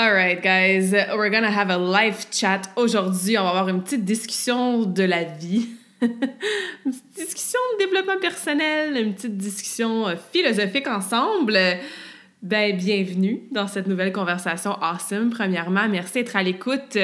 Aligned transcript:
All 0.00 0.12
right, 0.12 0.40
guys, 0.40 0.92
we're 0.92 1.28
gonna 1.28 1.50
have 1.50 1.70
a 1.70 1.76
live 1.76 2.26
chat 2.30 2.70
aujourd'hui. 2.76 3.36
On 3.36 3.42
va 3.42 3.48
avoir 3.48 3.68
une 3.68 3.82
petite 3.82 4.04
discussion 4.04 4.84
de 4.84 5.02
la 5.02 5.24
vie. 5.24 5.70
une 6.00 6.12
petite 6.84 7.14
discussion 7.16 7.58
de 7.72 7.84
développement 7.84 8.20
personnel, 8.20 8.96
une 8.96 9.14
petite 9.14 9.36
discussion 9.36 10.06
euh, 10.06 10.14
philosophique 10.32 10.86
ensemble. 10.86 11.58
Ben, 12.40 12.76
bienvenue 12.76 13.40
dans 13.50 13.66
cette 13.66 13.88
nouvelle 13.88 14.12
conversation 14.12 14.80
awesome. 14.80 15.30
Premièrement, 15.30 15.88
merci 15.88 16.22
d'être 16.22 16.36
à 16.36 16.44
l'écoute. 16.44 16.96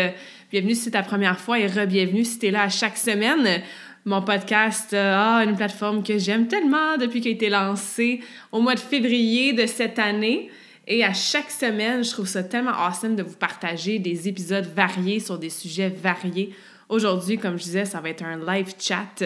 Bienvenue 0.52 0.77
si 0.77 0.83
c'est 0.83 0.92
ta 0.92 1.02
première 1.02 1.40
fois 1.40 1.58
et 1.58 1.66
re-bienvenue 1.66 2.24
si 2.24 2.38
tu 2.38 2.46
es 2.46 2.50
là 2.52 2.68
chaque 2.68 2.96
semaine. 2.96 3.61
Mon 4.05 4.22
podcast 4.22 4.94
a 4.94 5.42
une 5.42 5.56
plateforme 5.56 6.05
que 6.05 6.16
j'aime 6.16 6.46
tellement 6.46 6.96
depuis 6.96 7.20
qu'il 7.20 7.33
a 7.33 7.34
été 7.34 7.50
lancé 7.50 8.20
au 8.52 8.61
mois 8.61 8.77
de 8.77 8.80
février 8.80 9.52
de 9.52 9.66
cette 9.66 9.98
année. 9.98 10.48
Et 10.86 11.04
à 11.04 11.12
chaque 11.14 11.50
semaine, 11.50 12.04
je 12.04 12.10
trouve 12.10 12.27
ça 12.27 12.42
tellement 12.42 12.72
awesome 12.72 13.16
de 13.16 13.22
vous 13.22 13.36
partager 13.36 13.98
des 13.98 14.28
épisodes 14.28 14.66
variés 14.66 15.20
sur 15.20 15.38
des 15.38 15.50
sujets 15.50 15.88
variés. 15.88 16.54
Aujourd'hui, 16.88 17.38
comme 17.38 17.56
je 17.58 17.64
disais, 17.64 17.84
ça 17.84 18.00
va 18.00 18.10
être 18.10 18.22
un 18.22 18.36
live 18.36 18.74
chat 18.78 19.24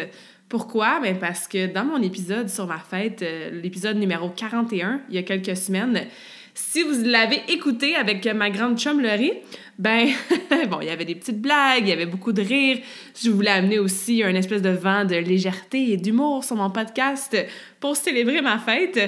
pourquoi? 0.48 0.98
Ben 1.00 1.18
parce 1.18 1.46
que 1.46 1.66
dans 1.66 1.84
mon 1.84 2.00
épisode 2.00 2.48
sur 2.48 2.66
ma 2.66 2.78
fête, 2.78 3.20
euh, 3.22 3.50
l'épisode 3.50 3.98
numéro 3.98 4.30
41, 4.30 5.02
il 5.10 5.14
y 5.14 5.18
a 5.18 5.22
quelques 5.22 5.56
semaines, 5.56 6.06
si 6.60 6.82
vous 6.82 7.04
l'avez 7.04 7.40
écouté 7.48 7.94
avec 7.94 8.26
ma 8.26 8.50
grande 8.50 8.78
chum 8.78 9.00
Laurie, 9.00 9.32
ben, 9.78 10.08
bon, 10.68 10.80
il 10.80 10.88
y 10.88 10.90
avait 10.90 11.04
des 11.04 11.14
petites 11.14 11.40
blagues, 11.40 11.82
il 11.82 11.88
y 11.88 11.92
avait 11.92 12.04
beaucoup 12.04 12.32
de 12.32 12.42
rire. 12.42 12.78
Je 13.14 13.30
voulais 13.30 13.52
amener 13.52 13.78
aussi 13.78 14.24
un 14.24 14.34
espèce 14.34 14.60
de 14.60 14.70
vent 14.70 15.04
de 15.04 15.14
légèreté 15.14 15.92
et 15.92 15.96
d'humour 15.96 16.42
sur 16.42 16.56
mon 16.56 16.68
podcast 16.70 17.36
pour 17.78 17.96
célébrer 17.96 18.42
ma 18.42 18.58
fête. 18.58 18.98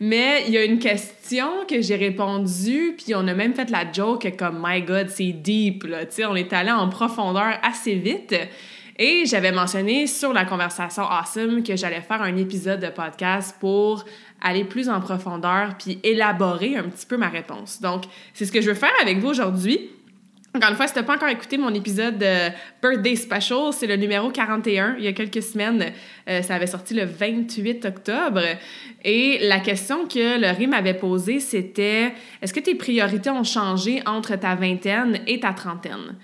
Mais 0.00 0.42
il 0.48 0.54
y 0.54 0.58
a 0.58 0.64
une 0.64 0.80
question 0.80 1.46
que 1.68 1.80
j'ai 1.80 1.94
répondu, 1.94 2.96
puis 2.98 3.14
on 3.14 3.26
a 3.28 3.34
même 3.34 3.54
fait 3.54 3.70
la 3.70 3.90
joke 3.90 4.34
comme 4.36 4.60
My 4.62 4.82
God, 4.82 5.08
c'est 5.08 5.32
deep, 5.32 5.84
là. 5.84 6.06
Tu 6.06 6.16
sais, 6.16 6.24
on 6.26 6.34
est 6.34 6.52
allé 6.52 6.72
en 6.72 6.88
profondeur 6.88 7.58
assez 7.62 7.94
vite. 7.94 8.34
Et 8.98 9.26
j'avais 9.26 9.52
mentionné 9.52 10.06
sur 10.06 10.32
la 10.32 10.46
conversation 10.46 11.02
Awesome 11.02 11.62
que 11.62 11.76
j'allais 11.76 12.00
faire 12.00 12.22
un 12.22 12.34
épisode 12.36 12.80
de 12.80 12.88
podcast 12.88 13.54
pour 13.60 14.04
aller 14.40 14.64
plus 14.64 14.88
en 14.88 15.00
profondeur 15.00 15.76
puis 15.78 15.98
élaborer 16.02 16.76
un 16.76 16.84
petit 16.84 17.06
peu 17.06 17.16
ma 17.16 17.28
réponse. 17.28 17.80
Donc, 17.80 18.04
c'est 18.34 18.44
ce 18.44 18.52
que 18.52 18.60
je 18.60 18.68
veux 18.68 18.74
faire 18.74 18.92
avec 19.02 19.18
vous 19.18 19.28
aujourd'hui. 19.28 19.90
Encore 20.56 20.70
une 20.70 20.76
fois, 20.76 20.86
si 20.86 20.94
tu 20.94 21.00
n'as 21.00 21.04
pas 21.04 21.16
encore 21.16 21.28
écouté 21.28 21.58
mon 21.58 21.74
épisode 21.74 22.16
de 22.16 22.48
Birthday 22.80 23.14
Special, 23.14 23.74
c'est 23.74 23.86
le 23.86 23.96
numéro 23.96 24.30
41, 24.30 24.96
il 24.96 25.04
y 25.04 25.06
a 25.06 25.12
quelques 25.12 25.42
semaines. 25.42 25.92
Euh, 26.30 26.40
ça 26.40 26.54
avait 26.54 26.66
sorti 26.66 26.94
le 26.94 27.04
28 27.04 27.84
octobre. 27.84 28.40
Et 29.04 29.38
la 29.42 29.60
question 29.60 30.06
que 30.06 30.40
Laurie 30.40 30.66
m'avait 30.66 30.94
posée, 30.94 31.40
c'était 31.40 32.14
est-ce 32.40 32.54
que 32.54 32.60
tes 32.60 32.74
priorités 32.74 33.28
ont 33.28 33.44
changé 33.44 34.00
entre 34.06 34.36
ta 34.36 34.54
vingtaine 34.54 35.20
et 35.26 35.40
ta 35.40 35.52
trentaine? 35.52 36.16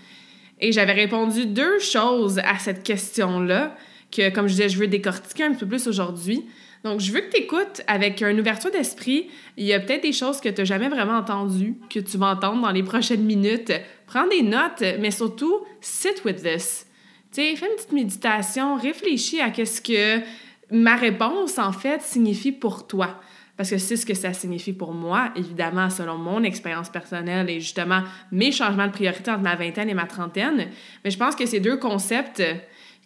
Et 0.60 0.72
j'avais 0.72 0.92
répondu 0.92 1.44
deux 1.44 1.78
choses 1.78 2.38
à 2.38 2.58
cette 2.58 2.82
question-là, 2.84 3.76
que 4.10 4.30
comme 4.30 4.46
je 4.46 4.52
disais, 4.52 4.70
je 4.70 4.78
veux 4.78 4.86
décortiquer 4.86 5.44
un 5.44 5.52
peu 5.52 5.66
plus 5.66 5.86
aujourd'hui. 5.88 6.42
Donc, 6.84 7.00
je 7.00 7.12
veux 7.12 7.20
que 7.20 7.30
tu 7.30 7.42
écoutes 7.42 7.82
avec 7.86 8.22
une 8.22 8.40
ouverture 8.40 8.70
d'esprit. 8.70 9.28
Il 9.56 9.64
y 9.64 9.72
a 9.72 9.80
peut-être 9.80 10.02
des 10.02 10.12
choses 10.12 10.40
que 10.40 10.48
tu 10.48 10.60
n'as 10.60 10.64
jamais 10.64 10.88
vraiment 10.88 11.18
entendues, 11.18 11.74
que 11.88 12.00
tu 12.00 12.16
vas 12.18 12.32
entendre 12.32 12.62
dans 12.62 12.72
les 12.72 12.82
prochaines 12.82 13.22
minutes. 13.22 13.72
Prends 14.06 14.26
des 14.26 14.42
notes, 14.42 14.82
mais 15.00 15.10
surtout, 15.10 15.60
sit 15.80 16.24
with 16.24 16.42
this. 16.42 16.86
Tu 17.32 17.40
sais, 17.40 17.56
fais 17.56 17.66
une 17.66 17.76
petite 17.76 17.92
méditation, 17.92 18.76
réfléchis 18.76 19.40
à 19.40 19.50
qu'est-ce 19.50 19.80
que 19.80 20.22
ma 20.70 20.96
réponse, 20.96 21.58
en 21.58 21.72
fait, 21.72 22.02
signifie 22.02 22.52
pour 22.52 22.86
toi 22.86 23.20
parce 23.56 23.70
que 23.70 23.78
c'est 23.78 23.96
ce 23.96 24.06
que 24.06 24.14
ça 24.14 24.32
signifie 24.32 24.72
pour 24.72 24.92
moi, 24.92 25.30
évidemment, 25.36 25.90
selon 25.90 26.16
mon 26.16 26.42
expérience 26.42 26.88
personnelle 26.88 27.50
et 27.50 27.60
justement 27.60 28.02
mes 28.32 28.50
changements 28.50 28.86
de 28.86 28.92
priorité 28.92 29.30
entre 29.30 29.42
ma 29.42 29.56
vingtaine 29.56 29.90
et 29.90 29.94
ma 29.94 30.06
trentaine. 30.06 30.68
Mais 31.04 31.10
je 31.10 31.18
pense 31.18 31.36
que 31.36 31.46
ces 31.46 31.60
deux 31.60 31.76
concepts 31.76 32.42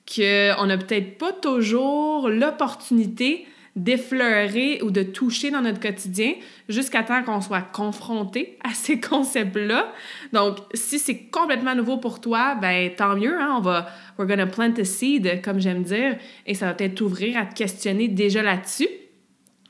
qu'on 0.06 0.66
n'a 0.66 0.78
peut-être 0.78 1.18
pas 1.18 1.32
toujours 1.32 2.28
l'opportunité 2.28 3.46
d'effleurer 3.76 4.80
ou 4.82 4.90
de 4.90 5.02
toucher 5.02 5.50
dans 5.50 5.60
notre 5.60 5.80
quotidien 5.80 6.32
jusqu'à 6.68 7.02
temps 7.02 7.22
qu'on 7.22 7.42
soit 7.42 7.60
confronté 7.60 8.58
à 8.64 8.72
ces 8.72 8.98
concepts-là. 9.00 9.92
Donc, 10.32 10.56
si 10.74 10.98
c'est 10.98 11.24
complètement 11.26 11.74
nouveau 11.74 11.98
pour 11.98 12.20
toi, 12.20 12.54
ben 12.54 12.90
tant 12.96 13.16
mieux, 13.16 13.38
hein? 13.38 13.54
on 13.58 13.60
va 13.60 13.86
we're 14.18 14.26
gonna 14.26 14.46
plant 14.46 14.72
a 14.78 14.84
seed, 14.84 15.42
comme 15.42 15.60
j'aime 15.60 15.82
dire, 15.82 16.16
et 16.46 16.54
ça 16.54 16.66
va 16.66 16.74
peut-être 16.74 16.94
t'ouvrir 16.94 17.36
à 17.36 17.44
te 17.44 17.54
questionner 17.54 18.08
déjà 18.08 18.42
là-dessus. 18.42 18.88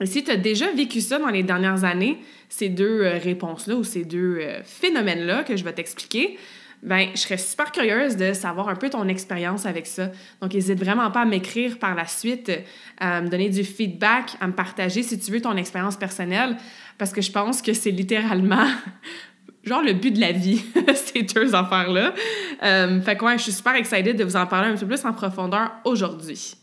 Et 0.00 0.06
si 0.06 0.23
tu 0.23 0.31
as 0.31 0.37
déjà 0.37 0.71
vécu 0.73 1.00
ça 1.00 1.19
dans 1.19 1.28
les 1.28 1.43
dernières 1.43 1.84
années, 1.84 2.19
ces 2.49 2.69
deux 2.69 3.03
euh, 3.03 3.19
réponses-là 3.19 3.77
ou 3.77 3.84
ces 3.84 4.05
deux 4.05 4.38
euh, 4.41 4.61
phénomènes-là 4.62 5.43
que 5.43 5.56
je 5.56 5.65
vais 5.65 5.73
t'expliquer, 5.73 6.38
ben, 6.82 7.09
je 7.14 7.20
serais 7.20 7.38
super 7.38 7.72
curieuse 7.72 8.16
de 8.16 8.32
savoir 8.32 8.69
un 8.69 8.76
peu 8.76 8.91
ton 8.91 9.09
expérience 9.09 9.66
avec 9.66 9.87
ça. 9.87 10.10
Donc, 10.41 10.54
n'hésite 10.54 10.78
vraiment 10.78 11.10
pas 11.10 11.22
à 11.22 11.25
m'écrire 11.25 11.78
par 11.78 11.94
la 11.94 12.06
suite, 12.06 12.53
à 12.98 13.20
me 13.20 13.28
donner 13.28 13.48
du 13.48 13.64
feedback, 13.64 14.37
à 14.41 14.47
me 14.47 14.53
partager 14.53 15.03
si 15.03 15.19
tu 15.19 15.32
veux 15.32 15.41
ton 15.41 15.56
expérience 15.56 15.97
personnelle, 15.97 16.56
parce 16.98 17.12
que 17.12 17.20
je 17.20 17.32
pense 17.32 17.62
que 17.62 17.72
c'est 17.72 17.91
littéralement 17.91 18.66
genre 19.64 19.82
le 19.82 19.94
but 19.94 20.12
de 20.12 20.20
la 20.20 20.32
vie, 20.32 20.64
ces 20.94 21.22
deux 21.22 21.54
affaires-là. 21.54 22.14
Euh, 22.62 23.00
fait 23.00 23.16
que 23.16 23.25
ouais, 23.25 23.38
je 23.38 23.44
suis 23.44 23.53
super 23.53 23.75
excitée 23.75 24.14
de 24.14 24.25
vous 24.25 24.37
en 24.37 24.47
parler 24.47 24.70
un 24.70 24.76
peu 24.76 24.87
plus 24.87 25.04
en 25.04 25.12
profondeur 25.12 25.72
aujourd'hui. 25.84 26.56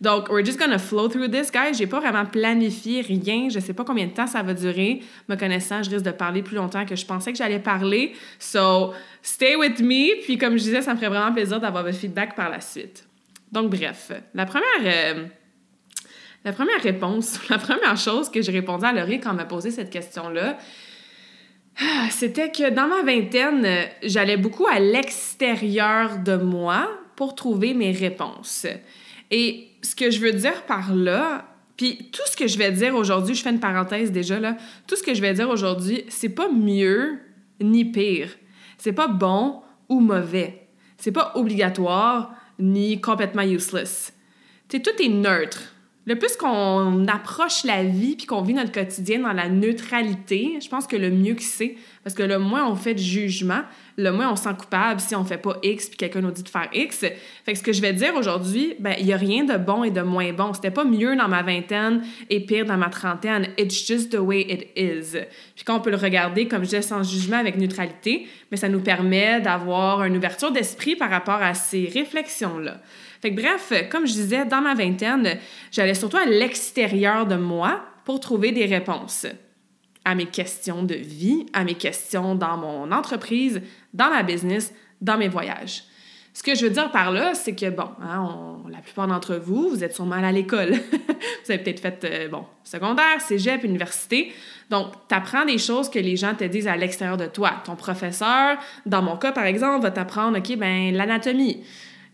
Donc, 0.00 0.28
we're 0.28 0.44
just 0.44 0.58
gonna 0.58 0.78
flow 0.78 1.08
through 1.08 1.28
this, 1.28 1.50
guys. 1.50 1.74
J'ai 1.76 1.88
pas 1.88 1.98
vraiment 1.98 2.24
planifié 2.24 3.00
rien. 3.00 3.48
Je 3.48 3.58
sais 3.58 3.74
pas 3.74 3.84
combien 3.84 4.06
de 4.06 4.12
temps 4.12 4.28
ça 4.28 4.42
va 4.42 4.54
durer. 4.54 5.02
Me 5.28 5.34
connaissant, 5.34 5.82
je 5.82 5.90
risque 5.90 6.04
de 6.04 6.12
parler 6.12 6.42
plus 6.42 6.56
longtemps 6.56 6.86
que 6.86 6.94
je 6.94 7.04
pensais 7.04 7.32
que 7.32 7.38
j'allais 7.38 7.58
parler. 7.58 8.14
So, 8.38 8.92
stay 9.22 9.56
with 9.56 9.80
me. 9.80 10.22
Puis, 10.22 10.38
comme 10.38 10.52
je 10.52 10.62
disais, 10.62 10.82
ça 10.82 10.92
me 10.92 10.98
ferait 10.98 11.10
vraiment 11.10 11.32
plaisir 11.32 11.58
d'avoir 11.58 11.82
votre 11.82 11.98
feedback 11.98 12.36
par 12.36 12.48
la 12.48 12.60
suite. 12.60 13.06
Donc, 13.50 13.70
bref, 13.70 14.12
la 14.34 14.46
première. 14.46 14.64
Euh, 14.82 15.24
la 16.44 16.52
première 16.52 16.80
réponse, 16.80 17.40
la 17.50 17.58
première 17.58 17.96
chose 17.96 18.30
que 18.30 18.40
j'ai 18.40 18.52
répondu 18.52 18.84
à 18.84 18.92
Laurie 18.92 19.18
quand 19.20 19.30
elle 19.30 19.36
m'a 19.36 19.44
posé 19.44 19.70
cette 19.70 19.90
question-là, 19.90 20.56
ah, 21.80 22.06
c'était 22.10 22.50
que 22.50 22.70
dans 22.70 22.88
ma 22.88 23.02
vingtaine, 23.02 23.66
j'allais 24.02 24.36
beaucoup 24.36 24.66
à 24.66 24.80
l'extérieur 24.80 26.18
de 26.18 26.36
moi 26.36 26.88
pour 27.16 27.34
trouver 27.34 27.74
mes 27.74 27.92
réponses. 27.92 28.66
Et 29.30 29.67
ce 29.82 29.94
que 29.94 30.10
je 30.10 30.20
veux 30.20 30.32
dire 30.32 30.64
par 30.66 30.94
là, 30.94 31.46
puis 31.76 32.10
tout 32.12 32.22
ce 32.26 32.36
que 32.36 32.46
je 32.46 32.58
vais 32.58 32.72
dire 32.72 32.94
aujourd'hui, 32.94 33.34
je 33.34 33.42
fais 33.42 33.50
une 33.50 33.60
parenthèse 33.60 34.10
déjà 34.10 34.40
là, 34.40 34.56
tout 34.86 34.96
ce 34.96 35.02
que 35.02 35.14
je 35.14 35.20
vais 35.20 35.32
dire 35.32 35.48
aujourd'hui, 35.48 36.04
c'est 36.08 36.28
pas 36.28 36.48
mieux 36.50 37.18
ni 37.60 37.84
pire. 37.84 38.30
C'est 38.78 38.92
pas 38.92 39.08
bon 39.08 39.62
ou 39.88 40.00
mauvais. 40.00 40.68
C'est 40.96 41.12
pas 41.12 41.32
obligatoire 41.34 42.34
ni 42.58 43.00
complètement 43.00 43.42
useless. 43.42 44.12
sais, 44.68 44.80
tout 44.80 45.02
est 45.02 45.08
neutre. 45.08 45.72
Le 46.08 46.16
plus 46.16 46.38
qu'on 46.38 47.06
approche 47.06 47.64
la 47.64 47.84
vie 47.84 48.16
puis 48.16 48.24
qu'on 48.24 48.40
vit 48.40 48.54
notre 48.54 48.72
quotidien 48.72 49.18
dans 49.18 49.34
la 49.34 49.50
neutralité, 49.50 50.54
je 50.58 50.66
pense 50.66 50.86
que 50.86 50.96
le 50.96 51.10
mieux 51.10 51.34
que 51.34 51.42
c'est, 51.42 51.76
parce 52.02 52.14
que 52.14 52.22
le 52.22 52.38
moins 52.38 52.66
on 52.66 52.76
fait 52.76 52.94
de 52.94 52.98
jugement, 52.98 53.60
le 53.98 54.10
moins 54.10 54.32
on 54.32 54.36
se 54.36 54.44
sent 54.44 54.54
coupable 54.58 55.00
si 55.00 55.14
on 55.14 55.22
fait 55.26 55.36
pas 55.36 55.58
X 55.62 55.90
puis 55.90 55.98
quelqu'un 55.98 56.22
nous 56.22 56.30
dit 56.30 56.42
de 56.42 56.48
faire 56.48 56.70
X. 56.72 57.00
Fait 57.44 57.52
que 57.52 57.58
ce 57.58 57.62
que 57.62 57.74
je 57.74 57.82
vais 57.82 57.92
dire 57.92 58.14
aujourd'hui, 58.14 58.74
ben 58.78 58.94
il 58.98 59.04
y 59.04 59.12
a 59.12 59.18
rien 59.18 59.44
de 59.44 59.58
bon 59.58 59.84
et 59.84 59.90
de 59.90 60.00
moins 60.00 60.32
bon. 60.32 60.54
C'était 60.54 60.70
pas 60.70 60.84
mieux 60.84 61.14
dans 61.14 61.28
ma 61.28 61.42
vingtaine 61.42 62.02
et 62.30 62.40
pire 62.40 62.64
dans 62.64 62.78
ma 62.78 62.88
trentaine. 62.88 63.48
It's 63.58 63.86
just 63.86 64.10
the 64.10 64.18
way 64.18 64.46
it 64.48 64.68
is. 64.76 65.10
Puis 65.56 65.64
quand 65.66 65.76
on 65.76 65.80
peut 65.80 65.90
le 65.90 65.96
regarder 65.96 66.48
comme 66.48 66.60
je 66.60 66.70
disais 66.70 66.80
sans 66.80 67.02
jugement 67.02 67.36
avec 67.36 67.58
neutralité, 67.58 68.26
mais 68.50 68.56
ça 68.56 68.70
nous 68.70 68.80
permet 68.80 69.42
d'avoir 69.42 70.04
une 70.04 70.16
ouverture 70.16 70.52
d'esprit 70.52 70.96
par 70.96 71.10
rapport 71.10 71.42
à 71.42 71.52
ces 71.52 71.84
réflexions 71.92 72.58
là. 72.58 72.78
Fait 73.20 73.34
que 73.34 73.40
bref, 73.40 73.72
comme 73.90 74.06
je 74.06 74.12
disais, 74.12 74.44
dans 74.44 74.60
ma 74.60 74.74
vingtaine, 74.74 75.38
j'allais 75.70 75.94
surtout 75.94 76.16
à 76.16 76.26
l'extérieur 76.26 77.26
de 77.26 77.36
moi 77.36 77.80
pour 78.04 78.20
trouver 78.20 78.52
des 78.52 78.66
réponses. 78.66 79.26
à 80.04 80.14
mes 80.14 80.26
questions 80.26 80.84
de 80.84 80.94
vie, 80.94 81.44
à 81.52 81.64
mes 81.64 81.74
questions 81.74 82.34
dans 82.34 82.56
mon 82.56 82.90
entreprise, 82.92 83.60
dans 83.92 84.08
ma 84.08 84.22
business, 84.22 84.72
dans 85.02 85.18
mes 85.18 85.28
voyages. 85.28 85.84
Ce 86.38 86.42
que 86.44 86.54
je 86.54 86.66
veux 86.66 86.70
dire 86.70 86.90
par 86.92 87.10
là, 87.10 87.34
c'est 87.34 87.54
que, 87.54 87.68
bon, 87.68 87.88
hein, 88.00 88.58
la 88.70 88.78
plupart 88.78 89.08
d'entre 89.08 89.34
vous, 89.34 89.70
vous 89.70 89.82
êtes 89.82 89.92
sûrement 89.92 90.14
à 90.14 90.30
l'école. 90.30 90.70
vous 90.92 91.50
avez 91.50 91.58
peut-être 91.58 91.80
fait, 91.80 92.04
euh, 92.04 92.28
bon, 92.28 92.44
secondaire, 92.62 93.20
cégep, 93.20 93.64
université. 93.64 94.32
Donc, 94.70 94.92
tu 95.08 95.14
apprends 95.16 95.44
des 95.44 95.58
choses 95.58 95.90
que 95.90 95.98
les 95.98 96.16
gens 96.16 96.34
te 96.34 96.44
disent 96.44 96.68
à 96.68 96.76
l'extérieur 96.76 97.16
de 97.16 97.26
toi. 97.26 97.54
Ton 97.64 97.74
professeur, 97.74 98.56
dans 98.86 99.02
mon 99.02 99.16
cas, 99.16 99.32
par 99.32 99.46
exemple, 99.46 99.82
va 99.82 99.90
t'apprendre, 99.90 100.38
OK, 100.38 100.56
ben 100.56 100.94
l'anatomie. 100.94 101.64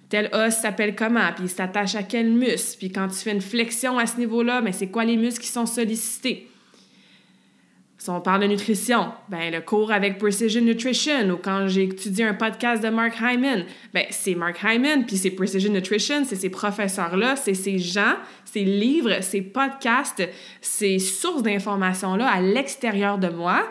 Tel 0.09 0.29
os 0.33 0.55
s'appelle 0.55 0.95
comment, 0.95 1.33
puis 1.35 1.45
il 1.45 1.51
s'attache 1.51 1.95
à 1.95 2.03
quel 2.03 2.31
muscle. 2.31 2.79
Puis 2.79 2.93
quand 2.93 3.09
tu 3.09 3.17
fais 3.17 3.33
une 3.33 3.41
flexion 3.41 3.99
à 3.99 4.07
ce 4.07 4.19
niveau-là, 4.19 4.61
ben 4.61 4.73
c'est 4.73 4.89
quoi 4.89 5.05
les 5.05 5.17
muscles 5.17 5.43
qui 5.43 5.51
sont 5.51 5.67
sollicités? 5.67 6.49
Si 8.05 8.11
on 8.11 8.21
parle 8.21 8.43
de 8.43 8.49
nutrition, 8.49 9.13
ben 9.31 9.51
le 9.51 9.63
cours 9.63 9.91
avec 9.91 10.19
Precision 10.19 10.61
Nutrition 10.61 11.31
ou 11.31 11.39
quand 11.39 11.69
j'ai 11.69 11.85
étudié 11.85 12.27
un 12.27 12.35
podcast 12.35 12.83
de 12.83 12.91
Mark 12.91 13.15
Hyman, 13.19 13.65
ben 13.95 14.05
c'est 14.11 14.35
Mark 14.35 14.59
Hyman 14.63 15.07
puis 15.07 15.17
c'est 15.17 15.31
Precision 15.31 15.73
Nutrition, 15.73 16.23
c'est 16.27 16.37
ces 16.37 16.51
professeurs-là, 16.51 17.37
c'est 17.37 17.55
ces 17.55 17.79
gens, 17.79 18.17
ces 18.45 18.65
livres, 18.65 19.23
ces 19.23 19.41
podcasts, 19.41 20.23
ces 20.61 20.99
sources 20.99 21.43
d'informations-là 21.43 22.29
à 22.29 22.43
l'extérieur 22.43 23.17
de 23.17 23.29
moi 23.29 23.67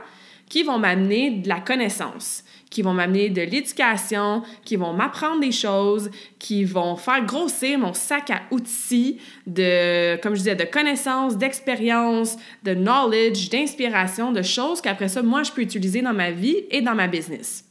qui 0.49 0.63
vont 0.63 0.79
m'amener 0.79 1.29
de 1.29 1.47
la 1.47 1.59
connaissance 1.59 2.43
qui 2.73 2.81
vont 2.81 2.93
m'amener 2.93 3.29
de 3.29 3.43
l'éducation, 3.43 4.41
qui 4.65 4.77
vont 4.77 4.93
m'apprendre 4.93 5.39
des 5.41 5.51
choses, 5.51 6.09
qui 6.39 6.63
vont 6.63 6.95
faire 6.95 7.23
grossir 7.23 7.77
mon 7.77 7.93
sac 7.93 8.31
à 8.31 8.41
outils 8.49 9.19
de, 9.45 10.19
comme 10.21 10.33
je 10.33 10.39
disais, 10.39 10.55
de 10.55 10.63
connaissances, 10.63 11.37
d'expérience, 11.37 12.35
de 12.63 12.73
knowledge, 12.73 13.49
d'inspiration, 13.49 14.31
de 14.31 14.41
choses 14.41 14.81
qu'après 14.81 15.07
ça, 15.07 15.21
moi, 15.21 15.43
je 15.43 15.51
peux 15.51 15.61
utiliser 15.61 16.01
dans 16.01 16.15
ma 16.15 16.31
vie 16.31 16.65
et 16.71 16.81
dans 16.81 16.95
ma 16.95 17.07
business. 17.07 17.63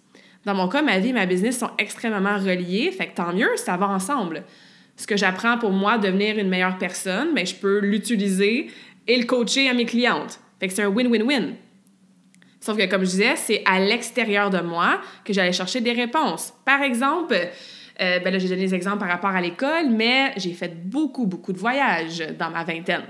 Dans 0.44 0.54
mon 0.54 0.68
cas, 0.68 0.82
ma 0.82 1.00
vie 1.00 1.08
et 1.08 1.12
ma 1.12 1.26
business 1.26 1.58
sont 1.58 1.70
extrêmement 1.78 2.38
reliés, 2.38 2.92
fait 2.92 3.08
que 3.08 3.16
tant 3.16 3.32
mieux, 3.32 3.50
ça 3.56 3.76
va 3.76 3.88
ensemble. 3.88 4.44
Ce 4.96 5.08
que 5.08 5.16
j'apprends 5.16 5.58
pour 5.58 5.72
moi 5.72 5.98
devenir 5.98 6.38
une 6.38 6.48
meilleure 6.48 6.78
personne, 6.78 7.34
ben, 7.34 7.44
je 7.44 7.56
peux 7.56 7.80
l'utiliser 7.80 8.70
et 9.08 9.16
le 9.16 9.24
coacher 9.24 9.68
à 9.68 9.74
mes 9.74 9.84
clientes. 9.84 10.38
Fait 10.60 10.68
que 10.68 10.74
c'est 10.74 10.84
un 10.84 10.90
win-win-win. 10.90 11.54
Sauf 12.62 12.76
que, 12.76 12.88
comme 12.88 13.00
je 13.00 13.10
disais, 13.10 13.34
c'est 13.34 13.62
à 13.66 13.80
l'extérieur 13.80 14.48
de 14.48 14.60
moi 14.60 15.00
que 15.24 15.32
j'allais 15.32 15.52
chercher 15.52 15.80
des 15.80 15.90
réponses. 15.90 16.54
Par 16.64 16.80
exemple, 16.80 17.34
euh, 17.34 18.20
ben 18.20 18.32
là, 18.32 18.38
j'ai 18.38 18.48
donné 18.48 18.66
des 18.66 18.74
exemples 18.74 18.98
par 18.98 19.08
rapport 19.08 19.30
à 19.30 19.40
l'école, 19.40 19.90
mais 19.90 20.32
j'ai 20.36 20.52
fait 20.52 20.72
beaucoup, 20.72 21.26
beaucoup 21.26 21.52
de 21.52 21.58
voyages 21.58 22.24
dans 22.38 22.50
ma 22.50 22.62
vingtaine. 22.62 23.02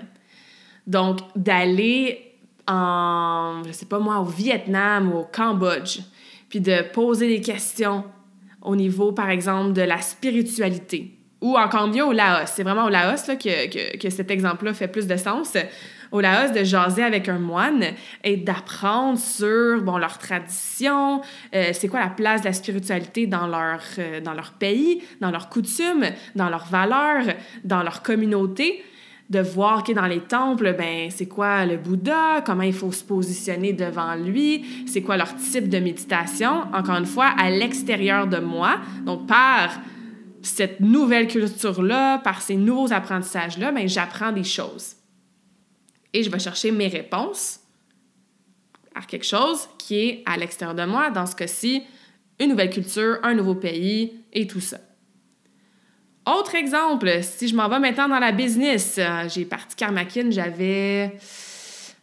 Donc, 0.87 1.19
d'aller 1.37 2.33
en, 2.67 3.63
je 3.67 3.73
sais 3.73 3.85
pas 3.85 3.99
moi, 3.99 4.21
au 4.21 4.25
Vietnam 4.25 5.13
ou 5.13 5.19
au 5.19 5.25
Cambodge, 5.25 5.99
puis 6.49 6.63
de 6.63 6.83
poser 6.91 7.29
des 7.29 7.43
questions 7.43 8.05
au 8.63 8.75
niveau, 8.75 9.13
par 9.13 9.29
exemple, 9.29 9.75
de 9.75 9.83
la 9.83 10.01
spiritualité. 10.01 11.11
Ou 11.43 11.59
encore 11.59 11.89
mieux 11.89 12.05
au 12.05 12.13
Laos. 12.13 12.51
C'est 12.55 12.63
vraiment 12.63 12.85
au 12.85 12.89
Laos 12.89 13.27
là, 13.27 13.37
que, 13.37 13.69
que, 13.69 13.99
que 13.99 14.11
cet 14.11 14.31
exemple-là 14.31 14.73
fait 14.73 14.89
plus 14.89 15.07
de 15.07 15.17
sens. 15.17 15.57
Au 16.13 16.21
Laos 16.21 16.53
de 16.53 16.63
jaser 16.63 17.03
avec 17.03 17.29
un 17.29 17.39
moine 17.39 17.85
et 18.23 18.37
d'apprendre 18.37 19.19
sur 19.19 19.83
bon, 19.83 19.99
leur 19.99 20.19
tradition, 20.19 21.21
euh, 21.55 21.71
c'est 21.73 21.89
quoi 21.89 22.01
la 22.01 22.11
place 22.11 22.43
de 22.43 22.47
la 22.47 22.53
spiritualité 22.53 23.27
dans 23.27 23.47
leur, 23.47 23.81
euh, 23.99 24.21
dans 24.21 24.35
leur 24.35 24.53
pays, 24.53 25.03
dans 25.21 25.31
leurs 25.31 25.49
coutumes, 25.49 26.05
dans 26.37 26.49
leurs 26.49 26.67
valeurs, 26.67 27.25
dans 27.65 27.83
leur 27.83 28.03
communauté. 28.03 28.85
De 29.31 29.41
voir 29.41 29.83
que 29.83 29.93
dans 29.93 30.07
les 30.07 30.21
temples, 30.21 30.75
ben 30.77 31.09
c'est 31.11 31.27
quoi 31.27 31.65
le 31.65 31.79
Bouddha, 31.79 32.43
comment 32.45 32.65
il 32.65 32.75
faut 32.75 32.93
se 32.93 33.03
positionner 33.03 33.73
devant 33.73 34.15
lui, 34.15 34.85
c'est 34.87 35.01
quoi 35.01 35.17
leur 35.17 35.35
type 35.37 35.71
de 35.71 35.79
méditation, 35.79 36.65
encore 36.75 36.97
une 36.97 37.07
fois, 37.07 37.29
à 37.39 37.49
l'extérieur 37.49 38.27
de 38.27 38.37
moi, 38.37 38.75
donc 39.07 39.27
par 39.27 39.71
cette 40.43 40.81
nouvelle 40.81 41.29
culture-là, 41.29 42.19
par 42.19 42.43
ces 42.43 42.57
nouveaux 42.57 42.93
apprentissages-là, 42.93 43.73
ben 43.73 43.89
j'apprends 43.89 44.33
des 44.33 44.45
choses 44.45 44.97
et 46.13 46.23
je 46.23 46.31
vais 46.31 46.39
chercher 46.39 46.71
mes 46.71 46.89
réponses 46.89 47.61
à 48.95 49.03
quelque 49.03 49.25
chose 49.25 49.69
qui 49.79 49.97
est 49.97 50.23
à 50.27 50.37
l'extérieur 50.37 50.75
de 50.75 50.85
moi, 50.85 51.11
dans 51.11 51.27
ce 51.27 51.35
cas-ci, 51.35 51.83
une 52.39 52.51
nouvelle 52.51 52.71
culture, 52.71 53.19
un 53.23 53.35
nouveau 53.35 53.55
pays 53.55 54.13
et 54.33 54.47
tout 54.47 54.61
ça. 54.61 54.79
Autre 56.27 56.55
exemple, 56.55 57.11
si 57.23 57.49
je 57.49 57.57
m'en 57.57 57.69
vais 57.69 57.81
maintenant 57.81 58.09
dans 58.09 58.19
la 58.19 58.33
business, 58.33 58.97
euh, 58.99 59.29
j'ai 59.29 59.45
parti 59.45 59.75
Carmackin, 59.75 60.31
j'avais 60.31 61.19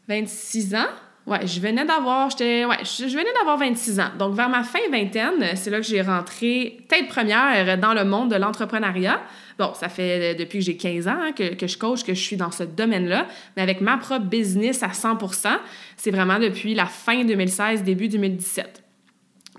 26 0.08 0.76
ans. 0.76 0.90
Ouais, 1.30 1.46
je 1.46 1.60
venais 1.62 1.86
d'avoir, 1.86 2.32
j'étais, 2.32 2.66
ouais, 2.66 2.84
je 2.84 3.06
venais 3.06 3.32
d'avoir 3.38 3.58
26 3.58 4.00
ans. 4.00 4.10
Donc, 4.18 4.34
vers 4.34 4.50
ma 4.50 4.64
fin 4.64 4.80
vingtaine, 4.92 5.56
c'est 5.56 5.70
là 5.70 5.78
que 5.78 5.86
j'ai 5.86 6.02
rentré 6.02 6.80
tête 6.88 7.08
première 7.08 7.78
dans 7.78 7.94
le 7.94 8.04
monde 8.04 8.32
de 8.32 8.36
l'entrepreneuriat. 8.36 9.22
Bon, 9.60 9.72
ça 9.76 9.90
fait 9.90 10.34
depuis 10.34 10.60
que 10.60 10.66
j'ai 10.66 10.78
15 10.78 11.08
ans 11.08 11.18
hein, 11.22 11.32
que, 11.34 11.54
que, 11.54 11.68
je 11.68 11.78
coach, 11.78 12.04
que 12.04 12.16
je 12.16 12.20
suis 12.22 12.36
dans 12.36 12.50
ce 12.50 12.64
domaine-là, 12.64 13.28
mais 13.56 13.62
avec 13.62 13.80
ma 13.80 13.98
propre 13.98 14.26
business 14.26 14.82
à 14.82 14.88
100% 14.88 15.50
c'est 15.98 16.12
vraiment 16.12 16.40
depuis 16.40 16.74
la 16.74 16.86
fin 16.86 17.24
2016, 17.24 17.84
début 17.84 18.08
2017. 18.08 18.84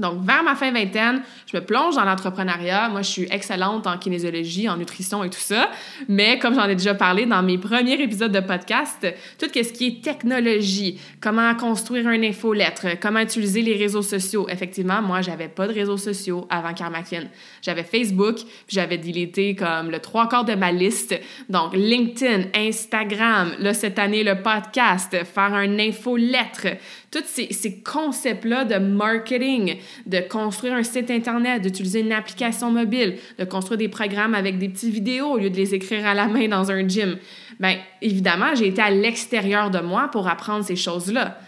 Donc, 0.00 0.24
vers 0.24 0.42
ma 0.42 0.54
fin 0.54 0.72
vingtaine, 0.72 1.22
je 1.46 1.56
me 1.56 1.64
plonge 1.64 1.96
dans 1.96 2.04
l'entrepreneuriat. 2.04 2.88
Moi, 2.88 3.02
je 3.02 3.10
suis 3.10 3.28
excellente 3.30 3.86
en 3.86 3.98
kinésiologie, 3.98 4.68
en 4.68 4.76
nutrition 4.76 5.22
et 5.22 5.30
tout 5.30 5.38
ça. 5.38 5.70
Mais 6.08 6.38
comme 6.38 6.54
j'en 6.54 6.64
ai 6.68 6.74
déjà 6.74 6.94
parlé 6.94 7.26
dans 7.26 7.42
mes 7.42 7.58
premiers 7.58 8.00
épisodes 8.00 8.32
de 8.32 8.40
podcast, 8.40 9.06
tout 9.38 9.46
ce 9.52 9.72
qui 9.72 9.86
est 9.86 10.02
technologie, 10.02 10.98
comment 11.20 11.54
construire 11.54 12.08
un 12.08 12.22
infolettre, 12.22 12.98
comment 13.00 13.20
utiliser 13.20 13.62
les 13.62 13.76
réseaux 13.76 14.02
sociaux. 14.02 14.46
Effectivement, 14.48 15.02
moi, 15.02 15.20
j'avais 15.20 15.48
pas 15.48 15.68
de 15.68 15.72
réseaux 15.72 15.96
sociaux 15.96 16.46
avant 16.50 16.72
Carmackin. 16.72 17.24
J'avais 17.62 17.84
Facebook, 17.84 18.36
puis 18.36 18.76
j'avais 18.76 18.98
deleté 18.98 19.54
comme 19.54 19.90
le 19.90 19.98
trois 19.98 20.28
quarts 20.28 20.44
de 20.44 20.54
ma 20.54 20.72
liste. 20.72 21.14
Donc, 21.48 21.74
LinkedIn, 21.74 22.48
Instagram, 22.54 23.52
là, 23.58 23.74
cette 23.74 23.98
année, 23.98 24.24
le 24.24 24.42
podcast, 24.42 25.16
faire 25.24 25.54
un 25.54 25.78
infolettre, 25.78 26.66
tous 27.10 27.24
ces, 27.26 27.52
ces 27.52 27.80
concepts-là 27.80 28.64
de 28.64 28.76
marketing, 28.76 29.76
de 30.06 30.20
construire 30.20 30.74
un 30.74 30.82
site 30.82 31.10
Internet, 31.10 31.62
d'utiliser 31.62 32.00
une 32.00 32.12
application 32.12 32.70
mobile, 32.70 33.16
de 33.38 33.44
construire 33.44 33.78
des 33.78 33.88
programmes 33.88 34.34
avec 34.34 34.58
des 34.58 34.68
petites 34.68 34.92
vidéos 34.92 35.26
au 35.26 35.38
lieu 35.38 35.50
de 35.50 35.56
les 35.56 35.74
écrire 35.74 36.06
à 36.06 36.14
la 36.14 36.28
main 36.28 36.46
dans 36.46 36.70
un 36.70 36.86
gym. 36.86 37.16
Bien, 37.58 37.78
évidemment, 38.00 38.54
j'ai 38.54 38.68
été 38.68 38.80
à 38.80 38.90
l'extérieur 38.90 39.70
de 39.70 39.80
moi 39.80 40.08
pour 40.12 40.28
apprendre 40.28 40.64
ces 40.64 40.76
choses-là. 40.76 41.38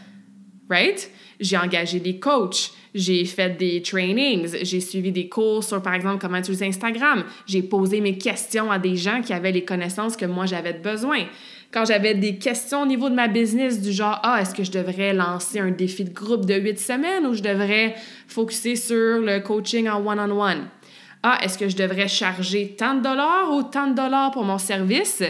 Right? 0.68 1.10
J'ai 1.38 1.56
engagé 1.56 2.00
des 2.00 2.18
coachs, 2.18 2.72
j'ai 2.94 3.24
fait 3.24 3.56
des 3.56 3.82
trainings, 3.82 4.48
j'ai 4.62 4.80
suivi 4.80 5.12
des 5.12 5.28
cours 5.28 5.62
sur, 5.62 5.80
par 5.80 5.94
exemple, 5.94 6.18
comment 6.20 6.38
utiliser 6.38 6.66
Instagram. 6.66 7.24
J'ai 7.46 7.62
posé 7.62 8.00
mes 8.00 8.18
questions 8.18 8.70
à 8.70 8.78
des 8.78 8.96
gens 8.96 9.22
qui 9.22 9.32
avaient 9.32 9.52
les 9.52 9.64
connaissances 9.64 10.16
que 10.16 10.26
moi 10.26 10.46
j'avais 10.46 10.72
besoin 10.72 11.24
quand 11.72 11.86
j'avais 11.86 12.14
des 12.14 12.36
questions 12.36 12.82
au 12.82 12.86
niveau 12.86 13.08
de 13.08 13.14
ma 13.14 13.28
business 13.28 13.80
du 13.80 13.92
genre 13.92 14.20
ah 14.22 14.40
est-ce 14.40 14.54
que 14.54 14.62
je 14.62 14.70
devrais 14.70 15.14
lancer 15.14 15.58
un 15.58 15.70
défi 15.70 16.04
de 16.04 16.12
groupe 16.12 16.44
de 16.44 16.54
huit 16.54 16.78
semaines 16.78 17.26
ou 17.26 17.34
je 17.34 17.42
devrais 17.42 17.94
focuser 18.28 18.76
sur 18.76 19.20
le 19.20 19.40
coaching 19.40 19.88
en 19.88 20.06
one-on-one? 20.06 20.68
Ah 21.22 21.38
est-ce 21.42 21.56
que 21.56 21.68
je 21.68 21.76
devrais 21.76 22.08
charger 22.08 22.74
tant 22.76 22.94
de 22.94 23.02
dollars 23.02 23.50
ou 23.52 23.62
tant 23.62 23.86
de 23.86 23.94
dollars 23.94 24.32
pour 24.32 24.44
mon 24.44 24.58
service? 24.58 25.22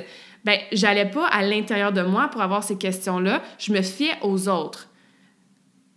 Ben 0.45 0.59
j'allais 0.73 1.09
pas 1.09 1.27
à 1.29 1.43
l'intérieur 1.43 1.93
de 1.93 2.03
moi 2.03 2.29
pour 2.29 2.43
avoir 2.43 2.65
ces 2.65 2.77
questions 2.77 3.21
là 3.21 3.41
je 3.59 3.73
me 3.73 3.81
fiais 3.81 4.15
aux 4.23 4.49
autres. 4.49 4.89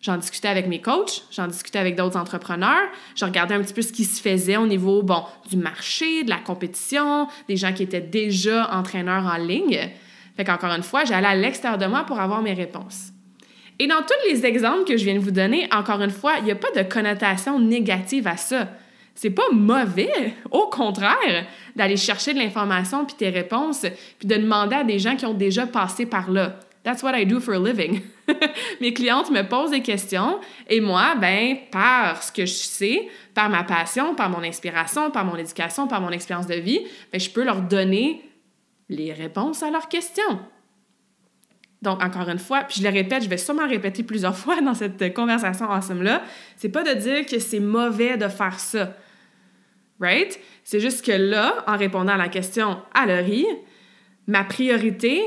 J'en 0.02 0.18
discutais 0.18 0.50
avec 0.50 0.68
mes 0.68 0.82
coachs, 0.82 1.24
j'en 1.32 1.48
discutais 1.48 1.80
avec 1.80 1.96
d'autres 1.96 2.18
entrepreneurs, 2.18 2.90
je 3.16 3.25
regardais 3.25 3.56
un 3.56 3.62
petit 3.64 3.74
peu 3.74 3.82
ce 3.82 3.92
qui 3.92 4.06
se 4.06 4.22
faisait 4.22 4.56
au 4.56 4.68
niveau 4.68 5.02
bon, 5.02 5.24
du 5.50 5.58
marché, 5.58 6.24
de 6.24 6.30
la 6.30 6.38
compétition, 6.38 7.28
des 7.48 7.58
gens 7.58 7.74
qui 7.74 7.82
étaient 7.82 8.02
déjà 8.02 8.70
entraîneurs 8.72 9.25
en 9.25 9.38
ligne. 9.38 9.90
Fait 10.36 10.44
qu'encore 10.44 10.72
une 10.72 10.84
fois, 10.84 11.06
j'allais 11.06 11.27
à 11.27 11.36
l'extérieur 11.36 11.77
de 11.77 11.86
moi 11.86 12.04
pour 12.04 12.20
avoir 12.20 12.42
mes 12.42 12.54
réponses. 12.54 13.12
Et 13.80 13.88
dans 13.88 14.01
tous 14.01 14.30
les 14.30 14.46
exemples 14.46 14.86
que 14.86 14.98
je 14.98 15.04
viens 15.04 15.15
de 15.15 15.20
vous 15.20 15.32
donner, 15.32 15.68
encore 15.74 16.01
une 16.01 16.12
fois, 16.12 16.36
il 16.39 16.46
n'y 16.46 16.51
a 16.51 16.56
pas 16.56 16.72
de 16.72 16.84
connotation 16.84 17.60
négative 17.60 18.27
à 18.27 18.38
ça. 18.38 18.70
C'est 19.15 19.30
pas 19.30 19.50
mauvais, 19.51 20.34
au 20.51 20.68
contraire, 20.68 21.46
d'aller 21.75 21.98
chercher 21.98 22.34
de 22.34 22.39
l'information 22.39 23.06
puis 23.06 23.15
tes 23.15 23.30
réponses, 23.30 23.86
puis 24.20 24.27
de 24.27 24.36
demander 24.36 24.75
à 24.75 24.84
des 24.84 25.00
gens 25.00 25.15
qui 25.15 25.25
ont 25.25 25.34
déjà 25.34 25.65
passé 25.65 26.06
par 26.06 26.32
là. 26.32 26.60
That's 26.84 27.01
what 27.01 27.18
I 27.18 27.25
do 27.25 27.39
for 27.39 27.56
a 27.56 27.60
living. 27.60 28.01
Mes 28.82 28.94
clientes 28.94 29.32
me 29.32 29.42
posent 29.42 29.72
des 29.72 29.82
questions 29.82 30.39
et 30.70 30.80
moi, 30.80 31.15
ben, 31.20 31.58
par 31.72 32.22
ce 32.22 32.32
que 32.32 32.46
je 32.46 32.54
sais, 32.54 33.10
par 33.34 33.50
ma 33.50 33.63
passion, 33.63 34.13
par 34.13 34.30
mon 34.30 34.44
inspiration, 34.44 35.10
par 35.10 35.25
mon 35.25 35.36
éducation, 35.36 35.88
par 35.88 36.00
mon 36.00 36.12
expérience 36.12 36.46
de 36.46 36.56
vie, 36.56 36.82
ben, 37.12 37.20
je 37.20 37.30
peux 37.30 37.44
leur 37.44 37.62
donner 37.62 38.22
les 38.89 39.13
réponses 39.13 39.63
à 39.63 39.72
leurs 39.72 39.88
questions. 39.88 40.39
Donc, 41.82 42.01
encore 42.04 42.30
une 42.30 42.39
fois, 42.39 42.63
puis 42.63 42.80
je 42.80 42.84
le 42.84 42.92
répète, 42.92 43.24
je 43.24 43.30
vais 43.30 43.38
sûrement 43.38 43.68
répéter 43.68 44.04
plusieurs 44.04 44.36
fois 44.44 44.62
dans 44.62 44.74
cette 44.74 45.13
conversation 45.13 45.70
awesome-là, 45.70 46.24
c'est 46.58 46.70
pas 46.70 46.84
de 46.84 47.00
dire 47.00 47.25
que 47.25 47.39
c'est 47.39 47.60
mauvais 47.60 48.18
de 48.18 48.27
faire 48.27 48.60
ça. 48.60 48.94
Right? 50.00 50.39
C'est 50.63 50.80
juste 50.80 51.06
que 51.06 51.12
là, 51.12 51.63
en 51.68 51.77
répondant 51.77 52.13
à 52.13 52.18
la 52.18 52.27
question 52.27 52.82
à 52.94 53.06
Laurie, 53.06 53.46
ma 54.27 54.44
priorité 54.44 55.22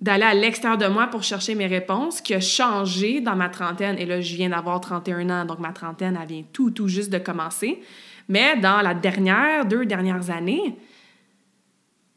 d'aller 0.00 0.24
à 0.24 0.34
l'extérieur 0.34 0.78
de 0.78 0.86
moi 0.86 1.06
pour 1.06 1.22
chercher 1.22 1.54
mes 1.54 1.68
réponses, 1.68 2.20
qui 2.20 2.34
a 2.34 2.40
changé 2.40 3.20
dans 3.20 3.36
ma 3.36 3.48
trentaine. 3.48 3.96
Et 3.98 4.06
là, 4.06 4.20
je 4.20 4.34
viens 4.34 4.48
d'avoir 4.48 4.80
31 4.80 5.30
ans, 5.30 5.44
donc 5.44 5.60
ma 5.60 5.72
trentaine, 5.72 6.18
elle 6.20 6.28
vient 6.28 6.44
tout, 6.52 6.72
tout 6.72 6.88
juste 6.88 7.10
de 7.12 7.18
commencer. 7.18 7.80
Mais 8.28 8.56
dans 8.56 8.80
la 8.80 8.94
dernière, 8.94 9.64
deux 9.64 9.86
dernières 9.86 10.30
années, 10.30 10.74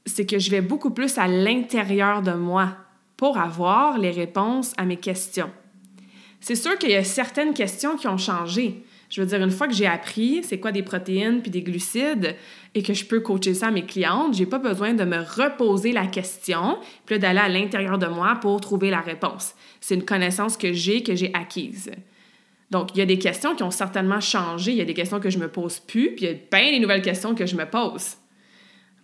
c'est 0.06 0.26
que 0.26 0.40
je 0.40 0.52
vais 0.52 0.62
beaucoup 0.62 0.92
plus 0.92 1.18
à 1.18 1.28
l'intérieur 1.28 2.22
de 2.22 2.32
moi 2.32 2.76
pour 3.18 3.38
avoir 3.38 3.98
les 3.98 4.12
réponses 4.12 4.74
à 4.78 4.86
mes 4.86 4.98
questions. 4.98 5.50
C'est 6.40 6.56
sûr 6.56 6.78
qu'il 6.78 6.92
y 6.92 6.96
a 6.96 7.04
certaines 7.04 7.54
questions 7.54 7.96
qui 7.96 8.08
ont 8.08 8.18
changé. 8.18 8.84
Je 9.10 9.22
veux 9.22 9.28
dire, 9.28 9.42
une 9.42 9.52
fois 9.52 9.68
que 9.68 9.74
j'ai 9.74 9.88
appris 9.88 10.44
c'est 10.44 10.60
quoi 10.60 10.72
des 10.72 10.84
protéines 10.84 11.42
puis 11.42 11.52
des 11.52 11.62
glucides 11.62 12.36
et 12.74 12.84
que 12.84 12.94
je 12.94 13.06
peux 13.06 13.20
coacher 13.20 13.54
ça 13.54 13.68
à 13.68 13.72
mes 13.72 13.86
clientes, 13.86 14.34
j'ai 14.34 14.46
pas 14.46 14.60
besoin 14.60 14.94
de 14.94 15.04
me 15.04 15.18
reposer 15.18 15.92
la 15.92 16.08
question 16.08 16.78
puis 17.06 17.18
d'aller 17.18 17.40
à 17.40 17.50
l'intérieur 17.50 17.98
de 17.98 18.08
moi 18.08 18.38
pour 18.42 18.60
trouver 18.62 18.90
la 18.90 19.02
réponse. 19.02 19.56
C'est 19.80 19.96
une 19.96 20.06
connaissance 20.06 20.58
que 20.58 20.74
j'ai, 20.74 21.02
que 21.04 21.16
j'ai 21.16 21.32
acquise. 21.34 21.92
Donc, 22.72 22.90
il 22.96 22.98
y 22.98 23.02
a 23.02 23.06
des 23.06 23.20
questions 23.20 23.56
qui 23.56 23.64
ont 23.64 23.72
certainement 23.72 24.20
changé. 24.20 24.72
Il 24.72 24.78
y 24.78 24.82
a 24.82 24.86
des 24.86 24.96
questions 24.96 25.20
que 25.20 25.30
je 25.30 25.38
me 25.38 25.48
pose 25.48 25.80
plus, 25.80 26.16
puis 26.16 26.26
il 26.26 26.32
y 26.32 26.32
a 26.32 26.38
bien 26.52 26.72
des 26.72 26.80
nouvelles 26.80 27.04
questions 27.04 27.36
que 27.36 27.46
je 27.46 27.56
me 27.56 27.66
pose. 27.66 28.18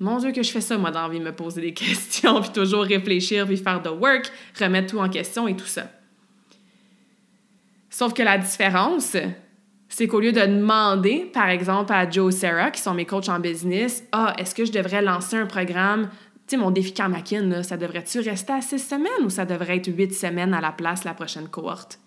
Mon 0.01 0.17
Dieu, 0.17 0.31
que 0.31 0.41
je 0.41 0.51
fais 0.51 0.61
ça, 0.61 0.79
moi, 0.79 0.89
d'envie 0.89 1.19
de 1.19 1.23
me 1.23 1.31
poser 1.31 1.61
des 1.61 1.73
questions, 1.75 2.41
puis 2.41 2.49
toujours 2.49 2.83
réfléchir, 2.83 3.45
puis 3.45 3.55
faire 3.55 3.83
de 3.83 3.89
work, 3.89 4.31
remettre 4.59 4.93
tout 4.93 4.99
en 4.99 5.07
question 5.07 5.47
et 5.47 5.55
tout 5.55 5.67
ça. 5.67 5.91
Sauf 7.87 8.11
que 8.11 8.23
la 8.23 8.39
différence, 8.39 9.15
c'est 9.87 10.07
qu'au 10.07 10.19
lieu 10.19 10.31
de 10.31 10.41
demander, 10.41 11.29
par 11.31 11.49
exemple, 11.49 11.93
à 11.93 12.09
Joe 12.09 12.33
et 12.33 12.37
Sarah, 12.39 12.71
qui 12.71 12.81
sont 12.81 12.95
mes 12.95 13.05
coachs 13.05 13.29
en 13.29 13.39
business, 13.39 14.03
Ah, 14.11 14.33
est-ce 14.39 14.55
que 14.55 14.65
je 14.65 14.71
devrais 14.71 15.03
lancer 15.03 15.35
un 15.35 15.45
programme? 15.45 16.09
Tu 16.47 16.55
sais, 16.55 16.57
mon 16.57 16.71
défi 16.71 16.93
Karmakin, 16.93 17.61
ça 17.61 17.77
devrait-tu 17.77 18.21
rester 18.21 18.53
à 18.53 18.61
six 18.61 18.79
semaines 18.79 19.23
ou 19.23 19.29
ça 19.29 19.45
devrait 19.45 19.77
être 19.77 19.95
huit 19.95 20.15
semaines 20.15 20.55
à 20.55 20.61
la 20.61 20.71
place 20.71 21.03
la 21.03 21.13
prochaine 21.13 21.47
cohorte? 21.47 21.99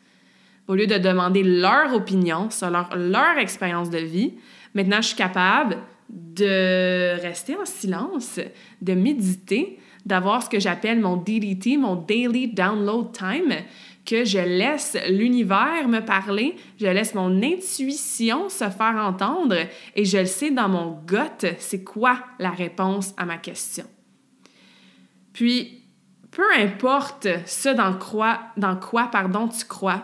Au 0.67 0.75
lieu 0.75 0.89
de 0.89 0.99
demander 0.99 1.45
leur 1.45 1.95
opinion 1.95 2.51
sur 2.51 2.71
leur, 2.71 2.97
leur 2.97 3.39
expérience 3.39 3.89
de 3.89 3.99
vie, 3.99 4.35
maintenant, 4.75 5.01
je 5.01 5.09
suis 5.09 5.17
capable 5.17 5.77
de 6.09 7.21
rester 7.21 7.57
en 7.57 7.65
silence, 7.65 8.41
de 8.81 8.95
méditer, 8.95 9.79
d'avoir 10.05 10.43
ce 10.43 10.51
que 10.51 10.61
j'appelle 10.61 11.01
mon 11.01 11.17
DDT, 11.17 11.77
mon 11.77 11.97
Daily 11.97 12.49
Download 12.49 13.11
Time, 13.13 13.55
que 14.05 14.25
je 14.25 14.39
laisse 14.39 14.97
l'univers 15.09 15.89
me 15.89 16.01
parler, 16.01 16.57
je 16.79 16.87
laisse 16.87 17.15
mon 17.15 17.43
intuition 17.43 18.49
se 18.49 18.69
faire 18.69 18.97
entendre 18.97 19.57
et 19.97 20.05
je 20.05 20.19
le 20.19 20.27
sais 20.27 20.51
dans 20.51 20.69
mon 20.69 21.01
gut, 21.07 21.47
c'est 21.59 21.85
quoi 21.85 22.19
la 22.39 22.51
réponse 22.51 23.15
à 23.17 23.25
ma 23.25 23.39
question. 23.39 23.85
Puis, 25.33 25.83
peu 26.31 26.45
importe 26.59 27.29
ce 27.47 27.71
dans 27.71 27.95
quoi, 27.95 28.41
dans 28.57 28.77
quoi 28.77 29.09
pardon, 29.11 29.49
tu 29.49 29.65
crois, 29.65 30.03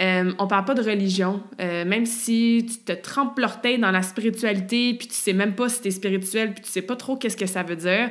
euh, 0.00 0.32
on 0.38 0.46
parle 0.46 0.64
pas 0.64 0.74
de 0.74 0.82
religion. 0.82 1.42
Euh, 1.60 1.84
même 1.84 2.06
si 2.06 2.66
tu 2.68 2.78
te 2.78 2.92
trempes 2.92 3.38
l'orteil 3.38 3.78
dans 3.78 3.90
la 3.90 4.02
spiritualité, 4.02 4.94
puis 4.94 5.08
tu 5.08 5.14
sais 5.14 5.32
même 5.32 5.54
pas 5.54 5.68
si 5.68 5.82
tu 5.82 5.88
es 5.88 5.90
spirituel, 5.90 6.54
puis 6.54 6.62
tu 6.62 6.70
sais 6.70 6.82
pas 6.82 6.96
trop 6.96 7.16
qu'est-ce 7.16 7.36
que 7.36 7.46
ça 7.46 7.64
veut 7.64 7.76
dire, 7.76 8.10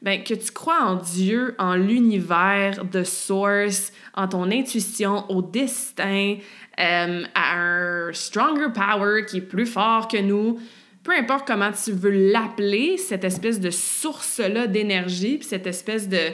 ben, 0.00 0.22
que 0.22 0.34
tu 0.34 0.50
crois 0.52 0.82
en 0.82 0.96
Dieu, 0.96 1.54
en 1.58 1.74
l'univers, 1.74 2.84
de 2.84 3.02
source, 3.02 3.92
en 4.14 4.28
ton 4.28 4.50
intuition, 4.50 5.30
au 5.30 5.42
destin, 5.42 6.36
euh, 6.80 7.24
à 7.34 7.58
un 7.58 8.12
stronger 8.12 8.68
power 8.74 9.26
qui 9.26 9.38
est 9.38 9.48
plus 9.48 9.66
fort 9.66 10.08
que 10.08 10.18
nous. 10.18 10.58
Peu 11.02 11.12
importe 11.12 11.46
comment 11.46 11.70
tu 11.72 11.92
veux 11.92 12.32
l'appeler, 12.32 12.96
cette 12.96 13.24
espèce 13.24 13.60
de 13.60 13.70
source-là 13.70 14.66
d'énergie, 14.66 15.38
puis 15.38 15.46
cette 15.46 15.66
espèce 15.66 16.08
de... 16.08 16.32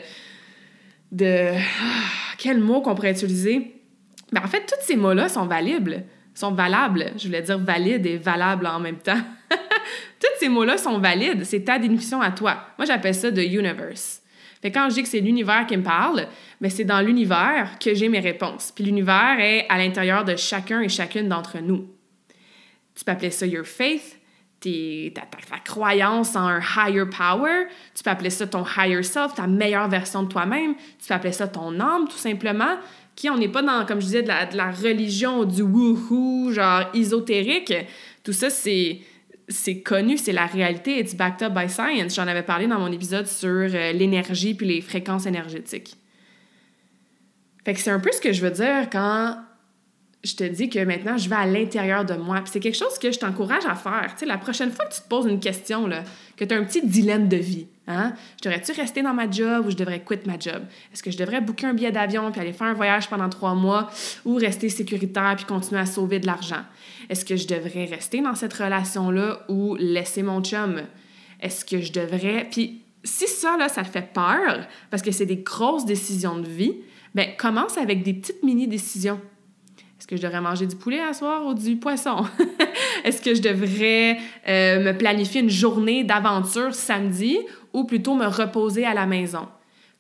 de... 1.11 1.51
Ah, 1.55 2.35
quel 2.39 2.59
mot 2.59 2.81
qu'on 2.81 2.95
pourrait 2.95 3.13
utiliser? 3.13 3.82
Ben, 4.33 4.43
en 4.43 4.49
fait, 4.49 4.65
tous 4.67 4.85
ces 4.87 4.97
mots-là 4.97 5.29
sont. 5.29 5.49
Sont 6.35 6.53
valables. 6.53 7.13
Je 7.19 7.27
voulais 7.27 7.43
dire 7.43 7.59
valide 7.59 8.07
et 8.07 8.17
valable 8.17 8.67
en 8.67 8.81
même 8.81 8.97
temps. 8.97 9.21
tous 9.51 10.39
ces 10.41 10.49
mots-là 10.49 10.79
sont 10.79 10.99
valides. 10.99 11.45
C'est 11.45 11.65
ta 11.65 11.79
définition 11.79 12.23
à 12.23 12.31
toi. 12.31 12.69
Moi, 12.79 12.87
j'appelle 12.87 13.15
ça 13.15 13.31
the 13.31 13.39
universe. 13.39 14.23
Fait 14.63 14.71
quand 14.71 14.89
je 14.89 14.95
dis 14.95 15.03
que 15.03 15.09
c'est 15.09 15.21
l'univers 15.21 15.67
qui 15.67 15.77
me 15.77 15.83
parle, 15.83 16.27
mais 16.61 16.69
ben, 16.69 16.71
c'est 16.71 16.85
dans 16.85 17.01
l'univers 17.01 17.79
que 17.79 17.95
j'ai 17.95 18.09
mes 18.09 18.21
réponses. 18.21 18.73
Puis 18.75 18.85
l'univers 18.85 19.37
est 19.41 19.67
à 19.69 19.77
l'intérieur 19.77 20.25
de 20.25 20.37
chacun 20.37 20.81
et 20.81 20.89
chacune 20.89 21.29
d'entre 21.29 21.59
nous. 21.59 21.89
Tu 22.95 23.05
peux 23.05 23.11
appeler 23.11 23.31
ça 23.31 23.45
your 23.45 23.67
faith, 23.67 24.19
ta, 24.61 25.23
ta, 25.23 25.59
croyance 25.65 26.37
en 26.37 26.47
un 26.47 26.61
higher 26.61 27.05
power. 27.05 27.67
Tu 27.95 28.05
peux 28.05 28.11
appeler 28.11 28.31
ça 28.31 28.47
ton 28.47 28.65
higher 28.65 29.03
self, 29.03 29.35
ta 29.35 29.49
meilleure 29.49 29.89
version 29.89 30.23
de 30.23 30.29
toi-même. 30.29 30.77
Tu 30.99 31.09
peux 31.09 31.15
appeler 31.15 31.33
ça 31.33 31.49
ton 31.49 31.79
âme, 31.81 32.07
tout 32.09 32.17
simplement 32.17 32.77
qui 33.23 33.31
on 33.31 33.39
n'est 33.39 33.49
pas 33.49 33.63
dans, 33.63 33.87
comme 33.87 34.01
je 34.01 34.07
disais, 34.07 34.23
de 34.25 34.29
la, 34.29 34.47
de 34.47 34.57
la 34.57 34.73
religion, 34.73 35.45
du 35.45 35.63
woohoo, 35.63 36.51
genre 36.51 36.91
ésotérique. 36.93 37.73
Tout 38.25 38.33
ça, 38.33 38.51
c'est 38.51 38.99
c'est 39.49 39.81
connu, 39.81 40.19
c'est 40.19 40.33
la 40.33 40.47
réalité, 40.47 40.99
it's 40.99 41.15
backed 41.15 41.41
up 41.43 41.55
by 41.55 41.69
science. 41.69 42.17
J'en 42.17 42.27
avais 42.27 42.43
parlé 42.43 42.67
dans 42.67 42.81
mon 42.81 42.91
épisode 42.91 43.29
sur 43.29 43.49
euh, 43.49 43.93
l'énergie 43.93 44.55
puis 44.55 44.67
les 44.67 44.81
fréquences 44.81 45.27
énergétiques. 45.27 45.95
Fait 47.65 47.75
que 47.75 47.81
c'est 47.81 47.91
un 47.91 48.01
peu 48.01 48.11
ce 48.11 48.21
que 48.21 48.33
je 48.33 48.41
veux 48.41 48.51
dire 48.51 48.89
quand 48.91 49.37
je 50.25 50.35
te 50.35 50.45
dis 50.45 50.69
que 50.69 50.81
maintenant, 50.81 51.17
je 51.17 51.29
vais 51.29 51.37
à 51.37 51.47
l'intérieur 51.47 52.05
de 52.05 52.15
moi. 52.15 52.41
Puis 52.41 52.51
c'est 52.53 52.61
quelque 52.61 52.79
chose 52.79 52.99
que 52.99 53.13
je 53.13 53.21
t'encourage 53.21 53.67
à 53.67 53.77
faire. 53.77 54.09
Tu 54.15 54.21
sais, 54.21 54.27
la 54.27 54.39
prochaine 54.39 54.73
fois 54.73 54.87
que 54.87 54.95
tu 54.95 55.01
te 55.01 55.09
poses 55.09 55.27
une 55.27 55.39
question, 55.39 55.87
là, 55.87 56.03
que 56.37 56.45
tu 56.45 56.53
as 56.55 56.57
un 56.57 56.65
petit 56.65 56.85
dilemme 56.85 57.29
de 57.29 57.37
vie, 57.37 57.69
hein? 57.87 58.15
Je 58.39 58.49
devrais-tu 58.49 58.73
rester 58.73 59.03
dans 59.03 59.15
ma 59.15 59.31
job 59.31 59.67
ou 59.67 59.71
je 59.71 59.77
devrais 59.77 60.01
quitter 60.01 60.27
ma 60.27 60.39
job? 60.39 60.63
Est-ce 60.93 61.03
que 61.03 61.11
je 61.11 61.19
devrais 61.19 61.41
booker 61.41 61.67
un 61.67 61.75
billet 61.75 61.93
d'avion 61.93 62.31
puis 62.31 62.41
aller 62.41 62.53
faire 62.53 62.69
un 62.69 62.75
voyage 62.75 63.09
pendant 63.09 63.29
trois 63.29 63.55
mois 63.55 63.91
ou 64.25 64.37
rester 64.37 64.69
sécuritaire 64.69 65.35
puis 65.37 65.45
continuer 65.45 65.81
à 65.81 65.87
sauver 65.87 66.19
de 66.19 66.27
l'argent? 66.27 66.63
Est-ce 67.09 67.25
que 67.25 67.37
je 67.37 67.47
devrais 67.47 67.85
rester 67.87 68.21
dans 68.21 68.35
cette 68.35 68.53
relation-là 68.53 69.45
ou 69.49 69.77
laisser 69.77 70.23
mon 70.23 70.43
chum? 70.43 70.83
Est-ce 71.41 71.65
que 71.65 71.81
je 71.81 71.93
devrais... 71.93 72.47
Puis 72.51 72.83
si 73.05 73.27
ça, 73.27 73.57
là, 73.57 73.69
ça 73.69 73.83
te 73.83 73.89
fait 73.89 74.13
peur 74.13 74.67
parce 74.91 75.03
que 75.03 75.11
c'est 75.11 75.27
des 75.27 75.39
grosses 75.39 75.85
décisions 75.85 76.39
de 76.39 76.49
vie, 76.49 76.75
ben 77.15 77.31
commence 77.37 77.77
avec 77.79 78.03
des 78.03 78.15
petites 78.15 78.43
mini-décisions. 78.43 79.21
Est-ce 79.99 80.07
que 80.09 80.17
je 80.17 80.23
devrais 80.23 80.41
manger 80.41 80.67
du 80.67 80.75
poulet 80.75 81.01
à 81.01 81.13
soir 81.13 81.47
ou 81.47 81.55
du 81.55 81.77
poisson? 81.77 82.25
Est-ce 83.05 83.23
que 83.23 83.35
je 83.35 83.41
devrais 83.41 84.19
euh, 84.49 84.83
me 84.83 84.99
planifier 84.99 85.41
une 85.41 85.51
journée 85.51 86.03
d'aventure 86.03 86.75
samedi 86.75 87.39
ou 87.73 87.85
plutôt 87.85 88.15
me 88.15 88.27
reposer 88.27 88.85
à 88.85 88.95
la 88.95 89.07
maison? 89.07 89.49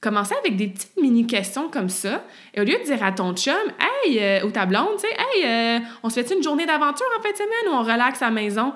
Commencez 0.01 0.35
avec 0.35 0.57
des 0.57 0.67
petites 0.67 1.01
mini-questions 1.01 1.69
comme 1.69 1.89
ça. 1.89 2.25
Et 2.55 2.61
au 2.61 2.65
lieu 2.65 2.77
de 2.77 2.85
dire 2.85 3.05
à 3.05 3.13
ton 3.13 3.35
chum, 3.35 3.55
hey, 4.05 4.19
euh, 4.19 4.45
ou 4.45 4.51
ta 4.51 4.67
blonde, 4.67 4.97
tu 4.99 5.07
sais, 5.07 5.15
hey, 5.17 5.45
euh, 5.47 5.85
on 6.03 6.11
se 6.11 6.21
fait 6.21 6.35
une 6.35 6.43
journée 6.43 6.67
d'aventure 6.67 7.07
en 7.17 7.23
fin 7.23 7.31
de 7.31 7.37
semaine 7.37 7.73
ou 7.73 7.77
on 7.77 7.83
relaxe 7.83 8.21
à 8.21 8.27
la 8.27 8.33
maison? 8.33 8.73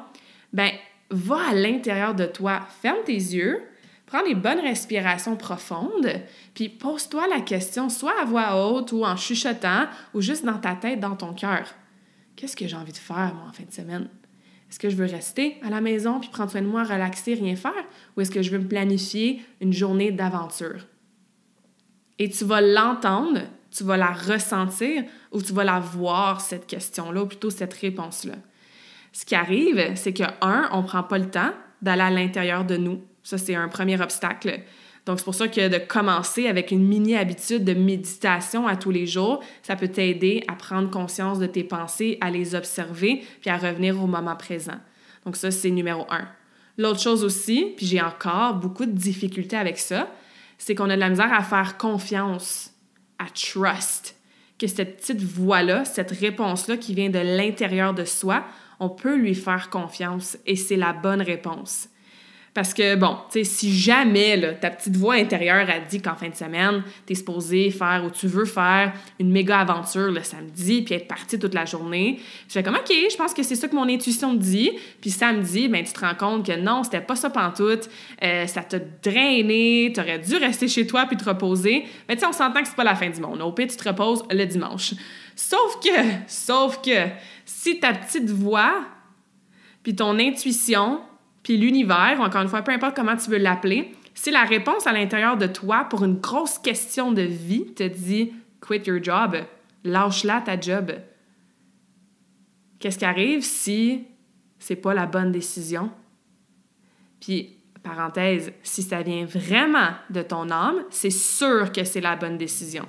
Ben, 0.53 0.71
va 1.11 1.49
à 1.51 1.53
l'intérieur 1.55 2.15
de 2.15 2.27
toi, 2.27 2.61
ferme 2.81 3.03
tes 3.05 3.13
yeux, 3.13 3.61
prends 4.07 4.23
des 4.23 4.37
bonnes 4.37 4.61
respirations 4.61 5.37
profondes, 5.37 6.13
puis 6.55 6.69
pose-toi 6.69 7.27
la 7.29 7.41
question, 7.41 7.89
soit 7.89 8.15
à 8.21 8.25
voix 8.25 8.65
haute 8.65 8.93
ou 8.93 9.05
en 9.05 9.17
chuchotant, 9.17 9.87
ou 10.15 10.21
juste 10.21 10.45
dans 10.45 10.59
ta 10.59 10.77
tête, 10.77 11.01
dans 11.01 11.17
ton 11.17 11.33
cœur. 11.33 11.75
Qu'est-ce 12.37 12.57
que 12.57 12.69
j'ai 12.69 12.77
envie 12.77 12.93
de 12.93 12.99
faire, 12.99 13.33
moi, 13.35 13.47
en 13.49 13.53
fin 13.53 13.65
de 13.65 13.73
semaine? 13.73 14.09
Est-ce 14.71 14.79
que 14.79 14.91
je 14.91 14.97
veux 14.97 15.07
rester 15.07 15.57
à 15.63 15.71
la 15.71 15.81
maison 15.81 16.21
puis 16.21 16.29
prendre 16.29 16.51
soin 16.51 16.63
de 16.63 16.67
moi, 16.67 16.83
relaxer, 16.83 17.35
rien 17.35 17.57
faire? 17.57 17.85
Ou 18.17 18.21
est-ce 18.21 18.31
que 18.31 18.43
je 18.43 18.51
veux 18.51 18.59
me 18.59 18.69
planifier 18.69 19.43
une 19.61 19.73
journée 19.73 20.11
d'aventure? 20.11 20.87
Et 22.19 22.29
tu 22.31 22.45
vas 22.45 22.61
l'entendre, 22.61 23.41
tu 23.71 23.85
vas 23.85 23.97
la 23.97 24.13
ressentir 24.13 25.05
ou 25.33 25.43
tu 25.43 25.53
vas 25.53 25.65
la 25.65 25.79
voir, 25.79 26.41
cette 26.41 26.67
question-là, 26.67 27.23
ou 27.23 27.27
plutôt 27.27 27.51
cette 27.51 27.75
réponse-là. 27.75 28.35
Ce 29.13 29.25
qui 29.25 29.35
arrive, 29.35 29.93
c'est 29.95 30.13
que, 30.13 30.25
un, 30.41 30.69
on 30.73 30.83
ne 30.83 30.87
prend 30.87 31.03
pas 31.03 31.19
le 31.19 31.31
temps 31.31 31.53
d'aller 31.83 32.03
à 32.03 32.11
l'intérieur 32.11 32.65
de 32.65 32.77
nous 32.77 33.03
ça, 33.27 33.39
c'est 33.39 33.57
un 33.57 33.67
premier 33.67 34.01
obstacle. 34.01 34.61
Donc, 35.07 35.21
c'est 35.21 35.25
pour 35.25 35.37
ça 35.37 35.47
que 35.47 35.69
de 35.69 35.79
commencer 35.79 36.49
avec 36.49 36.73
une 36.73 36.85
mini-habitude 36.85 37.65
de 37.65 37.75
méditation 37.75 38.67
à 38.67 38.75
tous 38.75 38.91
les 38.91 39.07
jours, 39.07 39.43
ça 39.63 39.77
peut 39.77 39.89
t'aider 39.89 40.43
à 40.49 40.55
prendre 40.55 40.91
conscience 40.91 41.39
de 41.39 41.47
tes 41.47 41.63
pensées, 41.63 42.19
à 42.21 42.31
les 42.31 42.57
observer, 42.57 43.25
puis 43.41 43.49
à 43.49 43.57
revenir 43.57 44.03
au 44.03 44.09
moment 44.09 44.35
présent. 44.35 44.79
Donc, 45.25 45.37
ça, 45.37 45.53
c'est 45.53 45.71
numéro 45.71 46.07
un. 46.11 46.27
L'autre 46.77 47.01
chose 47.01 47.25
aussi, 47.25 47.73
puis 47.77 47.87
j'ai 47.87 48.03
encore 48.03 48.55
beaucoup 48.55 48.85
de 48.85 48.91
difficultés 48.91 49.57
avec 49.57 49.79
ça, 49.79 50.11
c'est 50.59 50.75
qu'on 50.75 50.91
a 50.91 50.97
de 50.97 51.01
la 51.01 51.09
misère 51.09 51.33
à 51.33 51.43
faire 51.43 51.79
confiance, 51.79 52.73
à 53.19 53.27
trust, 53.27 54.17
que 54.59 54.67
cette 54.67 54.97
petite 54.97 55.23
voix-là, 55.23 55.85
cette 55.85 56.11
réponse-là 56.11 56.77
qui 56.77 56.95
vient 56.95 57.11
de 57.11 57.19
l'intérieur 57.19 57.95
de 57.95 58.05
soi, 58.05 58.45
on 58.81 58.89
peut 58.89 59.17
lui 59.17 59.35
faire 59.35 59.71
confiance 59.71 60.37
et 60.47 60.57
c'est 60.57 60.77
la 60.77 60.93
bonne 60.93 61.23
réponse. 61.23 61.89
Parce 62.57 62.73
que, 62.73 62.95
bon, 62.95 63.19
tu 63.31 63.41
sais, 63.41 63.45
si 63.45 63.79
jamais 63.79 64.35
là, 64.35 64.55
ta 64.55 64.71
petite 64.71 64.97
voix 64.97 65.17
intérieure 65.17 65.69
a 65.69 65.79
dit 65.79 66.01
qu'en 66.01 66.15
fin 66.15 66.31
de 66.31 66.35
semaine, 66.35 66.83
tu 67.07 67.13
es 67.13 67.15
supposé 67.15 67.71
faire 67.71 68.03
ou 68.03 68.09
tu 68.09 68.29
veux 68.29 68.47
faire 68.47 68.95
une 69.21 69.31
méga 69.31 69.59
aventure 69.61 70.11
le 70.11 70.23
samedi, 70.23 70.81
puis 70.81 70.95
être 70.95 71.07
parti 71.07 71.39
toute 71.39 71.53
la 71.53 71.67
journée, 71.67 72.19
je 72.49 72.55
fais 72.55 72.63
comme, 72.63 72.77
OK, 72.77 72.89
je 72.89 73.15
pense 73.15 73.35
que 73.35 73.43
c'est 73.43 73.57
ça 73.57 73.69
que 73.69 73.75
mon 73.75 73.87
intuition 73.87 74.33
me 74.33 74.39
dit. 74.39 74.71
Puis 75.03 75.11
samedi, 75.11 75.69
ben, 75.69 75.85
tu 75.85 75.93
te 75.93 76.01
rends 76.01 76.15
compte 76.15 76.47
que 76.47 76.59
non, 76.59 76.83
c'était 76.83 77.03
pas 77.03 77.15
ça 77.15 77.29
pantoute, 77.29 77.91
euh, 78.25 78.47
ça 78.47 78.63
t'a 78.63 78.79
drainé, 78.79 79.93
tu 79.95 80.01
aurais 80.01 80.19
dû 80.19 80.37
rester 80.37 80.67
chez 80.67 80.87
toi 80.87 81.05
puis 81.05 81.19
te 81.19 81.29
reposer. 81.29 81.85
Mais 82.09 82.15
tu 82.15 82.23
sais, 82.23 82.27
on 82.27 82.33
s'entend 82.33 82.63
que 82.63 82.69
c'est 82.69 82.75
pas 82.75 82.85
la 82.85 82.95
fin 82.95 83.11
du 83.11 83.21
monde. 83.21 83.43
Au 83.43 83.53
pire, 83.53 83.67
tu 83.67 83.77
te 83.77 83.87
reposes 83.87 84.25
le 84.31 84.47
dimanche. 84.47 84.95
Sauf 85.35 85.79
que, 85.85 85.91
sauf 86.27 86.81
que, 86.81 87.09
si 87.45 87.81
ta 87.81 87.93
petite 87.93 88.31
voix, 88.31 88.83
puis 89.83 89.95
ton 89.95 90.19
intuition, 90.19 91.03
puis 91.47 91.59
l'univers, 91.59 92.19
encore 92.21 92.43
une 92.43 92.49
fois, 92.49 92.63
peu 92.63 92.73
importe 92.73 92.97
comment 92.97 93.15
tu 93.15 93.31
veux 93.31 93.39
l'appeler, 93.39 93.95
si 94.15 94.33
la 94.33 94.43
réponse 94.43 94.89
à 94.89 94.93
l'intérieur 94.93 95.37
de 95.37 95.47
toi 95.47 95.87
pour 95.89 96.05
une 96.05 96.17
grosse 96.19 96.59
question 96.59 97.13
de 97.13 97.23
vie 97.23 97.73
te 97.73 97.85
dit 97.85 98.33
quit 98.61 98.83
your 98.85 99.01
job, 99.01 99.37
lâche-la 99.85 100.41
ta 100.41 100.61
job. 100.61 100.91
Qu'est-ce 102.81 102.99
qui 102.99 103.05
arrive 103.05 103.45
si 103.45 104.09
c'est 104.59 104.75
pas 104.75 104.93
la 104.93 105.07
bonne 105.07 105.31
décision? 105.31 105.93
Puis, 107.21 107.57
parenthèse, 107.81 108.53
si 108.65 108.83
ça 108.83 109.03
vient 109.03 109.25
vraiment 109.25 109.91
de 110.11 110.23
ton 110.23 110.51
âme, 110.51 110.83
c'est 110.91 111.11
sûr 111.11 111.71
que 111.71 111.85
c'est 111.85 112.01
la 112.01 112.17
bonne 112.17 112.39
décision. 112.39 112.89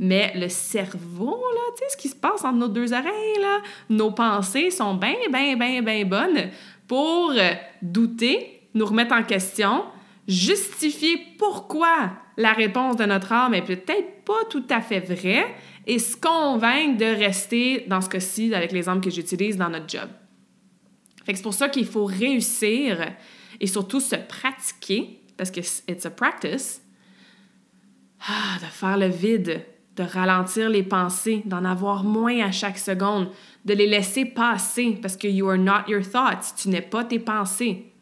Mais 0.00 0.32
le 0.34 0.48
cerveau, 0.48 1.40
là, 1.54 1.60
tu 1.76 1.84
sais, 1.84 1.90
ce 1.90 1.96
qui 1.96 2.08
se 2.08 2.16
passe 2.16 2.44
entre 2.44 2.58
nos 2.58 2.66
deux 2.66 2.92
oreilles, 2.92 3.40
là, 3.40 3.60
nos 3.88 4.10
pensées 4.10 4.72
sont 4.72 4.94
bien, 4.94 5.14
bien, 5.30 5.56
bien, 5.56 5.82
bien 5.82 6.04
bonnes 6.04 6.50
pour 6.86 7.30
euh, 7.30 7.52
douter, 7.80 8.68
nous 8.74 8.86
remettre 8.86 9.14
en 9.14 9.22
question, 9.22 9.84
justifier 10.26 11.18
pourquoi 11.38 12.12
la 12.36 12.52
réponse 12.52 12.96
de 12.96 13.04
notre 13.04 13.32
âme 13.32 13.54
est 13.54 13.62
peut-être 13.62 14.24
pas 14.24 14.44
tout 14.50 14.64
à 14.70 14.80
fait 14.80 15.00
vraie 15.00 15.54
et 15.86 15.98
se 15.98 16.16
convaincre 16.16 16.98
de 16.98 17.04
rester, 17.04 17.84
dans 17.88 18.00
ce 18.00 18.08
cas-ci, 18.08 18.54
avec 18.54 18.72
les 18.72 18.88
armes 18.88 19.00
que 19.00 19.10
j'utilise 19.10 19.56
dans 19.56 19.68
notre 19.68 19.88
job. 19.88 20.08
C'est 21.26 21.42
pour 21.42 21.54
ça 21.54 21.68
qu'il 21.68 21.86
faut 21.86 22.04
réussir 22.04 23.12
et 23.60 23.66
surtout 23.66 24.00
se 24.00 24.16
pratiquer, 24.16 25.20
parce 25.36 25.50
que 25.50 25.60
it's 25.60 26.06
a 26.06 26.10
practice, 26.10 26.82
ah, 28.26 28.58
de 28.60 28.66
faire 28.66 28.96
le 28.96 29.08
vide, 29.08 29.64
de 29.96 30.02
ralentir 30.02 30.70
les 30.70 30.82
pensées, 30.82 31.42
d'en 31.44 31.64
avoir 31.64 32.04
moins 32.04 32.40
à 32.40 32.50
chaque 32.50 32.78
seconde, 32.78 33.28
de 33.64 33.74
les 33.74 33.86
laisser 33.86 34.24
passer 34.24 34.98
parce 35.00 35.16
que 35.16 35.28
you 35.28 35.48
are 35.48 35.58
not 35.58 35.88
your 35.88 36.02
thoughts, 36.02 36.54
tu 36.56 36.68
n'es 36.68 36.80
pas 36.80 37.04
tes 37.04 37.18
pensées. 37.18 37.92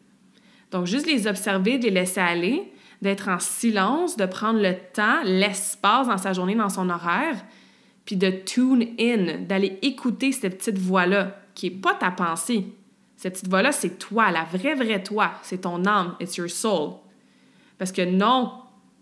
Donc, 0.71 0.85
juste 0.85 1.05
les 1.05 1.27
observer, 1.27 1.77
les 1.77 1.89
laisser 1.89 2.21
aller, 2.21 2.71
d'être 3.01 3.27
en 3.27 3.39
silence, 3.39 4.15
de 4.15 4.25
prendre 4.25 4.61
le 4.61 4.75
temps, 4.93 5.21
l'espace 5.23 6.07
dans 6.07 6.17
sa 6.17 6.33
journée, 6.33 6.55
dans 6.55 6.69
son 6.69 6.89
horaire, 6.89 7.35
puis 8.05 8.15
de 8.15 8.29
tune 8.29 8.87
in, 8.99 9.41
d'aller 9.41 9.79
écouter 9.81 10.31
cette 10.31 10.57
petite 10.57 10.77
voix-là, 10.77 11.37
qui 11.55 11.69
n'est 11.69 11.77
pas 11.77 11.93
ta 11.93 12.11
pensée. 12.11 12.67
Cette 13.17 13.33
petite 13.33 13.49
voix-là, 13.49 13.71
c'est 13.71 13.99
toi, 13.99 14.31
la 14.31 14.45
vraie, 14.45 14.75
vraie 14.75 15.03
toi. 15.03 15.31
C'est 15.43 15.61
ton 15.61 15.85
âme, 15.85 16.15
it's 16.19 16.37
your 16.37 16.49
soul. 16.49 16.93
Parce 17.77 17.91
que 17.91 18.03
non, 18.03 18.53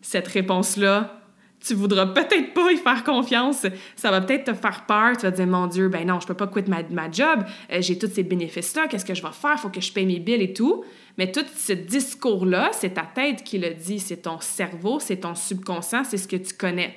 cette 0.02 0.28
réponse-là, 0.28 1.19
tu 1.66 1.74
voudras 1.74 2.08
peut-être 2.08 2.54
pas 2.54 2.72
y 2.72 2.78
faire 2.78 3.04
confiance. 3.04 3.66
Ça 3.96 4.12
va 4.12 4.22
peut-être 4.22 4.46
te 4.46 4.54
faire 4.54 4.86
peur. 4.86 5.18
Tu 5.18 5.24
vas 5.24 5.32
te 5.32 5.38
dire, 5.38 5.48
mon 5.48 5.68
Dieu, 5.68 5.90
ben 5.90 6.08
non, 6.08 6.20
je 6.20 6.28
peux 6.28 6.34
pas 6.34 6.48
quitter 6.48 6.70
ma, 6.70 6.84
ma 6.84 7.12
job. 7.12 7.44
Euh, 7.72 7.82
j'ai 7.82 7.98
tous 7.98 8.08
ces 8.08 8.24
bénéfices-là. 8.24 8.88
Qu'est-ce 8.88 9.06
que 9.06 9.14
je 9.14 9.22
vais 9.22 9.32
faire? 9.32 9.60
Faut 9.60 9.70
que 9.70 9.82
je 9.82 9.92
paye 9.92 10.06
mes 10.06 10.20
billes 10.20 10.44
et 10.44 10.54
tout. 10.54 10.84
Mais 11.18 11.32
tout 11.32 11.46
ce 11.56 11.74
discours-là, 11.74 12.70
c'est 12.74 12.94
ta 12.94 13.04
tête 13.04 13.44
qui 13.44 13.58
le 13.58 13.74
dit. 13.74 14.00
C'est 14.00 14.24
ton 14.24 14.40
cerveau, 14.40 15.00
c'est 15.00 15.18
ton 15.18 15.36
subconscient, 15.36 16.04
c'est 16.06 16.18
ce 16.18 16.28
que 16.28 16.38
tu 16.38 16.54
connais. 16.54 16.96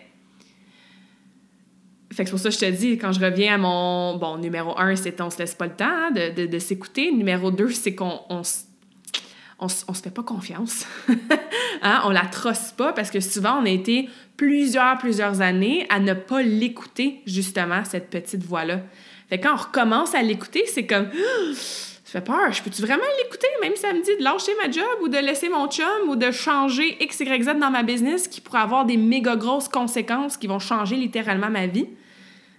C'est 2.12 2.28
pour 2.28 2.38
ça 2.38 2.50
que 2.50 2.54
je 2.54 2.60
te 2.60 2.70
dis, 2.70 2.98
quand 2.98 3.12
je 3.12 3.20
reviens 3.20 3.54
à 3.54 3.58
mon... 3.58 4.16
Bon, 4.18 4.36
numéro 4.36 4.78
un, 4.78 4.94
c'est 4.96 5.18
on 5.20 5.30
se 5.30 5.38
laisse 5.38 5.54
pas 5.54 5.66
le 5.66 5.74
temps 5.74 5.86
hein, 5.86 6.10
de, 6.10 6.46
de, 6.46 6.58
s'écouter. 6.58 7.10
Numéro 7.10 7.50
deux, 7.50 7.70
c'est 7.70 7.94
qu'on 7.94 8.20
on, 8.28 8.42
on, 9.62 9.66
on 9.88 9.94
se 9.94 10.02
fait 10.02 10.10
pas 10.10 10.22
confiance. 10.22 10.86
hein? 11.82 12.02
On 12.04 12.10
la 12.10 12.26
trosse 12.26 12.72
pas 12.76 12.92
parce 12.92 13.10
que 13.10 13.20
souvent, 13.20 13.60
on 13.60 13.64
a 13.64 13.70
été 13.70 14.08
plusieurs, 14.36 14.98
plusieurs 14.98 15.40
années 15.40 15.86
à 15.88 16.00
ne 16.00 16.14
pas 16.14 16.42
l'écouter, 16.42 17.22
justement, 17.26 17.84
cette 17.84 18.10
petite 18.10 18.42
voix-là. 18.42 18.80
Fait 19.28 19.38
quand 19.38 19.54
on 19.54 19.56
recommence 19.56 20.14
à 20.14 20.22
l'écouter, 20.22 20.64
c'est 20.66 20.86
comme... 20.86 21.08
Ça 22.04 22.20
fait 22.20 22.26
peur. 22.26 22.52
Je 22.52 22.62
peux-tu 22.62 22.82
vraiment 22.82 23.02
l'écouter, 23.22 23.46
même 23.62 23.72
si 23.74 23.80
ça 23.80 23.94
me 23.94 24.02
dit 24.02 24.18
de 24.18 24.22
lâcher 24.22 24.52
ma 24.62 24.70
job 24.70 24.84
ou 25.00 25.08
de 25.08 25.16
laisser 25.16 25.48
mon 25.48 25.66
chum 25.68 25.86
ou 26.08 26.16
de 26.16 26.30
changer 26.30 27.02
X, 27.02 27.20
Y, 27.20 27.42
Z 27.42 27.58
dans 27.58 27.70
ma 27.70 27.82
business 27.82 28.28
qui 28.28 28.42
pourrait 28.42 28.60
avoir 28.60 28.84
des 28.84 28.98
méga 28.98 29.34
grosses 29.34 29.68
conséquences 29.68 30.36
qui 30.36 30.46
vont 30.46 30.58
changer 30.58 30.96
littéralement 30.96 31.48
ma 31.48 31.66
vie? 31.66 31.86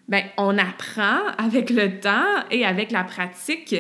Bien, 0.08 0.23
on 0.38 0.58
apprend 0.58 1.19
avec 1.38 1.69
le 1.69 1.99
temps 1.99 2.25
et 2.49 2.65
avec 2.65 2.91
la 2.91 3.04
pratique 3.04 3.75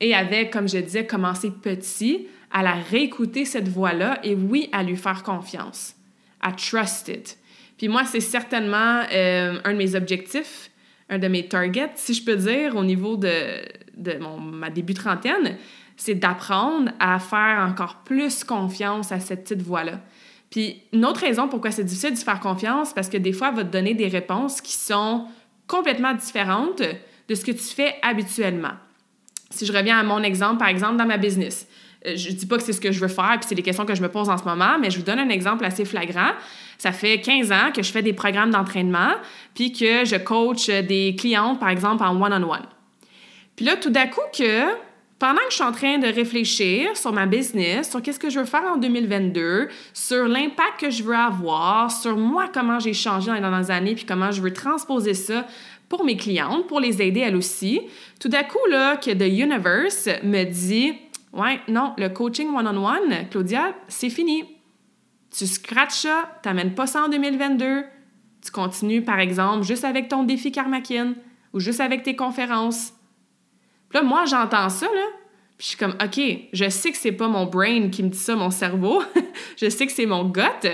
et 0.00 0.14
avec, 0.14 0.52
comme 0.52 0.68
je 0.68 0.76
disais, 0.76 1.06
commencer 1.06 1.50
petit 1.50 2.26
à 2.54 2.62
la 2.62 2.74
réécouter 2.74 3.44
cette 3.44 3.68
voix-là 3.68 4.20
et 4.22 4.34
oui, 4.34 4.70
à 4.72 4.84
lui 4.84 4.96
faire 4.96 5.24
confiance, 5.24 5.96
à 6.40 6.52
trust 6.52 7.08
it. 7.08 7.36
Puis 7.76 7.88
moi, 7.88 8.04
c'est 8.04 8.20
certainement 8.20 9.02
euh, 9.12 9.58
un 9.64 9.72
de 9.72 9.76
mes 9.76 9.96
objectifs, 9.96 10.70
un 11.10 11.18
de 11.18 11.26
mes 11.26 11.48
targets, 11.48 11.90
si 11.96 12.14
je 12.14 12.24
peux 12.24 12.36
dire, 12.36 12.76
au 12.76 12.84
niveau 12.84 13.16
de, 13.16 13.60
de 13.96 14.18
mon, 14.18 14.38
ma 14.38 14.70
début 14.70 14.94
trentaine, 14.94 15.58
c'est 15.96 16.14
d'apprendre 16.14 16.92
à 17.00 17.18
faire 17.18 17.66
encore 17.68 18.02
plus 18.04 18.44
confiance 18.44 19.10
à 19.10 19.18
cette 19.18 19.42
petite 19.42 19.62
voix-là. 19.62 20.00
Puis 20.48 20.80
une 20.92 21.04
autre 21.04 21.22
raison 21.22 21.48
pourquoi 21.48 21.72
c'est 21.72 21.82
difficile 21.82 22.12
de 22.12 22.18
faire 22.18 22.38
confiance, 22.38 22.92
parce 22.92 23.08
que 23.08 23.16
des 23.16 23.32
fois, 23.32 23.48
elle 23.48 23.56
va 23.56 23.64
te 23.64 23.72
donner 23.72 23.94
des 23.94 24.08
réponses 24.08 24.60
qui 24.60 24.74
sont 24.74 25.26
complètement 25.66 26.14
différentes 26.14 26.82
de 27.28 27.34
ce 27.34 27.44
que 27.44 27.50
tu 27.50 27.64
fais 27.64 27.96
habituellement. 28.02 28.74
Si 29.50 29.66
je 29.66 29.72
reviens 29.72 29.98
à 29.98 30.04
mon 30.04 30.22
exemple, 30.22 30.58
par 30.58 30.68
exemple, 30.68 30.96
dans 30.96 31.06
ma 31.06 31.18
business, 31.18 31.66
je 32.04 32.32
dis 32.32 32.46
pas 32.46 32.56
que 32.56 32.62
c'est 32.62 32.72
ce 32.72 32.80
que 32.80 32.92
je 32.92 33.00
veux 33.00 33.08
faire, 33.08 33.36
puis 33.38 33.46
c'est 33.48 33.54
des 33.54 33.62
questions 33.62 33.86
que 33.86 33.94
je 33.94 34.02
me 34.02 34.08
pose 34.08 34.28
en 34.28 34.36
ce 34.36 34.44
moment, 34.44 34.78
mais 34.80 34.90
je 34.90 34.98
vous 34.98 35.04
donne 35.04 35.18
un 35.18 35.28
exemple 35.28 35.64
assez 35.64 35.84
flagrant. 35.84 36.32
Ça 36.78 36.92
fait 36.92 37.20
15 37.20 37.52
ans 37.52 37.72
que 37.74 37.82
je 37.82 37.90
fais 37.90 38.02
des 38.02 38.12
programmes 38.12 38.50
d'entraînement, 38.50 39.12
puis 39.54 39.72
que 39.72 40.04
je 40.04 40.16
coach 40.16 40.68
des 40.68 41.16
clientes, 41.18 41.58
par 41.58 41.70
exemple, 41.70 42.04
en 42.04 42.20
one-on-one. 42.20 42.66
Puis 43.56 43.64
là, 43.64 43.76
tout 43.76 43.90
d'un 43.90 44.06
coup 44.06 44.20
que, 44.36 44.64
pendant 45.18 45.38
que 45.38 45.50
je 45.50 45.54
suis 45.54 45.64
en 45.64 45.72
train 45.72 45.98
de 45.98 46.08
réfléchir 46.08 46.96
sur 46.96 47.12
ma 47.12 47.24
business, 47.24 47.88
sur 47.88 48.02
qu'est-ce 48.02 48.18
que 48.18 48.28
je 48.28 48.40
veux 48.40 48.44
faire 48.44 48.64
en 48.64 48.76
2022, 48.76 49.68
sur 49.94 50.28
l'impact 50.28 50.80
que 50.80 50.90
je 50.90 51.02
veux 51.02 51.14
avoir, 51.14 51.90
sur 51.90 52.16
moi, 52.16 52.50
comment 52.52 52.80
j'ai 52.80 52.92
changé 52.92 53.28
dans 53.28 53.34
les 53.34 53.40
dernières 53.40 53.70
années, 53.70 53.94
puis 53.94 54.04
comment 54.04 54.30
je 54.30 54.42
veux 54.42 54.52
transposer 54.52 55.14
ça 55.14 55.46
pour 55.88 56.04
mes 56.04 56.16
clientes, 56.16 56.66
pour 56.66 56.80
les 56.80 57.00
aider 57.00 57.20
elles 57.20 57.36
aussi, 57.36 57.80
tout 58.20 58.28
d'un 58.28 58.42
coup, 58.42 58.66
là, 58.70 58.96
que 58.96 59.12
The 59.12 59.32
Universe 59.32 60.08
me 60.22 60.44
dit 60.44 60.94
Ouais, 61.34 61.60
non, 61.66 61.94
le 61.98 62.08
coaching 62.08 62.54
one-on-one, 62.54 63.28
Claudia, 63.28 63.74
c'est 63.88 64.08
fini. 64.08 64.44
Tu 65.36 65.48
scratches 65.48 66.02
ça, 66.02 66.38
tu 66.42 66.48
n'amènes 66.48 66.74
pas 66.74 66.86
ça 66.86 67.02
en 67.02 67.08
2022. 67.08 67.82
Tu 68.44 68.50
continues, 68.52 69.02
par 69.02 69.18
exemple, 69.18 69.64
juste 69.64 69.84
avec 69.84 70.08
ton 70.08 70.22
défi 70.22 70.52
Karmakin 70.52 71.14
ou 71.52 71.58
juste 71.58 71.80
avec 71.80 72.04
tes 72.04 72.14
conférences. 72.14 72.92
Puis 73.88 73.98
là, 73.98 74.04
moi, 74.04 74.26
j'entends 74.26 74.68
ça, 74.68 74.86
là. 74.86 75.06
Puis 75.58 75.64
je 75.64 75.68
suis 75.70 75.76
comme, 75.76 75.96
OK, 76.02 76.20
je 76.52 76.68
sais 76.68 76.92
que 76.92 76.96
c'est 76.96 77.12
pas 77.12 77.26
mon 77.26 77.46
brain 77.46 77.88
qui 77.90 78.04
me 78.04 78.10
dit 78.10 78.18
ça, 78.18 78.36
mon 78.36 78.50
cerveau. 78.50 79.02
je 79.56 79.68
sais 79.68 79.86
que 79.86 79.92
c'est 79.92 80.06
mon 80.06 80.24
gut. 80.24 80.68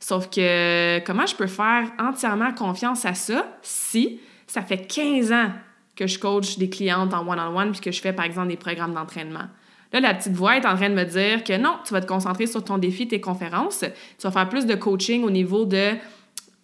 Sauf 0.00 0.30
que 0.30 0.98
comment 1.00 1.26
je 1.26 1.36
peux 1.36 1.46
faire 1.46 1.90
entièrement 1.98 2.52
confiance 2.54 3.04
à 3.04 3.14
ça 3.14 3.58
si 3.60 4.20
ça 4.46 4.62
fait 4.62 4.86
15 4.86 5.32
ans 5.32 5.50
que 5.94 6.06
je 6.06 6.18
coach 6.18 6.56
des 6.56 6.70
clientes 6.70 7.12
en 7.12 7.26
one-on-one 7.26 7.72
puis 7.72 7.80
que 7.80 7.90
je 7.90 8.00
fais, 8.00 8.12
par 8.12 8.24
exemple, 8.24 8.48
des 8.48 8.56
programmes 8.56 8.94
d'entraînement? 8.94 9.48
Là, 9.92 10.00
la 10.00 10.14
petite 10.14 10.32
voix 10.32 10.56
est 10.56 10.66
en 10.66 10.74
train 10.74 10.90
de 10.90 10.94
me 10.94 11.04
dire 11.04 11.44
que 11.44 11.56
non, 11.56 11.76
tu 11.84 11.92
vas 11.92 12.00
te 12.00 12.06
concentrer 12.06 12.46
sur 12.46 12.62
ton 12.64 12.78
défi, 12.78 13.06
tes 13.06 13.20
conférences. 13.20 13.84
Tu 14.18 14.26
vas 14.26 14.30
faire 14.30 14.48
plus 14.48 14.66
de 14.66 14.74
coaching 14.74 15.22
au 15.24 15.30
niveau 15.30 15.64
de, 15.64 15.92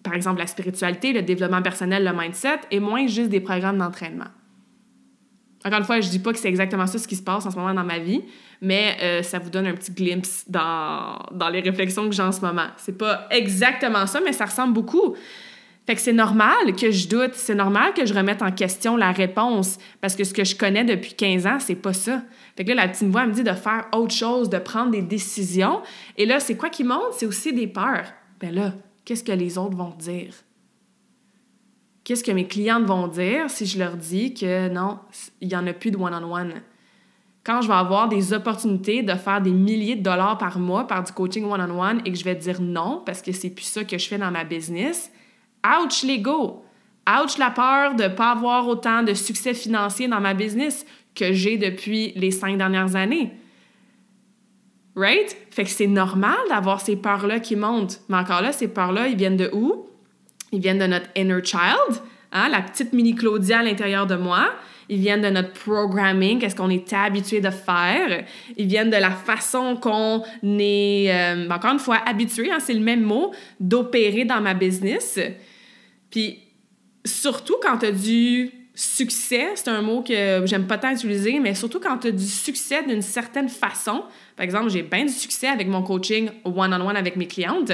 par 0.02 0.14
exemple, 0.14 0.40
la 0.40 0.46
spiritualité, 0.46 1.12
le 1.12 1.22
développement 1.22 1.62
personnel, 1.62 2.04
le 2.04 2.12
mindset, 2.12 2.60
et 2.70 2.80
moins 2.80 3.06
juste 3.06 3.30
des 3.30 3.40
programmes 3.40 3.78
d'entraînement. 3.78 4.26
Encore 5.64 5.78
une 5.78 5.84
fois, 5.84 6.00
je 6.00 6.08
dis 6.08 6.18
pas 6.18 6.32
que 6.32 6.38
c'est 6.38 6.48
exactement 6.48 6.88
ça 6.88 6.98
ce 6.98 7.06
qui 7.06 7.14
se 7.14 7.22
passe 7.22 7.46
en 7.46 7.50
ce 7.52 7.56
moment 7.56 7.72
dans 7.72 7.84
ma 7.84 8.00
vie, 8.00 8.22
mais 8.60 8.96
euh, 9.00 9.22
ça 9.22 9.38
vous 9.38 9.48
donne 9.48 9.66
un 9.66 9.74
petit 9.74 9.92
glimpse 9.92 10.44
dans, 10.48 11.18
dans 11.30 11.48
les 11.48 11.60
réflexions 11.60 12.08
que 12.08 12.14
j'ai 12.14 12.22
en 12.22 12.32
ce 12.32 12.40
moment. 12.40 12.66
C'est 12.76 12.98
pas 12.98 13.28
exactement 13.30 14.06
ça, 14.08 14.20
mais 14.24 14.32
ça 14.32 14.46
ressemble 14.46 14.74
beaucoup. 14.74 15.14
Fait 15.86 15.96
que 15.96 16.00
c'est 16.00 16.12
normal 16.12 16.76
que 16.80 16.90
je 16.90 17.08
doute, 17.08 17.34
c'est 17.34 17.56
normal 17.56 17.92
que 17.94 18.06
je 18.06 18.14
remette 18.14 18.40
en 18.42 18.52
question 18.52 18.96
la 18.96 19.10
réponse 19.10 19.78
parce 20.00 20.14
que 20.14 20.22
ce 20.22 20.32
que 20.32 20.44
je 20.44 20.54
connais 20.54 20.84
depuis 20.84 21.14
15 21.14 21.46
ans, 21.46 21.58
c'est 21.58 21.74
pas 21.74 21.92
ça. 21.92 22.22
Fait 22.56 22.64
que 22.64 22.68
là, 22.70 22.74
la 22.74 22.88
petite 22.88 23.08
voix 23.08 23.26
me 23.26 23.32
dit 23.32 23.44
de 23.44 23.52
faire 23.52 23.86
autre 23.94 24.14
chose, 24.14 24.50
de 24.50 24.58
prendre 24.58 24.90
des 24.90 25.02
décisions. 25.02 25.80
Et 26.16 26.26
là, 26.26 26.40
c'est 26.40 26.56
quoi 26.56 26.68
qui 26.68 26.84
monte? 26.84 27.12
C'est 27.12 27.26
aussi 27.26 27.52
des 27.52 27.66
peurs. 27.66 28.12
Ben 28.40 28.54
là, 28.54 28.74
qu'est-ce 29.04 29.24
que 29.24 29.32
les 29.32 29.58
autres 29.58 29.76
vont 29.76 29.94
dire? 29.98 30.34
Qu'est-ce 32.04 32.24
que 32.24 32.32
mes 32.32 32.46
clientes 32.46 32.84
vont 32.84 33.06
dire 33.06 33.48
si 33.48 33.64
je 33.64 33.78
leur 33.78 33.96
dis 33.96 34.34
que 34.34 34.68
non, 34.68 34.98
il 35.40 35.48
n'y 35.48 35.56
en 35.56 35.66
a 35.66 35.72
plus 35.72 35.90
de 35.90 35.96
one-on-one? 35.96 36.62
quand 37.44 37.60
je 37.60 37.68
vais 37.68 37.74
avoir 37.74 38.08
des 38.08 38.32
opportunités 38.32 39.02
de 39.02 39.14
faire 39.14 39.40
des 39.40 39.50
milliers 39.50 39.96
de 39.96 40.02
dollars 40.02 40.38
par 40.38 40.58
mois 40.58 40.86
par 40.86 41.02
du 41.02 41.12
coaching 41.12 41.44
one-on-one 41.44 42.00
et 42.04 42.12
que 42.12 42.18
je 42.18 42.24
vais 42.24 42.34
dire 42.34 42.60
non 42.60 43.02
parce 43.04 43.20
que 43.20 43.32
c'est 43.32 43.50
plus 43.50 43.64
ça 43.64 43.84
que 43.84 43.98
je 43.98 44.08
fais 44.08 44.18
dans 44.18 44.30
ma 44.30 44.44
business, 44.44 45.10
ouch 45.64 46.02
l'ego! 46.04 46.64
Ouch 47.08 47.38
la 47.38 47.50
peur 47.50 47.94
de 47.94 48.04
ne 48.04 48.08
pas 48.08 48.30
avoir 48.30 48.68
autant 48.68 49.02
de 49.02 49.14
succès 49.14 49.54
financier 49.54 50.06
dans 50.06 50.20
ma 50.20 50.34
business 50.34 50.86
que 51.14 51.32
j'ai 51.32 51.58
depuis 51.58 52.12
les 52.14 52.30
cinq 52.30 52.56
dernières 52.58 52.96
années. 52.96 53.32
Right? 54.94 55.36
Fait 55.50 55.64
que 55.64 55.70
c'est 55.70 55.86
normal 55.86 56.36
d'avoir 56.48 56.80
ces 56.80 56.96
peurs-là 56.96 57.40
qui 57.40 57.56
montent. 57.56 58.00
Mais 58.08 58.16
encore 58.16 58.42
là, 58.42 58.52
ces 58.52 58.68
peurs-là, 58.68 59.08
ils 59.08 59.16
viennent 59.16 59.36
de 59.36 59.50
où? 59.52 59.86
Ils 60.52 60.60
viennent 60.60 60.78
de 60.78 60.86
notre 60.86 61.08
inner 61.16 61.42
child, 61.42 62.02
hein? 62.30 62.48
la 62.50 62.60
petite 62.60 62.92
mini 62.92 63.14
Claudia 63.14 63.60
à 63.60 63.62
l'intérieur 63.62 64.06
de 64.06 64.16
moi. 64.16 64.50
Ils 64.88 65.00
viennent 65.00 65.22
de 65.22 65.30
notre 65.30 65.52
programming, 65.52 66.38
qu'est-ce 66.38 66.56
qu'on 66.56 66.68
était 66.68 66.96
habitué 66.96 67.40
de 67.40 67.48
faire. 67.48 68.24
Ils 68.58 68.66
viennent 68.66 68.90
de 68.90 68.96
la 68.96 69.10
façon 69.10 69.76
qu'on 69.76 70.22
est, 70.42 71.10
euh, 71.10 71.48
encore 71.48 71.72
une 71.72 71.78
fois, 71.78 72.00
habitué, 72.04 72.50
hein, 72.52 72.58
c'est 72.60 72.74
le 72.74 72.80
même 72.80 73.02
mot, 73.02 73.32
d'opérer 73.58 74.26
dans 74.26 74.42
ma 74.42 74.52
business. 74.52 75.18
Puis 76.10 76.41
surtout 77.04 77.56
quand 77.62 77.78
tu 77.78 77.86
as 77.86 77.92
du 77.92 78.50
succès, 78.74 79.50
c'est 79.54 79.68
un 79.68 79.82
mot 79.82 80.02
que 80.02 80.42
j'aime 80.46 80.66
pas 80.66 80.78
tant 80.78 80.90
utiliser, 80.90 81.38
mais 81.40 81.54
surtout 81.54 81.80
quand 81.80 81.98
tu 81.98 82.08
as 82.08 82.12
du 82.12 82.26
succès 82.26 82.82
d'une 82.82 83.02
certaine 83.02 83.48
façon. 83.48 84.04
Par 84.36 84.44
exemple, 84.44 84.70
j'ai 84.70 84.82
bien 84.82 85.04
du 85.04 85.12
succès 85.12 85.48
avec 85.48 85.68
mon 85.68 85.82
coaching 85.82 86.30
one-on-one 86.44 86.96
avec 86.96 87.16
mes 87.16 87.26
clientes. 87.26 87.72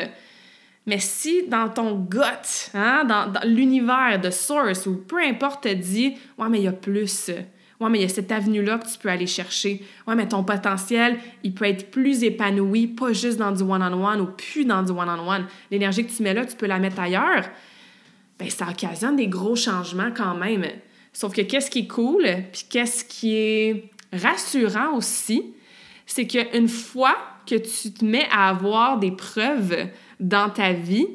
Mais 0.86 0.98
si 0.98 1.46
dans 1.46 1.68
ton 1.68 1.94
gut, 1.96 2.70
hein, 2.74 3.04
dans, 3.04 3.30
l'univers 3.44 4.18
de 4.20 4.30
source 4.30 4.86
ou 4.86 4.96
peu 4.96 5.22
importe, 5.22 5.64
te 5.64 5.72
dit 5.72 6.16
Ouais, 6.38 6.48
mais 6.48 6.58
il 6.58 6.64
y 6.64 6.68
a 6.68 6.72
plus. 6.72 7.30
Ouais, 7.80 7.90
mais 7.90 7.98
il 7.98 8.02
y 8.02 8.04
a 8.04 8.08
cette 8.08 8.32
avenue-là 8.32 8.78
que 8.78 8.90
tu 8.90 8.98
peux 8.98 9.08
aller 9.08 9.26
chercher. 9.26 9.84
Ouais, 10.06 10.16
mais 10.16 10.26
ton 10.26 10.42
potentiel, 10.42 11.18
il 11.44 11.54
peut 11.54 11.66
être 11.66 11.90
plus 11.92 12.24
épanoui, 12.24 12.88
pas 12.88 13.12
juste 13.12 13.36
dans 13.36 13.52
du 13.52 13.62
one-on-one 13.62 14.20
ou 14.20 14.26
plus 14.26 14.64
dans 14.64 14.82
du 14.82 14.90
one-on-one. 14.90 15.46
L'énergie 15.70 16.04
que 16.04 16.10
tu 16.10 16.22
mets 16.24 16.34
là, 16.34 16.44
tu 16.44 16.56
peux 16.56 16.66
la 16.66 16.78
mettre 16.80 16.98
ailleurs. 16.98 17.44
Bien, 18.38 18.50
ça 18.50 18.68
occasionne 18.68 19.16
des 19.16 19.28
gros 19.28 19.56
changements 19.56 20.10
quand 20.16 20.34
même. 20.34 20.64
Sauf 21.12 21.34
que 21.34 21.42
qu'est-ce 21.42 21.70
qui 21.70 21.80
est 21.80 21.88
cool, 21.88 22.24
puis 22.52 22.64
qu'est-ce 22.70 23.04
qui 23.04 23.34
est 23.34 23.90
rassurant 24.12 24.94
aussi, 24.96 25.54
c'est 26.06 26.26
qu'une 26.26 26.68
fois 26.68 27.16
que 27.46 27.56
tu 27.56 27.92
te 27.92 28.04
mets 28.04 28.28
à 28.30 28.48
avoir 28.48 28.98
des 28.98 29.10
preuves 29.10 29.88
dans 30.20 30.50
ta 30.50 30.72
vie, 30.72 31.06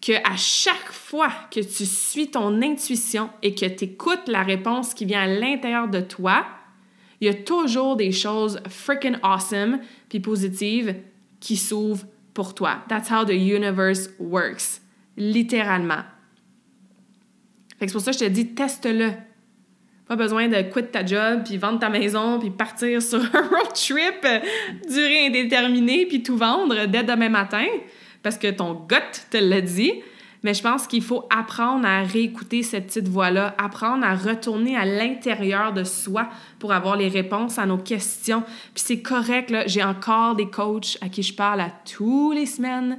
que 0.00 0.12
à 0.24 0.36
chaque 0.36 0.92
fois 0.92 1.30
que 1.50 1.60
tu 1.60 1.86
suis 1.86 2.30
ton 2.30 2.60
intuition 2.60 3.30
et 3.42 3.54
que 3.54 3.66
tu 3.66 3.84
écoutes 3.84 4.26
la 4.28 4.42
réponse 4.42 4.92
qui 4.92 5.06
vient 5.06 5.22
à 5.22 5.26
l'intérieur 5.26 5.88
de 5.88 6.00
toi, 6.00 6.44
il 7.20 7.26
y 7.26 7.30
a 7.30 7.34
toujours 7.34 7.96
des 7.96 8.12
choses 8.12 8.60
freaking 8.68 9.16
awesome 9.22 9.78
puis 10.08 10.20
positives 10.20 10.94
qui 11.40 11.56
s'ouvrent 11.56 12.04
pour 12.34 12.54
toi. 12.54 12.84
That's 12.88 13.10
how 13.10 13.24
the 13.24 13.32
universe 13.32 14.10
works. 14.18 14.80
Littéralement. 15.16 16.02
C'est 17.88 17.92
pour 17.92 18.00
ça 18.00 18.12
que 18.12 18.18
je 18.18 18.24
te 18.24 18.30
dis, 18.30 18.54
teste-le. 18.54 19.12
Pas 20.06 20.16
besoin 20.16 20.48
de 20.48 20.60
quitter 20.62 20.88
ta 20.88 21.06
job, 21.06 21.42
puis 21.44 21.56
vendre 21.56 21.78
ta 21.78 21.88
maison, 21.88 22.38
puis 22.38 22.50
partir 22.50 23.00
sur 23.00 23.20
un 23.20 23.40
road 23.48 23.72
trip 23.74 24.26
durée 24.88 25.26
indéterminée, 25.28 26.06
puis 26.06 26.22
tout 26.22 26.36
vendre 26.36 26.86
dès 26.86 27.02
demain 27.02 27.30
matin 27.30 27.64
parce 28.24 28.38
que 28.38 28.50
ton 28.50 28.72
gut 28.74 29.28
te 29.30 29.36
l'a 29.36 29.60
dit. 29.60 29.92
Mais 30.42 30.52
je 30.52 30.62
pense 30.62 30.86
qu'il 30.86 31.02
faut 31.02 31.24
apprendre 31.30 31.86
à 31.86 32.02
réécouter 32.02 32.62
cette 32.62 32.88
petite 32.88 33.08
voix-là, 33.08 33.54
apprendre 33.56 34.04
à 34.04 34.14
retourner 34.14 34.76
à 34.76 34.84
l'intérieur 34.84 35.72
de 35.72 35.84
soi 35.84 36.28
pour 36.58 36.72
avoir 36.72 36.96
les 36.96 37.08
réponses 37.08 37.58
à 37.58 37.64
nos 37.64 37.78
questions. 37.78 38.42
Puis 38.74 38.84
c'est 38.84 39.00
correct, 39.00 39.50
là, 39.50 39.66
j'ai 39.66 39.82
encore 39.82 40.34
des 40.34 40.50
coachs 40.50 40.98
à 41.00 41.08
qui 41.08 41.22
je 41.22 41.32
parle 41.32 41.60
à 41.60 41.70
tous 41.70 42.32
les 42.32 42.44
semaines. 42.44 42.98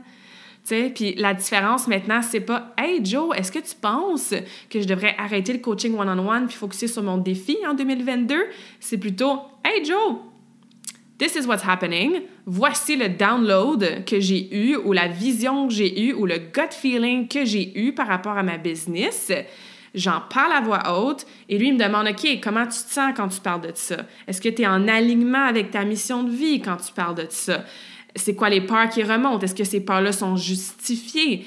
Sais, 0.69 0.91
puis 0.93 1.15
la 1.15 1.33
différence 1.33 1.87
maintenant, 1.87 2.21
c'est 2.21 2.39
pas 2.39 2.73
Hey 2.77 3.03
Joe, 3.03 3.35
est-ce 3.37 3.51
que 3.51 3.59
tu 3.59 3.75
penses 3.79 4.33
que 4.69 4.81
je 4.81 4.87
devrais 4.87 5.15
arrêter 5.17 5.53
le 5.53 5.59
coaching 5.59 5.97
one-on-one 5.97 6.47
puis 6.47 6.55
focuser 6.55 6.87
sur 6.87 7.03
mon 7.03 7.17
défi 7.17 7.57
en 7.67 7.73
2022? 7.73 8.35
C'est 8.79 8.97
plutôt 8.97 9.39
Hey 9.63 9.83
Joe, 9.85 10.17
This 11.17 11.35
is 11.35 11.47
what's 11.47 11.63
happening. 11.63 12.23
Voici 12.45 12.97
le 12.97 13.07
download 13.07 14.03
que 14.03 14.19
j'ai 14.19 14.53
eu 14.53 14.75
ou 14.75 14.91
la 14.91 15.07
vision 15.07 15.69
que 15.69 15.73
j'ai 15.73 16.07
eue 16.07 16.13
ou 16.13 16.25
le 16.25 16.37
gut 16.37 16.71
feeling 16.71 17.29
que 17.29 17.45
j'ai 17.45 17.71
eu 17.79 17.93
par 17.93 18.07
rapport 18.07 18.37
à 18.37 18.43
ma 18.43 18.57
business. 18.57 19.31
J'en 19.93 20.19
parle 20.19 20.51
à 20.51 20.59
voix 20.59 20.99
haute 20.99 21.25
et 21.47 21.57
lui 21.57 21.71
me 21.71 21.79
demande 21.79 22.07
OK, 22.09 22.41
comment 22.43 22.65
tu 22.65 22.83
te 22.83 22.91
sens 22.91 23.13
quand 23.15 23.29
tu 23.29 23.39
parles 23.39 23.61
de 23.61 23.71
ça? 23.73 23.95
Est-ce 24.27 24.41
que 24.41 24.49
tu 24.49 24.63
es 24.63 24.67
en 24.67 24.89
alignement 24.89 25.45
avec 25.45 25.71
ta 25.71 25.85
mission 25.85 26.21
de 26.23 26.31
vie 26.31 26.59
quand 26.59 26.75
tu 26.75 26.91
parles 26.91 27.15
de 27.15 27.27
ça? 27.29 27.63
C'est 28.15 28.35
quoi 28.35 28.49
les 28.49 28.61
peurs 28.61 28.89
qui 28.89 29.03
remontent? 29.03 29.39
Est-ce 29.39 29.55
que 29.55 29.63
ces 29.63 29.81
peurs-là 29.81 30.11
sont 30.11 30.35
justifiées? 30.35 31.45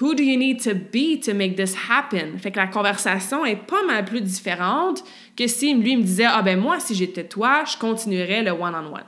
Who 0.00 0.14
do 0.14 0.22
you 0.22 0.36
need 0.38 0.62
to 0.62 0.74
be 0.74 1.18
to 1.24 1.34
make 1.34 1.56
this 1.56 1.74
happen? 1.88 2.38
Fait 2.38 2.50
que 2.50 2.58
la 2.58 2.66
conversation 2.66 3.44
est 3.46 3.56
pas 3.56 3.82
mal 3.86 4.04
plus 4.04 4.20
différente 4.20 5.02
que 5.36 5.46
si 5.46 5.74
lui 5.74 5.96
me 5.96 6.02
disait 6.02 6.26
Ah 6.26 6.42
ben 6.42 6.60
moi, 6.60 6.80
si 6.80 6.94
j'étais 6.94 7.24
toi, 7.24 7.64
je 7.64 7.78
continuerais 7.78 8.42
le 8.42 8.50
one-on-one. 8.50 9.04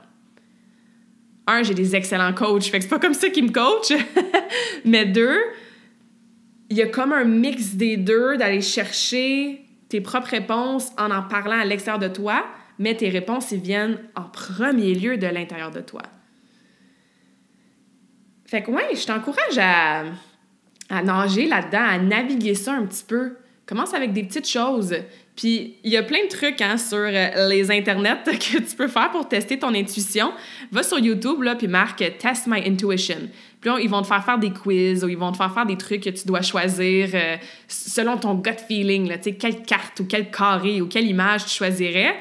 Un, 1.45 1.63
j'ai 1.63 1.73
des 1.73 1.95
excellents 1.95 2.33
coachs, 2.33 2.65
fait 2.65 2.77
que 2.77 2.83
c'est 2.83 2.89
pas 2.89 2.99
comme 2.99 3.13
ça 3.13 3.29
qu'ils 3.29 3.45
me 3.45 3.51
coachent. 3.51 3.99
Mais 4.85 5.05
deux, 5.05 5.39
il 6.69 6.77
y 6.77 6.81
a 6.81 6.87
comme 6.87 7.13
un 7.13 7.23
mix 7.23 7.73
des 7.73 7.97
deux 7.97 8.37
d'aller 8.37 8.61
chercher 8.61 9.65
tes 9.89 10.01
propres 10.01 10.29
réponses 10.29 10.91
en 10.97 11.11
en 11.11 11.23
parlant 11.23 11.59
à 11.59 11.65
l'extérieur 11.65 11.99
de 11.99 12.07
toi, 12.07 12.45
mais 12.77 12.95
tes 12.95 13.09
réponses, 13.09 13.51
ils 13.51 13.59
viennent 13.59 13.97
en 14.15 14.23
premier 14.23 14.93
lieu 14.93 15.17
de 15.17 15.27
l'intérieur 15.27 15.71
de 15.71 15.81
toi. 15.81 16.03
Fait 18.49 18.63
que 18.63 18.71
ouais, 18.71 18.95
je 18.95 19.05
t'encourage 19.05 19.57
à 19.57 20.03
à 20.89 21.03
nager 21.03 21.45
là-dedans, 21.45 21.83
à 21.87 21.97
naviguer 21.99 22.55
ça 22.55 22.73
un 22.73 22.85
petit 22.85 23.03
peu. 23.07 23.37
Commence 23.65 23.93
avec 23.93 24.13
des 24.13 24.23
petites 24.23 24.49
choses. 24.49 24.95
Puis 25.35 25.75
il 25.83 25.91
y 25.91 25.97
a 25.97 26.03
plein 26.03 26.23
de 26.23 26.29
trucs 26.29 26.59
hein, 26.59 26.77
sur 26.77 26.97
euh, 26.97 27.47
les 27.47 27.69
internets 27.69 28.17
que 28.25 28.57
tu 28.57 28.75
peux 28.75 28.87
faire 28.87 29.11
pour 29.11 29.29
tester 29.29 29.59
ton 29.59 29.73
intuition. 29.75 30.33
Va 30.71 30.81
sur 30.81 30.97
YouTube 30.97 31.43
là, 31.43 31.55
puis 31.55 31.67
marque 31.67 32.03
Test 32.17 32.47
My 32.47 32.67
Intuition. 32.67 33.29
Puis 33.61 33.69
là, 33.69 33.77
ils 33.79 33.89
vont 33.89 34.01
te 34.01 34.07
faire 34.07 34.25
faire 34.25 34.39
des 34.39 34.51
quiz 34.51 35.03
ou 35.03 35.09
ils 35.09 35.17
vont 35.17 35.31
te 35.31 35.37
faire 35.37 35.53
faire 35.53 35.65
des 35.65 35.77
trucs 35.77 36.01
que 36.01 36.09
tu 36.09 36.25
dois 36.25 36.41
choisir 36.41 37.09
euh, 37.13 37.37
selon 37.67 38.17
ton 38.17 38.33
gut 38.33 38.57
feeling. 38.67 39.07
Là, 39.07 39.17
quelle 39.19 39.61
carte 39.61 39.99
ou 39.99 40.05
quel 40.05 40.31
carré 40.31 40.81
ou 40.81 40.87
quelle 40.87 41.05
image 41.05 41.45
tu 41.45 41.51
choisirais. 41.51 42.15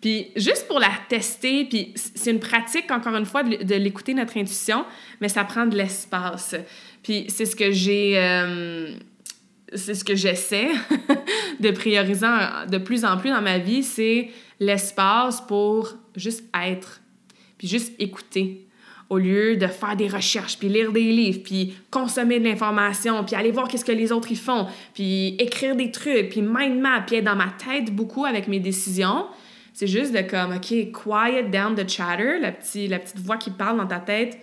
Puis 0.00 0.28
juste 0.36 0.66
pour 0.68 0.78
la 0.78 0.90
tester, 1.08 1.64
puis 1.64 1.92
c'est 1.96 2.30
une 2.30 2.40
pratique, 2.40 2.90
encore 2.90 3.16
une 3.16 3.24
fois, 3.24 3.42
de, 3.42 3.74
l'écouter, 3.74 4.14
notre 4.14 4.36
intuition, 4.36 4.84
mais 5.20 5.28
ça 5.28 5.44
prend 5.44 5.66
de 5.66 5.76
l'espace. 5.76 6.54
Puis 7.02 7.26
c'est 7.28 7.46
ce 7.46 7.56
que 7.56 7.70
j'ai... 7.70 8.12
Euh, 8.16 8.94
c'est 9.74 9.94
ce 9.94 10.04
que 10.04 10.14
j'essaie 10.14 10.68
de 11.60 11.70
prioriser 11.72 12.26
de 12.68 12.78
plus 12.78 13.04
en 13.04 13.16
plus 13.16 13.30
dans 13.30 13.42
ma 13.42 13.58
vie, 13.58 13.82
c'est 13.82 14.30
l'espace 14.60 15.40
pour 15.40 15.94
juste 16.14 16.44
être, 16.54 17.00
puis 17.58 17.66
juste 17.66 17.92
écouter, 17.98 18.66
au 19.08 19.18
lieu 19.18 19.56
de 19.56 19.66
faire 19.66 19.96
des 19.96 20.08
recherches, 20.08 20.58
puis 20.58 20.68
lire 20.68 20.92
des 20.92 21.12
livres, 21.12 21.40
puis 21.44 21.74
consommer 21.90 22.40
de 22.40 22.44
l'information, 22.44 23.24
puis 23.24 23.36
aller 23.36 23.52
voir 23.52 23.68
qu'est-ce 23.68 23.84
que 23.84 23.92
les 23.92 24.12
autres 24.12 24.32
y 24.32 24.36
font, 24.36 24.66
puis 24.94 25.36
écrire 25.38 25.76
des 25.76 25.90
trucs, 25.90 26.30
puis 26.30 26.42
mind 26.42 26.80
map, 26.80 27.02
puis 27.06 27.16
être 27.16 27.24
dans 27.24 27.36
ma 27.36 27.48
tête 27.48 27.94
beaucoup 27.94 28.24
avec 28.24 28.48
mes 28.48 28.60
décisions. 28.60 29.26
C'est 29.76 29.86
juste 29.86 30.14
de 30.14 30.22
comme, 30.22 30.54
OK, 30.54 30.90
quiet 30.90 31.50
down 31.50 31.74
the 31.74 31.86
chatter, 31.86 32.38
la, 32.40 32.50
petite, 32.50 33.18
voix 33.18 33.36
qui 33.36 33.50
parle 33.50 33.76
dans 33.76 33.86
ta 33.86 33.98
tête. 33.98 34.38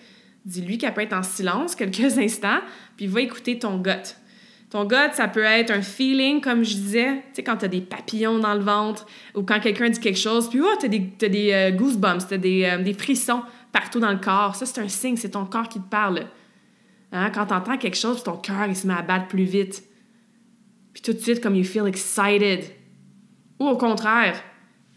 Dis-lui 0.45 0.77
qu'elle 0.77 0.93
peut 0.93 1.01
être 1.01 1.13
en 1.13 1.23
silence 1.23 1.73
quelques 1.73 2.01
instants, 2.19 2.59
puis 2.97 3.07
va 3.07 3.21
écouter 3.21 3.57
ton 3.57 3.79
gut. 3.79 4.13
Ton 4.69 4.85
gut, 4.85 5.11
ça 5.13 5.27
peut 5.27 5.41
être 5.41 5.71
un 5.71 5.81
feeling, 5.81 6.39
comme 6.39 6.63
je 6.63 6.75
disais, 6.75 7.15
tu 7.15 7.21
sais, 7.33 7.43
quand 7.43 7.57
tu 7.57 7.65
as 7.65 7.67
des 7.67 7.81
papillons 7.81 8.37
dans 8.37 8.53
le 8.53 8.59
ventre, 8.59 9.07
ou 9.33 9.41
quand 9.41 9.59
quelqu'un 9.59 9.89
dit 9.89 9.99
quelque 9.99 10.19
chose, 10.19 10.51
puis 10.51 10.61
oh, 10.61 10.75
tu 10.79 10.85
as 10.85 10.89
des, 10.89 11.09
as 11.23 11.29
des 11.29 11.51
euh, 11.51 11.71
goosebumps, 11.71 12.27
tu 12.27 12.35
as 12.35 12.37
des, 12.37 12.65
euh, 12.65 12.83
des, 12.83 12.93
frissons 12.93 13.41
partout 13.71 13.99
dans 13.99 14.11
le 14.11 14.19
corps. 14.19 14.55
Ça, 14.55 14.67
c'est 14.67 14.81
un 14.81 14.87
signe, 14.87 15.17
c'est 15.17 15.31
ton 15.31 15.47
corps 15.47 15.67
qui 15.67 15.79
te 15.79 15.89
parle. 15.89 16.27
Hein? 17.11 17.31
Quand 17.31 17.47
tu 17.47 17.55
entends 17.55 17.77
quelque 17.79 17.97
chose, 17.97 18.23
ton 18.23 18.37
cœur, 18.37 18.67
il 18.67 18.75
se 18.75 18.85
met 18.85 18.93
à 18.93 19.01
battre 19.01 19.29
plus 19.29 19.45
vite. 19.45 19.83
Puis 20.93 21.01
tout 21.01 21.13
de 21.13 21.17
suite, 21.17 21.41
comme 21.41 21.55
you 21.55 21.63
feel 21.63 21.87
excited. 21.87 22.65
Ou 23.59 23.65
au 23.65 23.77
contraire, 23.77 24.39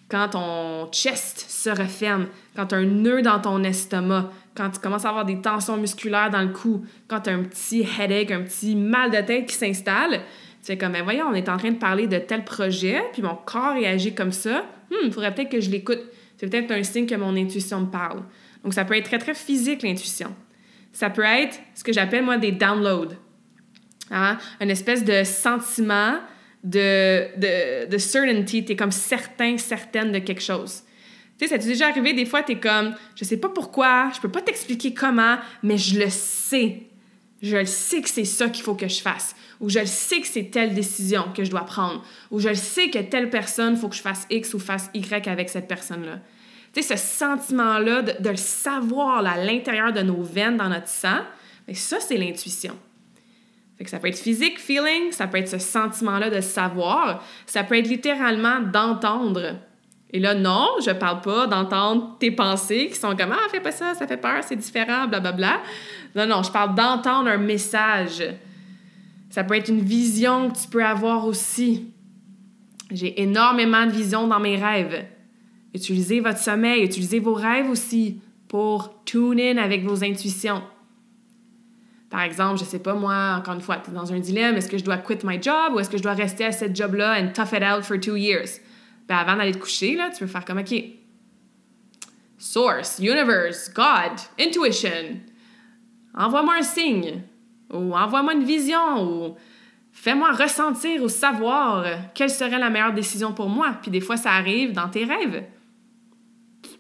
quand 0.08 0.30
ton 0.30 0.90
chest 0.92 1.46
se 1.48 1.70
referme, 1.70 2.26
quand 2.54 2.66
tu 2.66 2.74
as 2.74 2.78
un 2.78 2.84
nœud 2.84 3.22
dans 3.22 3.40
ton 3.40 3.62
estomac, 3.64 4.30
quand 4.54 4.70
tu 4.70 4.80
commences 4.80 5.04
à 5.04 5.08
avoir 5.08 5.24
des 5.24 5.40
tensions 5.40 5.76
musculaires 5.76 6.30
dans 6.30 6.42
le 6.42 6.48
cou, 6.48 6.84
quand 7.08 7.20
tu 7.20 7.30
as 7.30 7.34
un 7.34 7.42
petit 7.42 7.82
headache, 7.82 8.30
un 8.30 8.42
petit 8.42 8.76
mal 8.76 9.10
de 9.10 9.20
tête 9.20 9.46
qui 9.46 9.54
s'installe, 9.54 10.20
tu 10.60 10.72
fais 10.72 10.78
comme, 10.78 10.92
ben 10.92 11.02
voyons, 11.02 11.26
on 11.28 11.34
est 11.34 11.48
en 11.48 11.56
train 11.56 11.72
de 11.72 11.78
parler 11.78 12.06
de 12.06 12.18
tel 12.18 12.44
projet, 12.44 13.02
puis 13.12 13.22
mon 13.22 13.34
corps 13.34 13.74
réagit 13.74 14.14
comme 14.14 14.32
ça. 14.32 14.64
il 14.90 15.08
hmm, 15.08 15.12
faudrait 15.12 15.34
peut-être 15.34 15.50
que 15.50 15.60
je 15.60 15.70
l'écoute. 15.70 16.00
C'est 16.36 16.48
peut-être 16.48 16.70
un 16.70 16.82
signe 16.82 17.06
que 17.06 17.14
mon 17.14 17.36
intuition 17.36 17.80
me 17.80 17.86
parle. 17.86 18.22
Donc, 18.62 18.74
ça 18.74 18.84
peut 18.84 18.96
être 18.96 19.04
très, 19.04 19.18
très 19.18 19.34
physique, 19.34 19.82
l'intuition. 19.82 20.34
Ça 20.92 21.10
peut 21.10 21.22
être 21.22 21.58
ce 21.74 21.84
que 21.84 21.92
j'appelle, 21.92 22.24
moi, 22.24 22.36
des 22.36 22.52
downloads. 22.52 23.14
Hein? 24.10 24.38
Une 24.60 24.70
espèce 24.70 25.04
de 25.04 25.24
sentiment 25.24 26.14
de, 26.66 27.28
de, 27.38 27.88
de 27.88 27.98
certainty, 27.98 28.64
tu 28.64 28.72
es 28.72 28.76
comme 28.76 28.90
certain, 28.90 29.56
certaine 29.56 30.10
de 30.10 30.18
quelque 30.18 30.42
chose. 30.42 30.82
Tu 31.38 31.44
sais, 31.46 31.52
ça 31.52 31.58
t'est 31.58 31.68
déjà 31.68 31.88
arrivé, 31.88 32.12
des 32.12 32.26
fois, 32.26 32.42
t'es 32.42 32.58
comme, 32.58 32.94
je 33.14 33.24
sais 33.24 33.36
pas 33.36 33.48
pourquoi, 33.48 34.10
je 34.14 34.20
peux 34.20 34.30
pas 34.30 34.42
t'expliquer 34.42 34.92
comment, 34.92 35.36
mais 35.62 35.78
je 35.78 35.98
le 35.98 36.10
sais. 36.10 36.82
Je 37.40 37.56
le 37.56 37.66
sais 37.66 38.02
que 38.02 38.08
c'est 38.08 38.24
ça 38.24 38.48
qu'il 38.48 38.64
faut 38.64 38.74
que 38.74 38.88
je 38.88 39.00
fasse. 39.00 39.36
Ou 39.60 39.68
je 39.68 39.78
le 39.78 39.86
sais 39.86 40.20
que 40.20 40.26
c'est 40.26 40.50
telle 40.50 40.74
décision 40.74 41.26
que 41.34 41.44
je 41.44 41.50
dois 41.50 41.64
prendre. 41.64 42.04
Ou 42.30 42.40
je 42.40 42.48
le 42.48 42.54
sais 42.54 42.90
que 42.90 42.98
telle 42.98 43.30
personne, 43.30 43.76
faut 43.76 43.88
que 43.88 43.94
je 43.94 44.02
fasse 44.02 44.26
X 44.28 44.54
ou 44.54 44.58
fasse 44.58 44.90
Y 44.92 45.28
avec 45.28 45.48
cette 45.48 45.68
personne-là. 45.68 46.20
Tu 46.72 46.82
sais, 46.82 46.96
ce 46.96 47.02
sentiment-là 47.02 48.02
de, 48.02 48.28
le 48.28 48.36
savoir 48.36 49.24
à 49.24 49.36
l'intérieur 49.36 49.92
de 49.92 50.00
nos 50.00 50.22
veines, 50.22 50.56
dans 50.56 50.68
notre 50.68 50.88
sang, 50.88 51.20
mais 51.68 51.74
ça, 51.74 52.00
c'est 52.00 52.16
l'intuition. 52.16 52.76
Ça 53.84 53.98
peut 53.98 54.08
être 54.08 54.18
physique, 54.18 54.58
feeling, 54.58 55.12
ça 55.12 55.26
peut 55.26 55.36
être 55.36 55.48
ce 55.48 55.58
sentiment-là 55.58 56.30
de 56.30 56.40
savoir, 56.40 57.22
ça 57.44 57.62
peut 57.62 57.76
être 57.76 57.88
littéralement 57.88 58.60
d'entendre 58.60 59.56
et 60.10 60.20
là, 60.20 60.34
non, 60.34 60.68
je 60.84 60.92
parle 60.92 61.20
pas 61.20 61.46
d'entendre 61.46 62.16
tes 62.18 62.30
pensées 62.30 62.88
qui 62.88 62.94
sont 62.94 63.16
comme 63.16 63.32
Ah, 63.32 63.48
fais 63.50 63.60
pas 63.60 63.72
ça, 63.72 63.94
ça 63.94 64.06
fait 64.06 64.16
peur, 64.16 64.42
c'est 64.42 64.56
différent, 64.56 65.08
blablabla. 65.08 65.60
Non, 66.14 66.26
non, 66.26 66.42
je 66.42 66.50
parle 66.50 66.74
d'entendre 66.74 67.28
un 67.28 67.38
message. 67.38 68.24
Ça 69.30 69.44
peut 69.44 69.54
être 69.54 69.68
une 69.68 69.82
vision 69.82 70.50
que 70.50 70.58
tu 70.58 70.68
peux 70.68 70.84
avoir 70.84 71.26
aussi. 71.26 71.92
J'ai 72.90 73.20
énormément 73.20 73.84
de 73.84 73.90
visions 73.90 74.28
dans 74.28 74.38
mes 74.38 74.56
rêves. 74.56 75.04
Utilisez 75.74 76.20
votre 76.20 76.38
sommeil, 76.38 76.84
utilisez 76.84 77.18
vos 77.18 77.34
rêves 77.34 77.68
aussi 77.68 78.20
pour 78.48 79.02
tune 79.04 79.40
in 79.40 79.56
avec 79.58 79.84
vos 79.84 80.04
intuitions. 80.04 80.62
Par 82.10 82.20
exemple, 82.20 82.60
je 82.60 82.64
sais 82.64 82.78
pas 82.78 82.94
moi, 82.94 83.36
encore 83.38 83.54
une 83.54 83.60
fois, 83.60 83.76
tu 83.78 83.90
es 83.90 83.94
dans 83.94 84.12
un 84.12 84.20
dilemme, 84.20 84.56
est-ce 84.56 84.68
que 84.68 84.78
je 84.78 84.84
dois 84.84 84.98
quit 84.98 85.18
my 85.24 85.42
job 85.42 85.74
ou 85.74 85.80
est-ce 85.80 85.90
que 85.90 85.98
je 85.98 86.02
dois 86.02 86.12
rester 86.12 86.44
à 86.44 86.52
cette 86.52 86.76
job-là 86.76 87.20
and 87.20 87.32
tough 87.32 87.52
it 87.52 87.62
out 87.62 87.82
for 87.82 87.98
two 87.98 88.16
years? 88.16 88.60
Ben, 89.08 89.16
avant 89.16 89.36
d'aller 89.36 89.52
te 89.52 89.58
coucher, 89.58 89.96
là, 89.96 90.10
tu 90.10 90.20
peux 90.20 90.26
faire 90.26 90.44
comme, 90.44 90.58
OK, 90.58 90.74
source, 92.38 92.98
universe, 93.00 93.72
God, 93.74 94.18
intuition, 94.38 95.20
envoie-moi 96.14 96.54
un 96.58 96.62
signe, 96.62 97.22
ou 97.72 97.94
envoie-moi 97.94 98.34
une 98.34 98.44
vision, 98.44 99.02
ou 99.02 99.36
fais-moi 99.92 100.30
ressentir 100.32 101.02
ou 101.02 101.08
savoir 101.08 101.86
quelle 102.14 102.30
serait 102.30 102.58
la 102.58 102.70
meilleure 102.70 102.92
décision 102.92 103.32
pour 103.32 103.48
moi. 103.48 103.76
Puis 103.82 103.90
des 103.90 104.00
fois, 104.00 104.16
ça 104.16 104.30
arrive 104.32 104.72
dans 104.72 104.88
tes 104.88 105.04
rêves. 105.04 105.44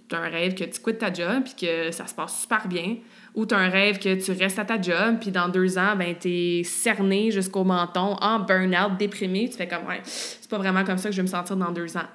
Tu 0.08 0.14
un 0.14 0.20
rêve 0.20 0.54
que 0.54 0.64
tu 0.64 0.80
quittes 0.80 0.98
ta 0.98 1.12
job, 1.12 1.42
puis 1.44 1.54
que 1.66 1.90
ça 1.90 2.06
se 2.06 2.14
passe 2.14 2.42
super 2.42 2.68
bien. 2.68 2.98
Ou 3.36 3.44
tu 3.44 3.54
as 3.54 3.58
un 3.58 3.68
rêve 3.68 3.98
que 3.98 4.14
tu 4.14 4.32
restes 4.32 4.58
à 4.58 4.64
ta 4.64 4.80
job, 4.80 5.18
puis 5.20 5.30
dans 5.30 5.50
deux 5.50 5.76
ans, 5.76 5.94
ben, 5.94 6.14
tu 6.18 6.28
es 6.28 6.62
cerné 6.64 7.30
jusqu'au 7.30 7.64
menton, 7.64 8.16
en 8.22 8.40
burn-out, 8.40 8.96
déprimé. 8.98 9.50
Tu 9.50 9.58
fais 9.58 9.68
comme, 9.68 9.86
ouais, 9.86 10.00
c'est 10.04 10.48
pas 10.48 10.56
vraiment 10.56 10.84
comme 10.84 10.96
ça 10.96 11.10
que 11.10 11.14
je 11.14 11.18
vais 11.18 11.26
me 11.26 11.30
sentir 11.30 11.54
dans 11.54 11.70
deux 11.70 11.98
ans. 11.98 12.08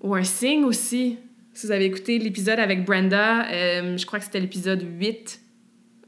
Ou 0.00 0.16
un 0.16 0.24
signe 0.24 0.64
aussi. 0.64 1.18
Si 1.52 1.66
vous 1.66 1.72
avez 1.72 1.84
écouté 1.84 2.18
l'épisode 2.18 2.58
avec 2.58 2.84
Brenda, 2.84 3.46
euh, 3.46 3.96
je 3.96 4.04
crois 4.04 4.18
que 4.18 4.24
c'était 4.24 4.40
l'épisode 4.40 4.84
8, 4.98 5.40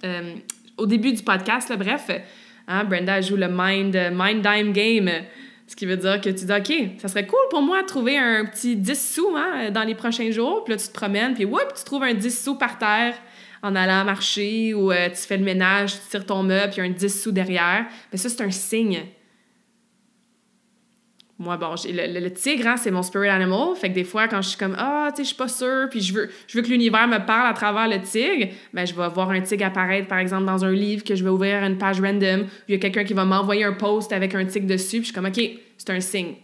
euh, 0.02 0.34
au 0.76 0.86
début 0.86 1.12
du 1.12 1.22
podcast, 1.22 1.68
là, 1.68 1.76
bref, 1.76 2.10
hein, 2.66 2.82
Brenda 2.82 3.20
joue 3.20 3.36
le 3.36 3.46
Mind, 3.48 3.96
mind 4.12 4.42
Dime 4.42 4.72
Game. 4.72 5.08
Ce 5.68 5.76
qui 5.76 5.86
veut 5.86 5.96
dire 5.96 6.20
que 6.20 6.30
tu 6.30 6.44
dis, 6.44 6.52
OK, 6.52 6.98
ça 6.98 7.06
serait 7.06 7.26
cool 7.28 7.38
pour 7.50 7.62
moi 7.62 7.82
de 7.82 7.86
trouver 7.86 8.18
un 8.18 8.44
petit 8.44 8.74
10 8.74 9.14
sous 9.14 9.36
hein, 9.36 9.70
dans 9.70 9.84
les 9.84 9.94
prochains 9.94 10.32
jours. 10.32 10.64
Puis 10.64 10.74
là, 10.74 10.80
tu 10.80 10.88
te 10.88 10.92
promènes, 10.92 11.34
puis 11.34 11.44
whoop, 11.44 11.74
tu 11.76 11.84
trouves 11.84 12.02
un 12.02 12.14
10 12.14 12.44
sous 12.44 12.56
par 12.56 12.78
terre 12.78 13.14
en 13.66 13.74
allant 13.74 14.04
marcher 14.04 14.74
ou 14.74 14.92
euh, 14.92 15.08
tu 15.08 15.16
fais 15.16 15.36
le 15.36 15.44
ménage, 15.44 15.94
tu 15.94 16.08
tires 16.10 16.26
ton 16.26 16.42
meuble, 16.42 16.72
il 16.74 16.78
y 16.78 16.80
a 16.80 16.84
un 16.84 16.90
10 16.90 17.22
sous 17.22 17.32
derrière. 17.32 17.86
Mais 18.12 18.18
ça, 18.18 18.28
c'est 18.28 18.42
un 18.42 18.50
signe. 18.50 19.02
Moi, 21.38 21.58
bon, 21.58 21.74
le, 21.84 22.20
le, 22.20 22.32
tigre, 22.32 22.66
hein, 22.66 22.76
c'est 22.78 22.90
mon 22.90 23.02
spirit 23.02 23.28
animal. 23.28 23.76
Fait 23.76 23.90
que 23.90 23.94
des 23.94 24.04
fois, 24.04 24.26
quand 24.26 24.40
je 24.40 24.48
suis 24.48 24.58
comme, 24.58 24.74
ah, 24.78 25.08
tu 25.10 25.16
sais, 25.16 25.22
je 25.24 25.28
suis 25.28 25.36
pas 25.36 25.48
sûre, 25.48 25.88
puis 25.90 26.00
je 26.00 26.14
veux, 26.14 26.30
je 26.46 26.56
veux 26.56 26.62
que 26.62 26.70
l'univers 26.70 27.06
me 27.06 27.18
parle 27.18 27.50
à 27.50 27.52
travers 27.52 27.88
le 27.88 28.00
tigre, 28.00 28.54
ben, 28.72 28.86
je 28.86 28.94
vais 28.94 29.08
voir 29.08 29.30
un 29.30 29.42
tigre 29.42 29.66
apparaître, 29.66 30.08
par 30.08 30.18
exemple, 30.18 30.46
dans 30.46 30.64
un 30.64 30.72
livre 30.72 31.04
que 31.04 31.14
je 31.14 31.22
vais 31.22 31.28
ouvrir 31.28 31.62
une 31.62 31.76
page 31.76 32.00
random, 32.00 32.46
il 32.68 32.72
y 32.72 32.74
a 32.74 32.78
quelqu'un 32.78 33.04
qui 33.04 33.12
va 33.12 33.26
m'envoyer 33.26 33.64
un 33.64 33.74
post 33.74 34.12
avec 34.12 34.34
un 34.34 34.46
tigre 34.46 34.66
dessus, 34.66 34.98
puis 34.98 35.00
je 35.00 35.04
suis 35.06 35.12
comme, 35.12 35.26
OK, 35.26 35.40
c'est 35.76 35.90
un 35.90 36.00
signe. 36.00 36.36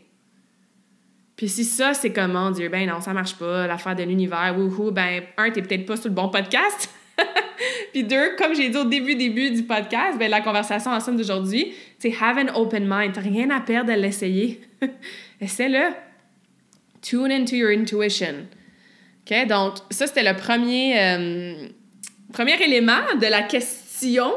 Puis 1.37 1.49
si 1.49 1.65
ça, 1.65 1.95
c'est 1.95 2.13
comment 2.13 2.51
dire, 2.51 2.71
ben 2.71 2.87
non, 2.87 3.01
ça 3.01 3.15
marche 3.15 3.35
pas, 3.37 3.67
l'affaire 3.67 3.97
de 3.97 4.03
l'univers, 4.03 4.55
wouhou, 4.59 4.91
ben, 4.91 5.23
un, 5.39 5.51
t'es 5.51 5.63
peut-être 5.63 5.87
pas 5.87 5.97
sur 5.97 6.11
le 6.11 6.15
bon 6.15 6.29
podcast. 6.29 6.91
Puis 7.92 8.05
deux, 8.05 8.37
comme 8.37 8.55
j'ai 8.55 8.70
dit 8.70 8.76
au 8.76 8.85
début 8.85 9.14
début 9.14 9.50
du 9.50 9.64
podcast, 9.64 10.18
ben, 10.18 10.31
la 10.31 10.40
conversation 10.40 10.90
ensemble 10.90 11.18
d'aujourd'hui, 11.18 11.74
c'est 11.98 12.12
have 12.20 12.38
an 12.38 12.59
open 12.59 12.87
mind. 12.88 13.16
Rien 13.18 13.50
à 13.50 13.61
perdre 13.61 13.92
à 13.92 13.96
l'essayer. 13.96 14.61
Essaie-le. 15.40 15.92
Tune 17.02 17.31
into 17.31 17.55
your 17.55 17.70
intuition. 17.70 18.46
OK? 19.26 19.46
Donc, 19.46 19.74
ça, 19.90 20.07
c'était 20.07 20.22
le 20.22 20.35
premier, 20.37 20.98
euh, 20.98 21.68
premier 22.33 22.62
élément 22.62 23.02
de 23.20 23.26
la 23.26 23.42
question 23.42 24.33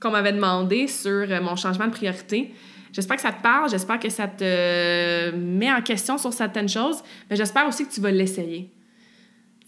qu'on 0.00 0.10
m'avait 0.10 0.32
demandé 0.32 0.86
sur 0.86 1.10
euh, 1.10 1.40
mon 1.42 1.56
changement 1.56 1.86
de 1.86 1.92
priorité. 1.92 2.54
J'espère 2.92 3.16
que 3.16 3.22
ça 3.22 3.32
te 3.32 3.42
parle, 3.42 3.68
j'espère 3.68 3.98
que 3.98 4.08
ça 4.08 4.26
te 4.26 5.30
met 5.32 5.70
en 5.70 5.82
question 5.82 6.16
sur 6.16 6.32
certaines 6.32 6.68
choses, 6.68 7.02
mais 7.28 7.36
j'espère 7.36 7.68
aussi 7.68 7.86
que 7.86 7.92
tu 7.92 8.00
vas 8.00 8.10
l'essayer 8.10 8.70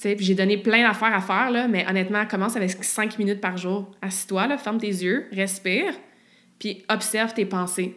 j'ai 0.02 0.34
donné 0.34 0.56
plein 0.56 0.86
d'affaires 0.86 1.14
à 1.14 1.20
faire, 1.20 1.50
là, 1.50 1.68
mais 1.68 1.86
honnêtement, 1.88 2.26
commence 2.26 2.56
avec 2.56 2.70
5 2.70 3.18
minutes 3.18 3.40
par 3.40 3.56
jour. 3.56 3.90
Assis-toi, 4.00 4.56
ferme 4.58 4.78
tes 4.78 4.86
yeux, 4.86 5.26
respire, 5.32 5.94
puis 6.58 6.84
observe 6.88 7.34
tes 7.34 7.44
pensées. 7.44 7.96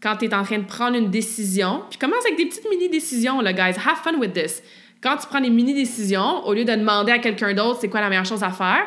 Quand 0.00 0.16
tu 0.16 0.26
es 0.26 0.34
en 0.34 0.42
train 0.42 0.58
de 0.58 0.64
prendre 0.64 0.96
une 0.96 1.10
décision, 1.10 1.82
puis 1.88 1.98
commence 1.98 2.24
avec 2.26 2.38
des 2.38 2.46
petites 2.46 2.68
mini-décisions, 2.68 3.40
là, 3.40 3.52
guys. 3.52 3.78
Have 3.78 4.02
fun 4.02 4.18
with 4.18 4.32
this. 4.32 4.62
Quand 5.02 5.16
tu 5.16 5.26
prends 5.26 5.40
des 5.40 5.50
mini-décisions, 5.50 6.46
au 6.46 6.54
lieu 6.54 6.64
de 6.64 6.74
demander 6.74 7.12
à 7.12 7.18
quelqu'un 7.18 7.52
d'autre 7.52 7.80
c'est 7.80 7.88
quoi 7.88 8.00
la 8.00 8.08
meilleure 8.08 8.24
chose 8.24 8.42
à 8.42 8.50
faire, 8.50 8.86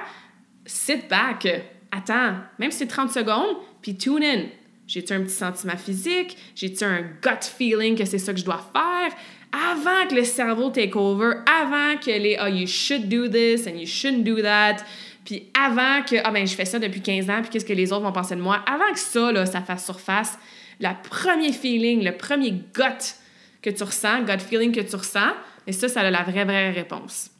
sit 0.66 1.08
back, 1.08 1.48
attends, 1.92 2.36
même 2.58 2.72
si 2.72 2.80
c'est 2.80 2.88
30 2.88 3.12
secondes, 3.12 3.58
puis 3.82 3.96
tune 3.96 4.24
in. 4.24 4.46
J'ai-tu 4.88 5.14
un 5.14 5.22
petit 5.22 5.36
sentiment 5.36 5.76
physique? 5.76 6.38
J'ai-tu 6.56 6.84
un 6.84 7.02
gut 7.02 7.44
feeling 7.44 7.96
que 7.96 8.06
c'est 8.06 8.18
ça 8.18 8.34
que 8.34 8.40
je 8.40 8.46
dois 8.46 8.62
faire? 8.74 9.12
Avant 9.52 10.08
que 10.10 10.16
le 10.16 10.24
cerveau 10.24 10.70
take 10.70 10.96
over, 10.96 11.36
avant 11.46 11.98
que 11.98 12.12
les 12.12 12.38
oh, 12.42 12.48
you 12.48 12.68
should 12.68 13.10
do 13.10 13.28
this 13.28 13.68
and 13.68 13.78
you 13.78 13.88
shouldn't 13.88 14.24
do 14.24 14.42
that, 14.42 14.78
puis 15.26 15.50
avant 15.54 16.04
que 16.04 16.16
ah 16.24 16.32
ben 16.32 16.46
je 16.46 16.56
fais 16.56 16.66
ça 16.66 16.80
depuis 16.80 17.02
15 17.02 17.30
ans, 17.30 17.42
puis 17.42 17.50
qu'est-ce 17.52 17.66
que 17.66 17.74
les 17.74 17.92
autres 17.92 18.04
vont 18.04 18.12
penser 18.12 18.36
de 18.36 18.42
moi, 18.42 18.64
avant 18.66 18.92
que 18.94 19.00
ça 19.00 19.32
là, 19.32 19.46
ça 19.46 19.62
fasse 19.62 19.86
surface, 19.86 20.38
le 20.80 20.90
premier 21.10 21.52
feeling, 21.52 22.04
le 22.04 22.16
premier 22.16 22.52
gut 22.52 23.16
que 23.62 23.70
tu 23.70 23.84
ressens, 23.84 24.24
gut 24.24 24.40
feeling 24.40 24.72
que 24.72 24.82
tu 24.82 24.96
ressens, 24.96 25.34
et 25.66 25.72
ça, 25.72 25.90
ça 25.90 26.02
a 26.02 26.10
la 26.10 26.24
vraie, 26.24 26.46
vraie 26.46 26.72
réponse. 26.72 27.32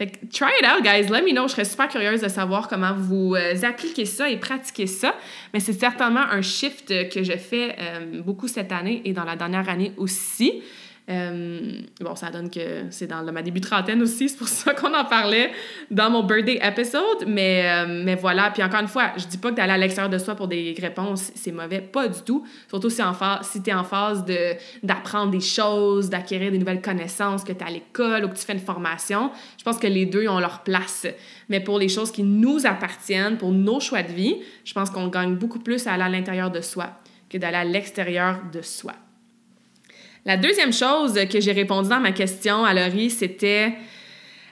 Fait 0.00 0.06
que 0.06 0.26
try 0.32 0.48
it 0.58 0.66
out, 0.66 0.82
guys. 0.82 1.10
Let 1.10 1.22
me 1.22 1.32
know. 1.32 1.46
Je 1.46 1.52
serais 1.52 1.66
super 1.66 1.86
curieuse 1.86 2.22
de 2.22 2.28
savoir 2.28 2.68
comment 2.68 2.94
vous 2.94 3.34
euh, 3.34 3.54
appliquez 3.62 4.06
ça 4.06 4.30
et 4.30 4.38
pratiquez 4.38 4.86
ça. 4.86 5.14
Mais 5.52 5.60
c'est 5.60 5.78
certainement 5.78 6.22
un 6.22 6.40
shift 6.40 7.10
que 7.10 7.22
je 7.22 7.36
fais 7.36 7.76
euh, 7.78 8.22
beaucoup 8.22 8.48
cette 8.48 8.72
année 8.72 9.02
et 9.04 9.12
dans 9.12 9.24
la 9.24 9.36
dernière 9.36 9.68
année 9.68 9.92
aussi. 9.98 10.62
Euh, 11.10 11.80
bon, 12.00 12.14
ça 12.14 12.30
donne 12.30 12.50
que 12.50 12.84
c'est 12.90 13.08
dans 13.08 13.22
ma 13.32 13.42
début 13.42 13.60
trentaine 13.60 14.00
aussi, 14.00 14.28
c'est 14.28 14.36
pour 14.36 14.46
ça 14.46 14.74
qu'on 14.74 14.94
en 14.94 15.04
parlait 15.04 15.50
dans 15.90 16.08
mon 16.08 16.22
birthday 16.22 16.60
episode. 16.62 17.24
Mais, 17.26 17.68
euh, 17.68 18.02
mais 18.04 18.14
voilà, 18.14 18.50
puis 18.50 18.62
encore 18.62 18.80
une 18.80 18.88
fois, 18.88 19.12
je 19.16 19.26
dis 19.26 19.38
pas 19.38 19.50
que 19.50 19.56
d'aller 19.56 19.72
à 19.72 19.78
l'extérieur 19.78 20.10
de 20.10 20.18
soi 20.18 20.36
pour 20.36 20.46
des 20.46 20.74
réponses, 20.80 21.32
c'est 21.34 21.50
mauvais, 21.50 21.80
pas 21.80 22.06
du 22.06 22.20
tout. 22.22 22.46
Surtout 22.68 22.90
si, 22.90 23.02
si 23.42 23.62
tu 23.62 23.70
es 23.70 23.74
en 23.74 23.82
phase 23.82 24.24
d'apprendre 24.82 25.32
des 25.32 25.40
choses, 25.40 26.10
d'acquérir 26.10 26.52
des 26.52 26.58
nouvelles 26.58 26.82
connaissances, 26.82 27.42
que 27.42 27.52
tu 27.52 27.58
es 27.58 27.66
à 27.66 27.70
l'école 27.70 28.24
ou 28.24 28.28
que 28.28 28.36
tu 28.36 28.44
fais 28.44 28.52
une 28.52 28.60
formation. 28.60 29.32
Je 29.58 29.64
pense 29.64 29.78
que 29.78 29.88
les 29.88 30.06
deux 30.06 30.28
ont 30.28 30.38
leur 30.38 30.62
place. 30.62 31.06
Mais 31.48 31.58
pour 31.58 31.78
les 31.78 31.88
choses 31.88 32.12
qui 32.12 32.22
nous 32.22 32.66
appartiennent, 32.66 33.36
pour 33.36 33.50
nos 33.50 33.80
choix 33.80 34.04
de 34.04 34.12
vie, 34.12 34.36
je 34.64 34.72
pense 34.72 34.90
qu'on 34.90 35.08
gagne 35.08 35.34
beaucoup 35.34 35.58
plus 35.58 35.88
à 35.88 35.94
aller 35.94 36.04
à 36.04 36.08
l'intérieur 36.08 36.50
de 36.52 36.60
soi 36.60 36.90
que 37.28 37.38
d'aller 37.38 37.56
à 37.56 37.64
l'extérieur 37.64 38.40
de 38.52 38.62
soi. 38.62 38.94
La 40.26 40.36
deuxième 40.36 40.72
chose 40.72 41.18
que 41.30 41.40
j'ai 41.40 41.52
répondu 41.52 41.88
dans 41.88 42.00
ma 42.00 42.12
question 42.12 42.64
à 42.64 42.74
Laurie, 42.74 43.10
c'était 43.10 43.72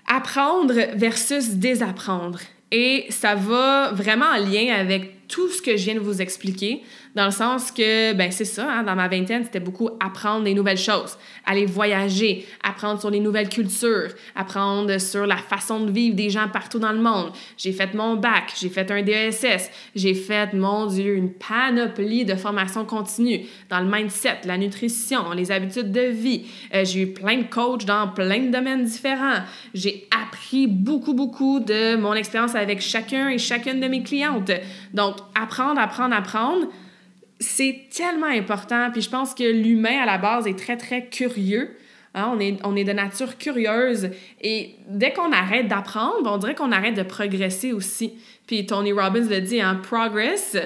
apprendre 0.07 0.74
versus 0.94 1.50
désapprendre. 1.50 2.40
Et 2.72 3.07
ça 3.11 3.35
va 3.35 3.92
vraiment 3.92 4.26
en 4.26 4.38
lien 4.38 4.74
avec 4.74 5.28
tout 5.28 5.48
ce 5.50 5.61
que 5.61 5.76
je 5.76 5.85
viens 5.85 5.94
de 5.94 6.00
vous 6.00 6.22
expliquer, 6.22 6.83
dans 7.18 7.24
le 7.24 7.33
sens 7.33 7.72
que, 7.72 8.12
ben 8.12 8.31
c'est 8.31 8.44
ça, 8.44 8.70
hein, 8.70 8.85
dans 8.85 8.94
ma 8.94 9.09
vingtaine, 9.09 9.42
c'était 9.42 9.59
beaucoup 9.59 9.90
apprendre 9.98 10.44
des 10.44 10.54
nouvelles 10.54 10.78
choses, 10.78 11.18
aller 11.44 11.66
voyager, 11.66 12.46
apprendre 12.62 13.00
sur 13.00 13.11
les 13.11 13.18
nouvelles 13.18 13.48
cultures, 13.48 14.11
apprendre 14.37 15.00
sur 15.00 15.26
la 15.26 15.38
façon 15.38 15.81
de 15.81 15.90
vivre 15.90 16.14
des 16.14 16.31
gens 16.31 16.46
partout 16.46 16.78
dans 16.78 16.92
le 16.92 17.00
monde. 17.00 17.33
J'ai 17.57 17.72
fait 17.72 17.92
mon 17.92 18.14
bac, 18.14 18.54
j'ai 18.57 18.68
fait 18.68 18.88
un 18.92 19.02
DSS, 19.02 19.68
j'ai 19.96 20.14
fait, 20.14 20.52
mon 20.52 20.87
Dieu, 20.87 21.16
une 21.16 21.33
panoplie 21.33 22.24
de 22.24 22.37
formations 22.37 22.85
continues 22.85 23.46
dans 23.68 23.81
le 23.81 23.90
mindset, 23.90 24.42
la 24.44 24.57
nutrition, 24.57 25.33
les 25.33 25.50
habitudes 25.50 25.90
de 25.90 26.02
vie. 26.02 26.46
Euh, 26.72 26.85
j'ai 26.85 27.00
eu 27.00 27.07
plein 27.09 27.38
de 27.38 27.46
coachs 27.50 27.85
dans 27.85 28.07
plein 28.07 28.44
de 28.44 28.52
domaines 28.52 28.85
différents. 28.85 29.42
J'ai 29.74 30.07
appris 30.16 30.68
beaucoup, 30.68 31.14
beaucoup 31.14 31.59
de 31.59 31.96
mon 31.96 32.14
expérience 32.14 32.54
avec 32.54 32.81
chacun 32.81 33.28
et 33.28 33.38
chacune 33.38 33.81
de 33.81 33.88
mes 33.88 34.04
clientes. 34.04 34.52
Donc, 34.94 35.16
apprendre, 35.35 35.81
apprendre, 35.81 36.14
apprendre, 36.14 36.68
c'est 37.40 37.87
tellement 37.94 38.27
important. 38.27 38.90
Puis 38.92 39.03
je 39.03 39.11
pense 39.11 39.35
que 39.35 39.44
l'humain, 39.44 40.03
à 40.03 40.07
la 40.07 40.18
base, 40.18 40.46
est 40.46 40.59
très, 40.59 40.77
très 40.77 41.07
curieux. 41.07 41.77
Hein, 42.14 42.33
on, 42.35 42.40
est, 42.40 42.59
on 42.64 42.74
est 42.74 42.85
de 42.85 42.92
nature 42.92 43.37
curieuse 43.37 44.11
et 44.40 44.77
dès 44.88 45.12
qu'on 45.12 45.31
arrête 45.31 45.68
d'apprendre, 45.68 46.22
ben, 46.24 46.31
on 46.33 46.38
dirait 46.38 46.55
qu'on 46.55 46.72
arrête 46.72 46.96
de 46.96 47.03
progresser 47.03 47.72
aussi. 47.72 48.14
Puis 48.46 48.64
Tony 48.64 48.92
Robbins 48.92 49.29
le 49.29 49.40
dit, 49.40 49.61
hein, 49.61 49.79
progress 49.83 50.57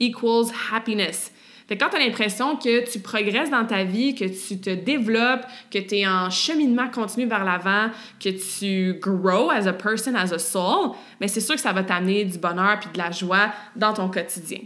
equals 0.00 0.48
happiness. 0.72 1.32
Fait 1.68 1.76
quand 1.76 1.90
tu 1.90 1.96
as 1.96 1.98
l'impression 2.00 2.56
que 2.56 2.90
tu 2.90 2.98
progresses 2.98 3.50
dans 3.50 3.64
ta 3.64 3.84
vie, 3.84 4.14
que 4.14 4.24
tu 4.24 4.58
te 4.58 4.70
développes, 4.70 5.44
que 5.70 5.78
tu 5.78 5.98
es 5.98 6.06
en 6.06 6.30
cheminement 6.30 6.88
continu 6.88 7.26
vers 7.26 7.44
l'avant, 7.44 7.90
que 8.18 8.30
tu 8.30 8.98
grow 8.98 9.50
as 9.50 9.66
a 9.66 9.72
person, 9.74 10.14
as 10.14 10.32
a 10.32 10.38
soul, 10.38 10.92
mais 11.20 11.26
ben, 11.26 11.28
c'est 11.28 11.40
sûr 11.40 11.54
que 11.54 11.60
ça 11.60 11.72
va 11.72 11.84
t'amener 11.84 12.24
du 12.24 12.38
bonheur 12.38 12.80
puis 12.80 12.90
de 12.92 12.98
la 12.98 13.12
joie 13.12 13.52
dans 13.76 13.92
ton 13.92 14.08
quotidien. 14.08 14.60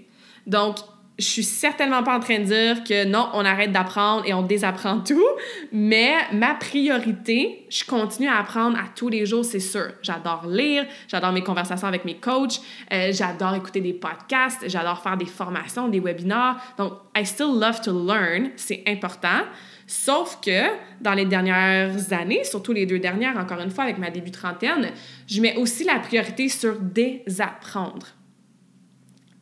Donc, 0.47 0.77
je 1.19 1.25
suis 1.25 1.43
certainement 1.43 2.03
pas 2.03 2.17
en 2.17 2.21
train 2.21 2.39
de 2.39 2.45
dire 2.45 2.85
que 2.85 3.05
non, 3.05 3.29
on 3.35 3.45
arrête 3.45 3.71
d'apprendre 3.71 4.25
et 4.27 4.33
on 4.33 4.43
désapprend 4.43 5.01
tout, 5.07 5.23
mais 5.71 6.15
ma 6.33 6.55
priorité, 6.55 7.67
je 7.71 7.85
continue 7.85 8.29
à 8.29 8.39
apprendre 8.39 8.79
à 8.79 8.85
tous 8.95 9.09
les 9.09 9.27
jours, 9.27 9.45
c'est 9.45 9.61
sûr. 9.61 9.93
J'adore 10.03 10.47
lire, 10.47 10.87
j'adore 11.09 11.33
mes 11.33 11.43
conversations 11.43 11.87
avec 11.87 12.05
mes 12.05 12.17
coachs, 12.17 12.61
euh, 12.93 13.13
j'adore 13.13 13.55
écouter 13.55 13.81
des 13.81 13.93
podcasts, 13.93 14.69
j'adore 14.69 15.03
faire 15.03 15.17
des 15.17 15.27
formations, 15.27 15.89
des 15.89 16.01
webinars. 16.01 16.61
Donc, 16.79 16.95
I 17.17 17.27
still 17.27 17.59
love 17.61 17.81
to 17.83 17.93
learn, 17.93 18.51
c'est 18.57 18.83
important. 18.87 19.43
Sauf 19.87 20.39
que 20.41 20.69
dans 21.03 21.13
les 21.13 21.27
dernières 21.27 22.13
années, 22.13 22.45
surtout 22.45 22.73
les 22.73 22.87
deux 22.87 22.99
dernières, 22.99 23.37
encore 23.37 23.61
une 23.61 23.71
fois, 23.71 23.85
avec 23.85 23.99
ma 23.99 24.11
début 24.11 24.31
trentaine, 24.31 24.91
je 25.27 25.43
mets 25.43 25.57
aussi 25.57 25.85
la 25.85 25.99
priorité 25.99 26.49
sur 26.49 26.79
désapprendre. 26.79 28.07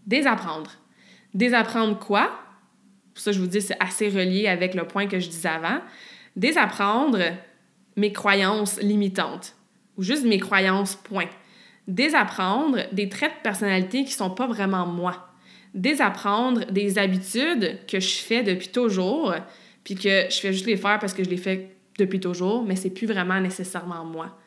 Désapprendre 0.06 0.72
Désapprendre 1.34 1.98
quoi? 1.98 2.30
Ça, 3.14 3.32
je 3.32 3.40
vous 3.40 3.46
dis, 3.46 3.60
c'est 3.60 3.76
assez 3.80 4.08
relié 4.08 4.46
avec 4.46 4.74
le 4.74 4.84
point 4.84 5.06
que 5.06 5.18
je 5.18 5.28
disais 5.28 5.48
avant. 5.48 5.80
Désapprendre 6.36 7.18
mes 7.96 8.12
croyances 8.12 8.80
limitantes 8.80 9.56
ou 9.96 10.02
juste 10.02 10.24
mes 10.24 10.38
croyances, 10.38 10.96
point. 10.96 11.28
Désapprendre 11.86 12.78
des 12.92 13.08
traits 13.08 13.32
de 13.38 13.42
personnalité 13.42 14.04
qui 14.04 14.12
sont 14.12 14.30
pas 14.30 14.46
vraiment 14.46 14.86
moi. 14.86 15.28
Désapprendre 15.74 16.64
des 16.66 16.98
habitudes 16.98 17.78
que 17.86 18.00
je 18.00 18.16
fais 18.16 18.42
depuis 18.42 18.68
toujours, 18.68 19.34
puis 19.84 19.94
que 19.94 20.26
je 20.30 20.40
fais 20.40 20.52
juste 20.52 20.66
les 20.66 20.76
faire 20.76 20.98
parce 20.98 21.12
que 21.12 21.22
je 21.22 21.30
les 21.30 21.36
fais 21.36 21.70
depuis 21.98 22.20
toujours, 22.20 22.64
mais 22.64 22.76
c'est 22.76 22.90
plus 22.90 23.06
vraiment 23.06 23.40
nécessairement 23.40 24.04
moi. 24.04 24.38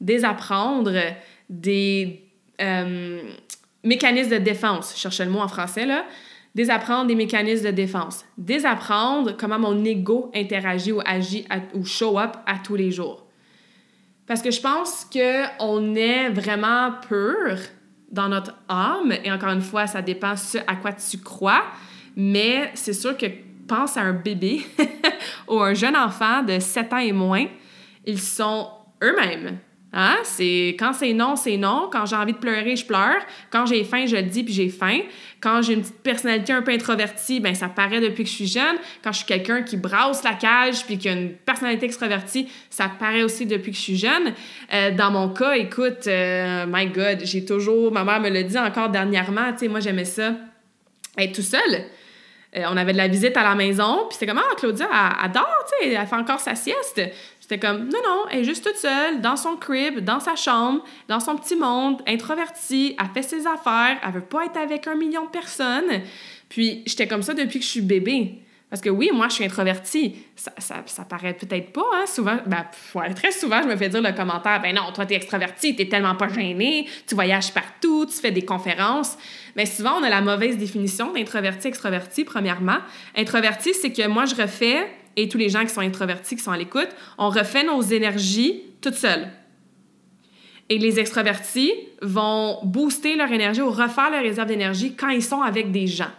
Désapprendre 0.00 0.92
des, 1.48 2.22
euh, 2.60 3.22
mécanismes 3.84 4.30
de 4.30 4.38
défense, 4.38 4.92
je 4.94 5.00
cherchais 5.00 5.24
le 5.24 5.30
mot 5.30 5.40
en 5.40 5.48
français, 5.48 5.86
là. 5.86 6.04
Désapprendre 6.54 7.06
des 7.06 7.14
mécanismes 7.14 7.66
de 7.66 7.70
défense. 7.70 8.26
Désapprendre 8.36 9.34
comment 9.38 9.58
mon 9.58 9.84
ego 9.84 10.30
interagit 10.34 10.92
ou 10.92 11.00
agit 11.04 11.46
ou 11.72 11.84
show 11.84 12.18
up 12.18 12.36
à 12.44 12.58
tous 12.58 12.76
les 12.76 12.90
jours. 12.90 13.26
Parce 14.26 14.42
que 14.42 14.50
je 14.50 14.60
pense 14.60 15.06
qu'on 15.10 15.94
est 15.94 16.28
vraiment 16.28 16.92
pur 17.08 17.56
dans 18.10 18.28
notre 18.28 18.54
âme, 18.68 19.14
et 19.24 19.32
encore 19.32 19.48
une 19.48 19.62
fois, 19.62 19.86
ça 19.86 20.02
dépend 20.02 20.36
ce 20.36 20.58
à 20.66 20.76
quoi 20.76 20.92
tu 20.92 21.18
crois, 21.18 21.64
mais 22.14 22.70
c'est 22.74 22.92
sûr 22.92 23.16
que 23.16 23.26
pense 23.66 23.96
à 23.96 24.02
un 24.02 24.12
bébé 24.12 24.60
ou 25.48 25.60
un 25.60 25.72
jeune 25.72 25.96
enfant 25.96 26.42
de 26.42 26.58
7 26.58 26.92
ans 26.92 26.98
et 26.98 27.12
moins, 27.12 27.46
ils 28.04 28.20
sont 28.20 28.68
eux-mêmes. 29.02 29.58
Hein? 29.94 30.16
C'est 30.24 30.76
quand 30.78 30.94
c'est 30.94 31.12
non, 31.12 31.36
c'est 31.36 31.58
non. 31.58 31.88
Quand 31.92 32.06
j'ai 32.06 32.16
envie 32.16 32.32
de 32.32 32.38
pleurer, 32.38 32.76
je 32.76 32.86
pleure. 32.86 33.20
Quand 33.50 33.66
j'ai 33.66 33.84
faim, 33.84 34.06
je 34.06 34.16
le 34.16 34.22
dis 34.22 34.42
puis 34.42 34.54
j'ai 34.54 34.68
faim. 34.70 35.00
Quand 35.40 35.60
j'ai 35.60 35.74
une 35.74 35.82
petite 35.82 36.02
personnalité 36.02 36.52
un 36.52 36.62
peu 36.62 36.72
introvertie, 36.72 37.40
ben 37.40 37.54
ça 37.54 37.68
paraît 37.68 38.00
depuis 38.00 38.24
que 38.24 38.30
je 38.30 38.34
suis 38.34 38.46
jeune. 38.46 38.76
Quand 39.04 39.12
je 39.12 39.18
suis 39.18 39.26
quelqu'un 39.26 39.62
qui 39.62 39.76
brasse 39.76 40.24
la 40.24 40.34
cage 40.34 40.86
puis 40.86 40.96
qui 40.96 41.08
a 41.08 41.12
une 41.12 41.32
personnalité 41.32 41.86
extravertie, 41.86 42.48
ça 42.70 42.88
paraît 42.88 43.22
aussi 43.22 43.44
depuis 43.44 43.72
que 43.72 43.76
je 43.76 43.82
suis 43.82 43.98
jeune. 43.98 44.32
Euh, 44.72 44.92
dans 44.92 45.10
mon 45.10 45.28
cas, 45.28 45.54
écoute, 45.56 46.06
euh, 46.06 46.64
my 46.66 46.86
God, 46.86 47.20
j'ai 47.24 47.44
toujours, 47.44 47.92
ma 47.92 48.04
mère 48.04 48.20
me 48.20 48.30
l'a 48.30 48.42
dit 48.42 48.58
encore 48.58 48.88
dernièrement, 48.88 49.52
tu 49.52 49.58
sais, 49.58 49.68
moi 49.68 49.80
j'aimais 49.80 50.06
ça 50.06 50.34
être 51.18 51.34
tout 51.34 51.42
seul. 51.42 51.84
Euh, 52.54 52.64
on 52.70 52.76
avait 52.76 52.92
de 52.92 52.98
la 52.98 53.08
visite 53.08 53.36
à 53.36 53.42
la 53.42 53.54
maison, 53.54 54.06
puis 54.08 54.18
c'est 54.18 54.26
comme, 54.26 54.38
ah, 54.38 54.54
Claudia, 54.56 54.86
elle, 54.90 55.24
adore, 55.24 55.64
tu 55.66 55.88
sais, 55.88 55.94
elle 55.94 56.06
fait 56.06 56.16
encore 56.16 56.40
sa 56.40 56.54
sieste. 56.54 57.00
C'était 57.52 57.66
comme, 57.66 57.84
non, 57.84 57.98
non, 58.02 58.24
elle 58.30 58.38
est 58.38 58.44
juste 58.44 58.64
toute 58.64 58.78
seule, 58.78 59.20
dans 59.20 59.36
son 59.36 59.56
crib, 59.56 59.98
dans 59.98 60.20
sa 60.20 60.36
chambre, 60.36 60.82
dans 61.06 61.20
son 61.20 61.36
petit 61.36 61.54
monde, 61.54 62.00
introvertie, 62.06 62.96
elle 62.98 63.08
fait 63.12 63.28
ses 63.28 63.46
affaires, 63.46 63.98
elle 64.02 64.10
veut 64.10 64.22
pas 64.22 64.46
être 64.46 64.56
avec 64.56 64.86
un 64.86 64.94
million 64.94 65.26
de 65.26 65.28
personnes. 65.28 66.00
Puis 66.48 66.82
j'étais 66.86 67.06
comme 67.06 67.20
ça 67.20 67.34
depuis 67.34 67.58
que 67.58 67.64
je 67.66 67.70
suis 67.70 67.82
bébé. 67.82 68.38
Parce 68.70 68.80
que 68.80 68.88
oui, 68.88 69.10
moi, 69.12 69.28
je 69.28 69.34
suis 69.34 69.44
introvertie. 69.44 70.16
Ça, 70.34 70.50
ça, 70.56 70.76
ça 70.86 71.04
paraît 71.04 71.34
peut-être 71.34 71.74
pas, 71.74 71.84
hein? 71.92 72.06
Souvent, 72.06 72.38
ben, 72.46 72.64
très 73.14 73.32
souvent, 73.32 73.60
je 73.60 73.68
me 73.68 73.76
fais 73.76 73.90
dire 73.90 74.00
le 74.00 74.12
commentaire 74.12 74.62
ben 74.62 74.74
non, 74.74 74.90
toi, 74.94 75.04
t'es 75.04 75.16
extravertie, 75.16 75.76
t'es 75.76 75.88
tellement 75.88 76.14
pas 76.14 76.28
gênée, 76.28 76.88
tu 77.06 77.14
voyages 77.14 77.52
partout, 77.52 78.06
tu 78.06 78.14
fais 78.14 78.30
des 78.30 78.46
conférences. 78.46 79.18
Mais 79.56 79.66
souvent, 79.66 79.98
on 80.00 80.02
a 80.02 80.08
la 80.08 80.22
mauvaise 80.22 80.56
définition 80.56 81.12
d'introverti, 81.12 81.68
extraverti, 81.68 82.24
premièrement. 82.24 82.78
Introverti, 83.14 83.74
c'est 83.74 83.92
que 83.92 84.06
moi, 84.06 84.24
je 84.24 84.36
refais 84.36 84.86
et 85.16 85.28
tous 85.28 85.38
les 85.38 85.48
gens 85.48 85.62
qui 85.62 85.70
sont 85.70 85.80
introvertis, 85.80 86.36
qui 86.36 86.42
sont 86.42 86.52
à 86.52 86.56
l'écoute, 86.56 86.88
on 87.18 87.28
refait 87.28 87.64
nos 87.64 87.80
énergies 87.82 88.62
toutes 88.80 88.94
seules. 88.94 89.28
Et 90.68 90.78
les 90.78 90.98
extravertis 90.98 91.72
vont 92.00 92.58
booster 92.64 93.16
leur 93.16 93.30
énergie 93.30 93.60
ou 93.60 93.70
refaire 93.70 94.10
leur 94.10 94.22
réserve 94.22 94.48
d'énergie 94.48 94.94
quand 94.94 95.10
ils 95.10 95.22
sont 95.22 95.42
avec 95.42 95.70
des 95.70 95.86
gens 95.86 96.10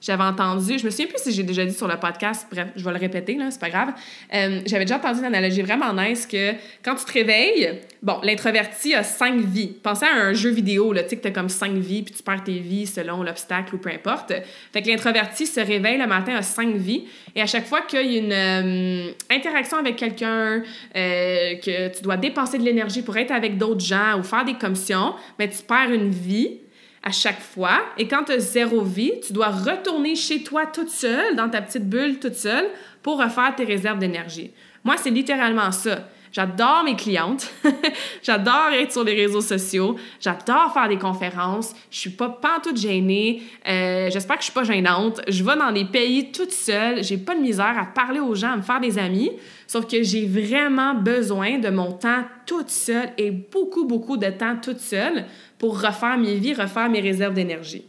j'avais 0.00 0.22
entendu, 0.22 0.78
je 0.78 0.84
me 0.84 0.90
souviens 0.90 1.06
plus 1.06 1.18
si 1.18 1.32
j'ai 1.32 1.42
déjà 1.42 1.64
dit 1.64 1.74
sur 1.74 1.86
le 1.86 1.96
podcast, 1.98 2.46
bref, 2.50 2.68
je 2.74 2.82
vais 2.82 2.90
le 2.90 2.98
répéter, 2.98 3.34
là, 3.34 3.50
c'est 3.50 3.60
pas 3.60 3.68
grave. 3.68 3.90
Euh, 4.32 4.60
j'avais 4.64 4.84
déjà 4.84 4.96
entendu 4.96 5.18
une 5.18 5.26
analogie 5.26 5.60
vraiment 5.60 5.92
nice 5.92 6.26
que 6.26 6.52
quand 6.82 6.94
tu 6.94 7.04
te 7.04 7.12
réveilles, 7.12 7.80
bon, 8.02 8.18
l'introverti 8.22 8.94
a 8.94 9.02
cinq 9.02 9.40
vies. 9.40 9.74
Pensez 9.82 10.06
à 10.06 10.14
un 10.14 10.32
jeu 10.32 10.50
vidéo, 10.50 10.94
tu 10.94 11.00
sais, 11.00 11.16
que 11.16 11.22
t'as 11.22 11.30
comme 11.30 11.50
cinq 11.50 11.72
vies, 11.72 12.02
puis 12.02 12.14
tu 12.14 12.22
perds 12.22 12.44
tes 12.44 12.58
vies 12.58 12.86
selon 12.86 13.22
l'obstacle 13.22 13.74
ou 13.74 13.78
peu 13.78 13.90
importe. 13.90 14.32
Fait 14.72 14.80
que 14.80 14.88
l'introverti 14.88 15.46
se 15.46 15.60
réveille 15.60 15.98
le 15.98 16.06
matin, 16.06 16.34
a 16.34 16.42
cinq 16.42 16.74
vies, 16.76 17.04
et 17.34 17.42
à 17.42 17.46
chaque 17.46 17.66
fois 17.66 17.82
qu'il 17.82 18.10
y 18.10 18.16
a 18.16 18.18
une 18.20 18.32
euh, 18.32 19.12
interaction 19.30 19.76
avec 19.76 19.96
quelqu'un, 19.96 20.62
euh, 20.96 21.54
que 21.56 21.94
tu 21.94 22.02
dois 22.02 22.16
dépenser 22.16 22.56
de 22.56 22.64
l'énergie 22.64 23.02
pour 23.02 23.16
être 23.18 23.32
avec 23.32 23.58
d'autres 23.58 23.84
gens 23.84 24.18
ou 24.18 24.22
faire 24.22 24.46
des 24.46 24.54
commissions, 24.54 25.14
mais 25.38 25.46
ben, 25.46 25.56
tu 25.56 25.62
perds 25.62 25.92
une 25.92 26.10
vie 26.10 26.60
à 27.02 27.10
chaque 27.10 27.40
fois. 27.40 27.80
Et 27.98 28.06
quand 28.06 28.24
tu 28.24 28.32
as 28.32 28.38
zéro 28.38 28.82
vie, 28.82 29.12
tu 29.26 29.32
dois 29.32 29.48
retourner 29.48 30.14
chez 30.14 30.42
toi 30.42 30.66
toute 30.66 30.90
seule, 30.90 31.36
dans 31.36 31.48
ta 31.48 31.62
petite 31.62 31.88
bulle 31.88 32.18
toute 32.18 32.34
seule, 32.34 32.66
pour 33.02 33.18
refaire 33.18 33.54
tes 33.56 33.64
réserves 33.64 33.98
d'énergie. 33.98 34.50
Moi, 34.84 34.96
c'est 34.98 35.10
littéralement 35.10 35.72
ça. 35.72 36.08
J'adore 36.32 36.84
mes 36.84 36.94
clientes. 36.94 37.52
J'adore 38.22 38.68
être 38.72 38.92
sur 38.92 39.02
les 39.02 39.14
réseaux 39.14 39.40
sociaux. 39.40 39.96
J'adore 40.20 40.72
faire 40.72 40.88
des 40.88 40.98
conférences. 40.98 41.74
Je 41.90 41.98
suis 41.98 42.10
pas 42.10 42.38
toute 42.62 42.76
gênée. 42.76 43.42
Euh, 43.66 44.08
J'espère 44.10 44.36
que 44.36 44.42
je 44.42 44.44
suis 44.44 44.54
pas 44.54 44.62
gênante. 44.62 45.20
Je 45.26 45.42
vais 45.42 45.56
dans 45.56 45.72
des 45.72 45.84
pays 45.84 46.30
toute 46.30 46.52
seule. 46.52 47.02
J'ai 47.02 47.18
pas 47.18 47.34
de 47.34 47.40
misère 47.40 47.76
à 47.76 47.84
parler 47.84 48.20
aux 48.20 48.36
gens, 48.36 48.52
à 48.52 48.56
me 48.56 48.62
faire 48.62 48.80
des 48.80 48.96
amis. 48.96 49.32
Sauf 49.66 49.88
que 49.88 50.04
j'ai 50.04 50.26
vraiment 50.26 50.94
besoin 50.94 51.58
de 51.58 51.68
mon 51.68 51.92
temps 51.92 52.24
toute 52.46 52.70
seule 52.70 53.10
et 53.18 53.32
beaucoup, 53.32 53.84
beaucoup 53.84 54.16
de 54.16 54.30
temps 54.30 54.56
toute 54.62 54.80
seule 54.80 55.24
pour 55.60 55.78
refaire 55.78 56.16
mes 56.16 56.36
vies, 56.36 56.54
refaire 56.54 56.88
mes 56.88 57.00
réserves 57.00 57.34
d'énergie. 57.34 57.84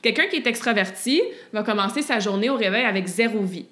Quelqu'un 0.00 0.26
qui 0.26 0.36
est 0.36 0.46
extraverti 0.46 1.20
va 1.52 1.62
commencer 1.62 2.00
sa 2.00 2.18
journée 2.18 2.48
au 2.48 2.56
réveil 2.56 2.84
avec 2.84 3.06
zéro 3.06 3.42
vie. 3.42 3.66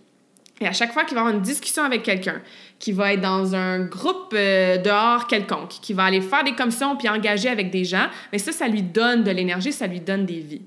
Et 0.61 0.67
à 0.67 0.73
chaque 0.73 0.93
fois 0.93 1.05
qu'il 1.05 1.15
va 1.15 1.23
avoir 1.23 1.35
une 1.35 1.41
discussion 1.41 1.83
avec 1.83 2.03
quelqu'un, 2.03 2.43
qui 2.79 2.93
va 2.93 3.15
être 3.15 3.23
dans 3.23 3.55
un 3.55 3.81
groupe 3.87 4.35
euh, 4.35 4.77
dehors 4.77 5.27
quelconque, 5.27 5.71
qui 5.81 5.95
va 5.95 6.05
aller 6.05 6.21
faire 6.21 6.45
des 6.45 6.53
commissions 6.53 6.97
puis 6.97 7.09
engager 7.09 7.49
avec 7.49 7.71
des 7.71 7.87
gens, 7.87 8.09
mais 8.31 8.39
ça, 8.39 8.53
ça 8.53 8.69
lui 8.69 8.83
donne 8.83 9.25
de 9.25 9.31
l'énergie, 9.31 9.73
ça 9.73 9.87
lui 9.87 10.01
donne 10.01 10.27
des 10.27 10.41
vies. 10.41 10.63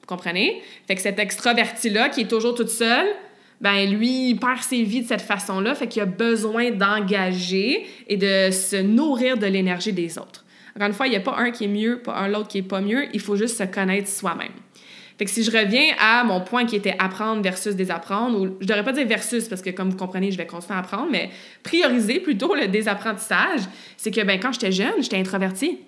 Vous 0.00 0.06
comprenez? 0.08 0.60
Fait 0.88 0.96
que 0.96 1.00
cet 1.00 1.20
extraverti-là, 1.20 2.08
qui 2.08 2.22
est 2.22 2.28
toujours 2.28 2.56
toute 2.56 2.70
seule, 2.70 3.06
ben 3.60 3.88
lui, 3.88 4.30
il 4.30 4.40
perd 4.40 4.62
ses 4.62 4.82
vies 4.82 5.02
de 5.02 5.06
cette 5.06 5.22
façon-là, 5.22 5.76
fait 5.76 5.86
qu'il 5.86 6.02
a 6.02 6.06
besoin 6.06 6.72
d'engager 6.72 7.86
et 8.08 8.16
de 8.16 8.50
se 8.50 8.76
nourrir 8.82 9.38
de 9.38 9.46
l'énergie 9.46 9.92
des 9.92 10.18
autres. 10.18 10.44
Encore 10.78 10.86
une 10.86 10.94
fois, 10.94 11.08
il 11.08 11.10
n'y 11.10 11.16
a 11.16 11.20
pas 11.20 11.34
un 11.36 11.50
qui 11.50 11.64
est 11.64 11.68
mieux, 11.68 11.98
pas 11.98 12.14
un 12.14 12.28
l'autre 12.28 12.46
qui 12.46 12.58
est 12.58 12.62
pas 12.62 12.80
mieux, 12.80 13.08
il 13.12 13.18
faut 13.18 13.34
juste 13.34 13.58
se 13.58 13.64
connaître 13.64 14.06
soi-même. 14.06 14.52
Fait 15.18 15.24
que 15.24 15.30
si 15.32 15.42
je 15.42 15.50
reviens 15.50 15.92
à 15.98 16.22
mon 16.22 16.40
point 16.40 16.66
qui 16.66 16.76
était 16.76 16.94
apprendre 17.00 17.42
versus 17.42 17.74
désapprendre, 17.74 18.40
ou 18.40 18.56
je 18.60 18.66
devrais 18.66 18.84
pas 18.84 18.92
dire 18.92 19.04
versus 19.04 19.48
parce 19.48 19.60
que 19.60 19.70
comme 19.70 19.90
vous 19.90 19.96
comprenez, 19.96 20.30
je 20.30 20.38
vais 20.38 20.46
à 20.46 20.78
apprendre, 20.78 21.08
mais 21.10 21.30
prioriser 21.64 22.20
plutôt 22.20 22.54
le 22.54 22.68
désapprentissage, 22.68 23.62
c'est 23.96 24.12
que 24.12 24.20
ben, 24.20 24.38
quand 24.38 24.52
j'étais 24.52 24.70
jeune, 24.70 24.94
j'étais 25.00 25.18
introvertie. 25.18 25.80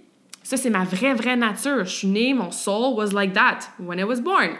Ça, 0.42 0.56
c'est 0.56 0.70
ma 0.70 0.82
vraie, 0.82 1.14
vraie 1.14 1.36
nature. 1.36 1.84
Je 1.84 1.94
suis 1.94 2.08
née, 2.08 2.34
mon 2.34 2.50
soul 2.50 2.96
was 2.96 3.12
like 3.12 3.32
that 3.34 3.60
when 3.78 4.00
I 4.00 4.02
was 4.02 4.20
born. 4.20 4.56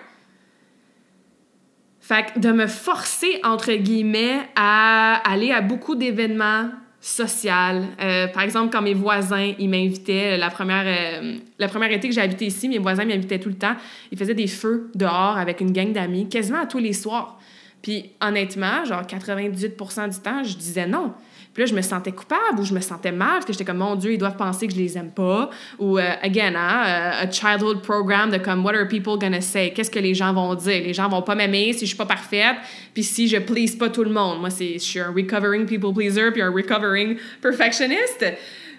Fait 1.99 2.27
que 2.33 2.39
de 2.39 2.53
me 2.53 2.69
forcer, 2.69 3.41
entre 3.43 3.73
guillemets, 3.73 4.39
à 4.55 5.21
aller 5.29 5.51
à 5.51 5.61
beaucoup 5.61 5.97
d'événements, 5.97 6.71
social. 7.01 7.87
Euh, 8.01 8.27
par 8.29 8.43
exemple, 8.43 8.71
quand 8.71 8.83
mes 8.83 8.95
voisins, 8.95 9.53
ils 9.59 9.69
m'invitaient, 9.69 10.37
la 10.37 10.51
première, 10.51 10.85
euh, 10.87 11.39
la 11.59 11.69
première 11.69 11.91
été 11.91 12.09
que 12.09 12.15
j'ai 12.15 12.21
habité 12.21 12.47
ici, 12.47 12.69
mes 12.69 12.79
voisins 12.79 13.05
m'invitaient 13.05 13.39
tout 13.39 13.49
le 13.49 13.55
temps. 13.55 13.75
Ils 14.13 14.19
faisaient 14.19 14.35
des 14.35 14.47
feux 14.47 14.91
dehors 14.95 15.39
avec 15.39 15.61
une 15.61 15.73
gang 15.73 15.93
d'amis, 15.93 16.29
quasiment 16.29 16.61
à 16.61 16.67
tous 16.67 16.79
les 16.79 16.93
soirs. 16.93 17.39
Puis 17.81 18.11
honnêtement, 18.21 18.85
genre 18.85 19.03
98% 19.03 20.11
du 20.11 20.19
temps, 20.21 20.45
je 20.45 20.57
disais 20.57 20.87
non. 20.87 21.15
Puis 21.53 21.65
là, 21.65 21.67
je 21.67 21.75
me 21.75 21.83
sentais 21.83 22.13
coupable 22.13 22.61
ou 22.61 22.65
je 22.65 22.73
me 22.73 22.81
sentais 22.81 23.11
mal 23.11 23.35
parce 23.35 23.47
que 23.47 23.53
j'étais 23.53 23.65
comme, 23.65 23.79
mon 23.79 23.97
Dieu, 23.97 24.13
ils 24.13 24.19
doivent 24.19 24.37
penser 24.37 24.69
que 24.69 24.73
je 24.73 24.79
les 24.79 24.97
aime 24.97 25.11
pas. 25.11 25.51
Ou, 25.79 25.99
euh, 25.99 26.13
again, 26.23 26.55
hein, 26.55 26.85
euh, 26.87 27.25
a 27.25 27.31
childhood 27.31 27.83
program 27.83 28.31
de 28.31 28.39
comme, 28.39 28.65
what 28.65 28.75
are 28.75 28.87
people 28.87 29.19
gonna 29.19 29.41
say? 29.41 29.73
Qu'est-ce 29.75 29.91
que 29.91 29.99
les 29.99 30.15
gens 30.15 30.33
vont 30.33 30.55
dire? 30.55 30.83
Les 30.83 30.95
gens 30.95 31.09
vont 31.09 31.23
pas 31.23 31.35
m'aimer 31.35 31.73
si 31.73 31.81
je 31.81 31.87
suis 31.87 31.97
pas 31.97 32.07
parfaite, 32.07 32.57
puis 32.95 33.03
si 33.03 33.27
je 33.27 33.39
please 33.39 33.77
pas 33.77 33.89
tout 33.89 34.05
le 34.05 34.11
monde. 34.11 34.41
Moi, 34.41 34.51
je 34.51 34.79
suis 34.79 35.01
un 35.01 35.13
recovering 35.13 35.67
people 35.67 35.93
pleaser 35.93 36.31
puis 36.31 36.43
un 36.43 36.53
recovering 36.53 37.17
perfectionist. 37.41 38.25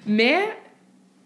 Mais 0.08 0.40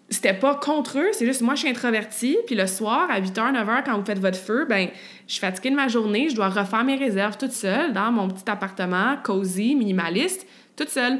c'était 0.09 0.33
pas 0.33 0.55
contre 0.55 0.99
eux, 0.99 1.09
c'est 1.13 1.25
juste 1.25 1.41
moi 1.41 1.55
je 1.55 1.61
suis 1.61 1.69
introvertie, 1.69 2.37
puis 2.45 2.55
le 2.55 2.67
soir 2.67 3.09
à 3.09 3.19
8h, 3.19 3.53
9h 3.53 3.83
quand 3.85 3.97
vous 3.97 4.05
faites 4.05 4.19
votre 4.19 4.37
feu, 4.37 4.65
ben 4.69 4.89
je 5.27 5.33
suis 5.33 5.41
fatiguée 5.41 5.71
de 5.71 5.75
ma 5.75 5.87
journée, 5.87 6.29
je 6.29 6.35
dois 6.35 6.49
refaire 6.49 6.83
mes 6.83 6.95
réserves 6.95 7.37
toute 7.37 7.53
seule 7.53 7.91
dans 7.91 8.11
mon 8.11 8.27
petit 8.27 8.49
appartement 8.49 9.17
cosy, 9.23 9.75
minimaliste, 9.75 10.45
toute 10.75 10.89
seule. 10.89 11.19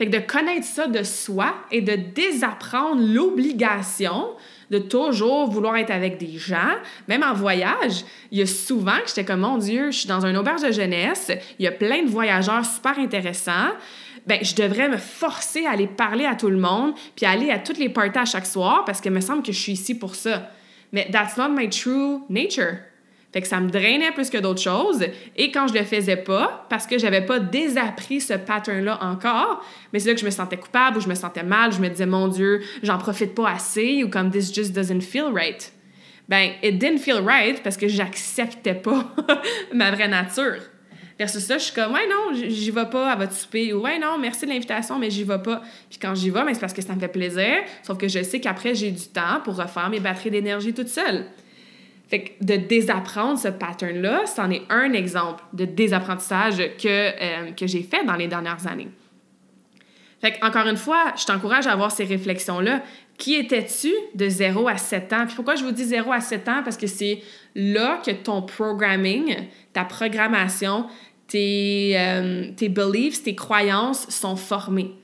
Fait 0.00 0.06
que 0.06 0.16
de 0.16 0.24
connaître 0.24 0.64
ça 0.64 0.86
de 0.86 1.02
soi 1.02 1.54
et 1.70 1.82
de 1.82 1.94
désapprendre 1.94 3.02
l'obligation 3.02 4.28
de 4.70 4.78
toujours 4.78 5.50
vouloir 5.50 5.76
être 5.76 5.90
avec 5.90 6.16
des 6.16 6.38
gens, 6.38 6.72
même 7.06 7.22
en 7.22 7.34
voyage, 7.34 8.06
il 8.32 8.38
y 8.38 8.42
a 8.42 8.46
souvent 8.46 8.98
que 9.02 9.08
j'étais 9.08 9.26
comme 9.26 9.40
mon 9.40 9.58
Dieu, 9.58 9.90
je 9.90 9.98
suis 9.98 10.08
dans 10.08 10.24
une 10.24 10.38
auberge 10.38 10.62
de 10.62 10.72
jeunesse, 10.72 11.30
il 11.58 11.66
y 11.66 11.68
a 11.68 11.72
plein 11.72 12.02
de 12.02 12.08
voyageurs 12.08 12.64
super 12.64 12.98
intéressants. 12.98 13.72
Ben, 14.26 14.38
je 14.42 14.54
devrais 14.54 14.88
me 14.88 14.96
forcer 14.96 15.66
à 15.66 15.72
aller 15.72 15.86
parler 15.86 16.24
à 16.24 16.34
tout 16.34 16.48
le 16.48 16.56
monde, 16.56 16.94
puis 17.14 17.26
aller 17.26 17.50
à 17.50 17.58
toutes 17.58 17.78
les 17.78 17.90
parties 17.90 18.20
à 18.20 18.24
chaque 18.24 18.46
soir 18.46 18.86
parce 18.86 19.02
qu'il 19.02 19.12
me 19.12 19.20
semble 19.20 19.42
que 19.42 19.52
je 19.52 19.60
suis 19.60 19.72
ici 19.72 19.94
pour 19.94 20.14
ça. 20.14 20.50
Mais 20.92 21.10
that's 21.12 21.36
not 21.36 21.50
my 21.50 21.68
true 21.68 22.22
nature. 22.30 22.78
Fait 23.32 23.40
que 23.40 23.46
ça 23.46 23.60
me 23.60 23.70
drainait 23.70 24.10
plus 24.10 24.28
que 24.28 24.38
d'autres 24.38 24.60
choses. 24.60 25.04
Et 25.36 25.52
quand 25.52 25.68
je 25.68 25.74
le 25.74 25.84
faisais 25.84 26.16
pas, 26.16 26.66
parce 26.68 26.86
que 26.86 26.98
j'avais 26.98 27.24
pas 27.24 27.38
désappris 27.38 28.20
ce 28.20 28.34
pattern-là 28.34 28.98
encore, 29.02 29.64
mais 29.92 30.00
c'est 30.00 30.08
là 30.08 30.14
que 30.14 30.20
je 30.20 30.24
me 30.24 30.30
sentais 30.30 30.56
coupable 30.56 30.98
ou 30.98 31.00
je 31.00 31.08
me 31.08 31.14
sentais 31.14 31.44
mal, 31.44 31.72
je 31.72 31.80
me 31.80 31.88
disais, 31.88 32.06
mon 32.06 32.26
Dieu, 32.26 32.60
j'en 32.82 32.98
profite 32.98 33.34
pas 33.34 33.50
assez 33.50 34.02
ou 34.02 34.10
comme 34.10 34.30
this 34.30 34.52
just 34.52 34.72
doesn't 34.72 35.02
feel 35.02 35.30
right. 35.32 35.72
Ben, 36.28 36.52
it 36.62 36.78
didn't 36.78 36.98
feel 36.98 37.22
right 37.24 37.62
parce 37.62 37.76
que 37.76 37.88
j'acceptais 37.88 38.74
pas 38.74 39.04
ma 39.74 39.90
vraie 39.92 40.08
nature. 40.08 40.62
Versus 41.20 41.44
ça, 41.44 41.58
je 41.58 41.64
suis 41.64 41.74
comme, 41.74 41.92
ouais, 41.92 42.08
non, 42.08 42.32
j'y 42.32 42.70
vais 42.70 42.86
pas 42.86 43.12
à 43.12 43.16
votre 43.16 43.34
souper. 43.34 43.74
Ou, 43.74 43.82
ouais, 43.82 43.98
non, 43.98 44.16
merci 44.18 44.46
de 44.46 44.50
l'invitation, 44.50 44.98
mais 44.98 45.10
j'y 45.10 45.22
vais 45.22 45.38
pas. 45.38 45.60
Puis 45.90 45.98
quand 46.00 46.14
j'y 46.14 46.30
vais, 46.30 46.42
ben, 46.42 46.54
c'est 46.54 46.60
parce 46.60 46.72
que 46.72 46.80
ça 46.80 46.94
me 46.94 47.00
fait 47.00 47.08
plaisir. 47.08 47.58
Sauf 47.82 47.98
que 47.98 48.08
je 48.08 48.22
sais 48.22 48.40
qu'après, 48.40 48.74
j'ai 48.74 48.90
du 48.90 49.06
temps 49.06 49.40
pour 49.44 49.54
refaire 49.56 49.90
mes 49.90 50.00
batteries 50.00 50.30
d'énergie 50.30 50.72
toute 50.72 50.88
seule. 50.88 51.26
Fait 52.10 52.24
que 52.24 52.44
de 52.44 52.56
désapprendre 52.56 53.38
ce 53.38 53.48
pattern-là, 53.48 54.26
c'en 54.26 54.50
est 54.50 54.62
un 54.68 54.92
exemple 54.92 55.44
de 55.52 55.64
désapprentissage 55.64 56.56
que, 56.76 56.88
euh, 56.88 57.52
que 57.52 57.68
j'ai 57.68 57.82
fait 57.82 58.04
dans 58.04 58.16
les 58.16 58.26
dernières 58.26 58.66
années. 58.66 58.88
Fait 60.20 60.32
que, 60.32 60.44
encore 60.44 60.66
une 60.66 60.76
fois, 60.76 61.14
je 61.16 61.24
t'encourage 61.24 61.68
à 61.68 61.72
avoir 61.72 61.92
ces 61.92 62.04
réflexions-là. 62.04 62.82
Qui 63.16 63.36
étais-tu 63.36 63.92
de 64.14 64.28
0 64.28 64.66
à 64.66 64.76
7 64.76 65.12
ans? 65.12 65.24
Puis 65.24 65.36
pourquoi 65.36 65.54
je 65.54 65.62
vous 65.62 65.70
dis 65.70 65.84
0 65.84 66.10
à 66.12 66.20
7 66.20 66.48
ans? 66.48 66.62
Parce 66.64 66.76
que 66.76 66.88
c'est 66.88 67.22
là 67.54 68.00
que 68.04 68.10
ton 68.10 68.42
programming, 68.42 69.36
ta 69.72 69.84
programmation, 69.84 70.86
tes, 71.28 71.92
euh, 71.96 72.50
tes 72.56 72.68
beliefs, 72.68 73.22
tes 73.22 73.36
croyances 73.36 74.10
sont 74.10 74.36
formées 74.36 74.99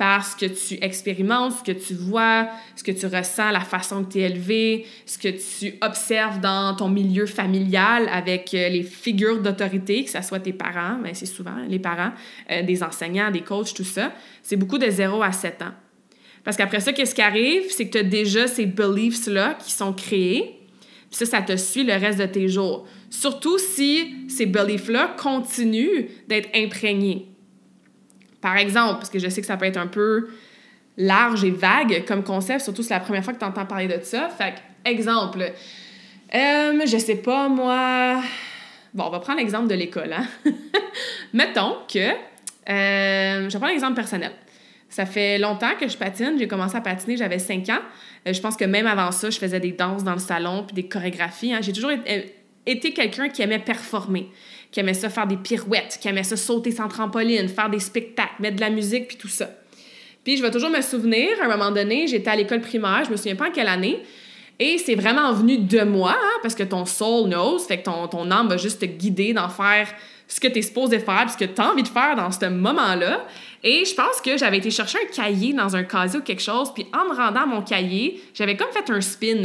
par 0.00 0.24
ce 0.24 0.34
que 0.34 0.46
tu 0.46 0.82
expérimentes, 0.82 1.52
ce 1.58 1.62
que 1.62 1.78
tu 1.78 1.92
vois, 1.92 2.48
ce 2.74 2.82
que 2.82 2.90
tu 2.90 3.04
ressens, 3.04 3.50
la 3.50 3.60
façon 3.60 4.02
que 4.02 4.12
tu 4.14 4.20
es 4.20 4.30
élevé, 4.30 4.86
ce 5.04 5.18
que 5.18 5.28
tu 5.28 5.74
observes 5.82 6.40
dans 6.40 6.74
ton 6.74 6.88
milieu 6.88 7.26
familial 7.26 8.08
avec 8.10 8.54
euh, 8.54 8.70
les 8.70 8.82
figures 8.82 9.42
d'autorité, 9.42 10.02
que 10.02 10.10
ce 10.10 10.22
soit 10.22 10.40
tes 10.40 10.54
parents, 10.54 10.96
mais 11.02 11.12
c'est 11.12 11.26
souvent 11.26 11.56
les 11.68 11.78
parents, 11.78 12.12
euh, 12.50 12.62
des 12.62 12.82
enseignants, 12.82 13.30
des 13.30 13.42
coachs, 13.42 13.74
tout 13.74 13.84
ça. 13.84 14.14
C'est 14.42 14.56
beaucoup 14.56 14.78
de 14.78 14.88
0 14.88 15.22
à 15.22 15.32
7 15.32 15.60
ans. 15.60 15.74
Parce 16.44 16.56
qu'après 16.56 16.80
ça, 16.80 16.94
qu'est-ce 16.94 17.14
qui 17.14 17.20
arrive? 17.20 17.64
C'est 17.68 17.84
que 17.84 17.92
tu 17.92 17.98
as 17.98 18.02
déjà 18.02 18.46
ces 18.46 18.64
beliefs-là 18.64 19.58
qui 19.62 19.70
sont 19.70 19.92
créés. 19.92 20.60
Puis 21.10 21.18
ça, 21.18 21.26
ça 21.26 21.42
te 21.42 21.54
suit 21.58 21.84
le 21.84 21.92
reste 21.92 22.20
de 22.20 22.24
tes 22.24 22.48
jours. 22.48 22.86
Surtout 23.10 23.58
si 23.58 24.14
ces 24.30 24.46
beliefs-là 24.46 25.14
continuent 25.18 26.06
d'être 26.26 26.48
imprégnés. 26.54 27.29
Par 28.40 28.56
exemple, 28.56 28.94
parce 28.94 29.10
que 29.10 29.18
je 29.18 29.28
sais 29.28 29.40
que 29.40 29.46
ça 29.46 29.56
peut 29.56 29.66
être 29.66 29.76
un 29.76 29.86
peu 29.86 30.28
large 30.96 31.44
et 31.44 31.50
vague 31.50 32.04
comme 32.06 32.22
concept, 32.22 32.60
surtout 32.62 32.82
si 32.82 32.88
c'est 32.88 32.94
la 32.94 33.00
première 33.00 33.24
fois 33.24 33.32
que 33.32 33.38
tu 33.38 33.44
entends 33.44 33.66
parler 33.66 33.88
de 33.88 34.00
ça. 34.02 34.28
Fait 34.28 34.54
exemple, 34.84 35.52
euh, 36.34 36.86
je 36.86 36.98
sais 36.98 37.16
pas, 37.16 37.48
moi. 37.48 38.22
Bon, 38.94 39.04
on 39.06 39.10
va 39.10 39.20
prendre 39.20 39.38
l'exemple 39.38 39.68
de 39.68 39.74
l'école. 39.74 40.12
Hein? 40.12 40.26
Mettons 41.32 41.76
que. 41.92 41.98
Euh, 42.68 43.48
je 43.48 43.52
vais 43.52 43.58
prendre 43.58 43.72
l'exemple 43.72 43.94
personnel. 43.94 44.32
Ça 44.88 45.06
fait 45.06 45.38
longtemps 45.38 45.74
que 45.78 45.88
je 45.88 45.96
patine. 45.96 46.34
J'ai 46.38 46.48
commencé 46.48 46.76
à 46.76 46.80
patiner, 46.80 47.16
j'avais 47.16 47.38
5 47.38 47.68
ans. 47.68 47.78
Euh, 48.26 48.32
je 48.32 48.40
pense 48.40 48.56
que 48.56 48.64
même 48.64 48.86
avant 48.86 49.12
ça, 49.12 49.30
je 49.30 49.38
faisais 49.38 49.60
des 49.60 49.72
danses 49.72 50.04
dans 50.04 50.12
le 50.12 50.18
salon 50.18 50.64
puis 50.66 50.74
des 50.74 50.88
chorégraphies. 50.88 51.52
Hein. 51.52 51.60
J'ai 51.62 51.72
toujours 51.72 51.92
été 52.66 52.92
quelqu'un 52.92 53.28
qui 53.28 53.42
aimait 53.42 53.60
performer 53.60 54.28
qui 54.70 54.80
aimait 54.80 54.94
ça 54.94 55.08
faire 55.08 55.26
des 55.26 55.36
pirouettes, 55.36 55.98
qui 56.00 56.08
aimait 56.08 56.22
ça 56.22 56.36
sauter 56.36 56.70
sans 56.70 56.88
trampoline, 56.88 57.48
faire 57.48 57.70
des 57.70 57.80
spectacles, 57.80 58.34
mettre 58.40 58.56
de 58.56 58.60
la 58.60 58.70
musique, 58.70 59.08
puis 59.08 59.16
tout 59.16 59.28
ça. 59.28 59.50
Puis 60.24 60.36
je 60.36 60.42
vais 60.42 60.50
toujours 60.50 60.70
me 60.70 60.80
souvenir, 60.80 61.28
à 61.40 61.46
un 61.46 61.48
moment 61.48 61.70
donné, 61.70 62.06
j'étais 62.06 62.30
à 62.30 62.36
l'école 62.36 62.60
primaire, 62.60 63.02
je 63.04 63.10
me 63.10 63.16
souviens 63.16 63.36
pas 63.36 63.48
en 63.48 63.52
quelle 63.52 63.68
année, 63.68 64.00
et 64.58 64.76
c'est 64.76 64.94
vraiment 64.94 65.32
venu 65.32 65.58
de 65.58 65.82
moi, 65.82 66.14
hein, 66.14 66.38
parce 66.42 66.54
que 66.54 66.62
ton 66.62 66.84
soul 66.84 67.28
knows, 67.28 67.58
fait 67.60 67.78
que 67.78 67.84
ton, 67.84 68.06
ton 68.08 68.30
âme 68.30 68.48
va 68.48 68.58
juste 68.58 68.80
te 68.80 68.86
guider 68.86 69.32
d'en 69.32 69.48
faire 69.48 69.88
ce 70.28 70.38
que 70.38 70.46
tu 70.46 70.58
es 70.60 70.62
supposé 70.62 71.00
faire, 71.00 71.28
ce 71.28 71.36
que 71.36 71.44
tu 71.44 71.60
as 71.60 71.72
envie 71.72 71.82
de 71.82 71.88
faire 71.88 72.14
dans 72.14 72.30
ce 72.30 72.46
moment-là. 72.46 73.26
Et 73.64 73.84
je 73.84 73.94
pense 73.94 74.20
que 74.20 74.36
j'avais 74.36 74.58
été 74.58 74.70
chercher 74.70 74.98
un 74.98 75.12
cahier 75.12 75.52
dans 75.52 75.74
un 75.74 75.82
casier 75.82 76.20
ou 76.20 76.22
quelque 76.22 76.42
chose, 76.42 76.72
puis 76.72 76.86
en 76.92 77.08
me 77.08 77.16
rendant 77.16 77.42
à 77.42 77.46
mon 77.46 77.62
cahier, 77.62 78.22
j'avais 78.34 78.56
comme 78.56 78.70
fait 78.70 78.88
un 78.92 79.00
spin 79.00 79.42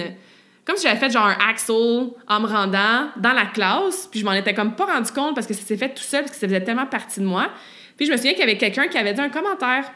comme 0.66 0.78
si 0.78 0.88
j'avais 0.88 1.00
fait 1.00 1.12
genre 1.12 1.26
un 1.26 1.38
axel 1.50 2.10
en 2.28 2.40
me 2.40 2.48
rendant 2.48 3.10
dans 3.18 3.34
la 3.34 3.46
classe, 3.46 4.08
puis 4.10 4.20
je 4.20 4.26
m'en 4.26 4.34
étais 4.34 4.54
comme 4.54 4.76
pas 4.76 4.86
rendu 4.86 5.12
compte 5.12 5.36
parce 5.36 5.46
que 5.46 5.54
ça 5.54 5.62
s'est 5.62 5.78
fait 5.78 5.94
tout 5.94 6.04
seul, 6.04 6.22
parce 6.22 6.32
que 6.32 6.38
ça 6.38 6.48
faisait 6.48 6.64
tellement 6.64 6.88
partie 6.88 7.20
de 7.20 7.26
moi. 7.26 7.50
Puis 7.98 8.08
je 8.08 8.12
me 8.12 8.18
souviens 8.18 8.32
qu'il 8.32 8.42
y 8.42 8.44
avait 8.44 8.58
quelqu'un 8.58 8.88
qui 8.88 8.98
avait 8.98 9.14
dit 9.14 9.22
un 9.22 9.30
commentaire. 9.30 9.92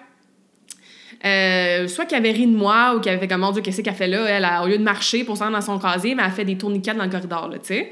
Euh, 1.25 1.87
soit 1.87 2.05
qui 2.05 2.15
avait 2.15 2.31
ri 2.31 2.47
de 2.47 2.55
moi 2.55 2.93
ou 2.95 3.01
qui 3.01 3.09
avait 3.09 3.19
fait 3.19 3.27
comme 3.27 3.41
mon 3.41 3.51
Dieu, 3.51 3.61
qu'est-ce 3.61 3.81
qu'elle 3.81 3.93
fait 3.93 4.07
là? 4.07 4.25
Elle, 4.25 4.47
au 4.63 4.67
lieu 4.67 4.77
de 4.77 4.83
marcher 4.83 5.23
pour 5.23 5.35
s'en 5.35 5.51
dans 5.51 5.59
son 5.59 5.79
casier, 5.79 6.15
mais 6.15 6.21
elle 6.23 6.29
a 6.29 6.31
fait 6.31 6.45
des 6.45 6.57
tourniquets 6.57 6.93
dans 6.93 7.03
le 7.03 7.09
corridor, 7.09 7.49
tu 7.53 7.59
sais. 7.63 7.91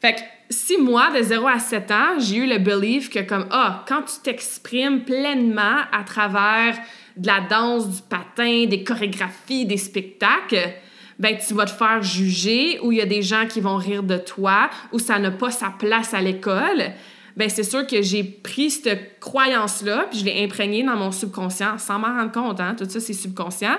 Fait 0.00 0.14
que 0.14 0.20
si 0.50 0.76
moi, 0.76 1.10
de 1.16 1.22
0 1.22 1.46
à 1.46 1.58
7 1.58 1.90
ans, 1.90 2.18
j'ai 2.18 2.36
eu 2.36 2.46
le 2.46 2.58
belief 2.58 3.10
que 3.10 3.20
comme, 3.20 3.46
ah, 3.50 3.84
quand 3.88 4.02
tu 4.02 4.20
t'exprimes 4.22 5.04
pleinement 5.04 5.78
à 5.92 6.04
travers 6.04 6.76
de 7.16 7.26
la 7.26 7.40
danse, 7.40 7.88
du 7.88 8.02
patin, 8.02 8.66
des 8.66 8.84
chorégraphies, 8.84 9.66
des 9.66 9.76
spectacles, 9.76 10.74
ben 11.18 11.36
tu 11.36 11.54
vas 11.54 11.64
te 11.64 11.70
faire 11.70 12.02
juger 12.02 12.78
ou 12.80 12.92
il 12.92 12.98
y 12.98 13.00
a 13.00 13.06
des 13.06 13.22
gens 13.22 13.46
qui 13.46 13.60
vont 13.60 13.76
rire 13.76 14.02
de 14.02 14.16
toi 14.16 14.70
ou 14.92 14.98
ça 14.98 15.18
n'a 15.18 15.30
pas 15.30 15.50
sa 15.50 15.70
place 15.70 16.14
à 16.14 16.20
l'école, 16.20 16.92
ben 17.36 17.48
c'est 17.48 17.64
sûr 17.64 17.86
que 17.86 18.02
j'ai 18.02 18.24
pris 18.24 18.70
cette 18.70 19.20
croyance-là 19.20 20.06
puis 20.10 20.20
je 20.20 20.24
l'ai 20.24 20.44
imprégnée 20.44 20.82
dans 20.82 20.96
mon 20.96 21.12
subconscient 21.12 21.78
sans 21.78 21.98
m'en 21.98 22.08
rendre 22.08 22.32
compte, 22.32 22.60
hein? 22.60 22.74
Tout 22.76 22.88
ça, 22.88 23.00
c'est 23.00 23.12
subconscient. 23.12 23.78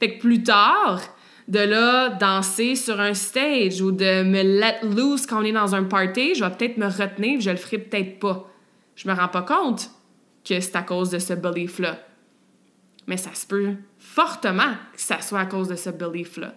Fait 0.00 0.16
que 0.16 0.20
plus 0.20 0.42
tard, 0.42 1.00
de 1.48 1.60
là, 1.60 2.10
danser 2.10 2.76
sur 2.76 3.00
un 3.00 3.14
stage 3.14 3.80
ou 3.80 3.90
de 3.90 4.22
me 4.22 4.42
let 4.42 4.80
loose 4.82 5.26
quand 5.26 5.40
on 5.40 5.44
est 5.44 5.52
dans 5.52 5.74
un 5.74 5.84
party, 5.84 6.34
je 6.34 6.44
vais 6.44 6.50
peut-être 6.50 6.76
me 6.76 6.86
retenir, 6.86 7.40
je 7.40 7.50
le 7.50 7.56
ferai 7.56 7.78
peut-être 7.78 8.18
pas. 8.18 8.50
Je 8.94 9.08
me 9.08 9.14
rends 9.14 9.28
pas 9.28 9.42
compte 9.42 9.90
que 10.44 10.60
c'est 10.60 10.76
à 10.76 10.82
cause 10.82 11.10
de 11.10 11.18
ce 11.18 11.32
belief-là. 11.32 11.98
Mais 13.06 13.16
ça 13.16 13.32
se 13.32 13.46
peut 13.46 13.74
fortement 13.98 14.74
que 14.92 15.00
ça 15.00 15.22
soit 15.22 15.40
à 15.40 15.46
cause 15.46 15.68
de 15.68 15.76
ce 15.76 15.88
belief-là. 15.88 16.54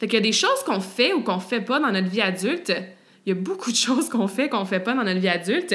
Fait 0.00 0.06
qu'il 0.06 0.18
y 0.18 0.22
a 0.22 0.24
des 0.24 0.32
choses 0.32 0.64
qu'on 0.64 0.80
fait 0.80 1.12
ou 1.12 1.22
qu'on 1.22 1.40
fait 1.40 1.60
pas 1.60 1.78
dans 1.78 1.92
notre 1.92 2.08
vie 2.08 2.22
adulte. 2.22 2.72
Il 3.26 3.28
y 3.28 3.32
a 3.32 3.40
beaucoup 3.40 3.70
de 3.70 3.76
choses 3.88 4.08
qu'on 4.08 4.26
fait 4.26 4.48
qu'on 4.48 4.64
fait 4.64 4.80
pas 4.80 4.94
dans 4.94 5.04
notre 5.04 5.20
vie 5.20 5.28
adulte 5.28 5.74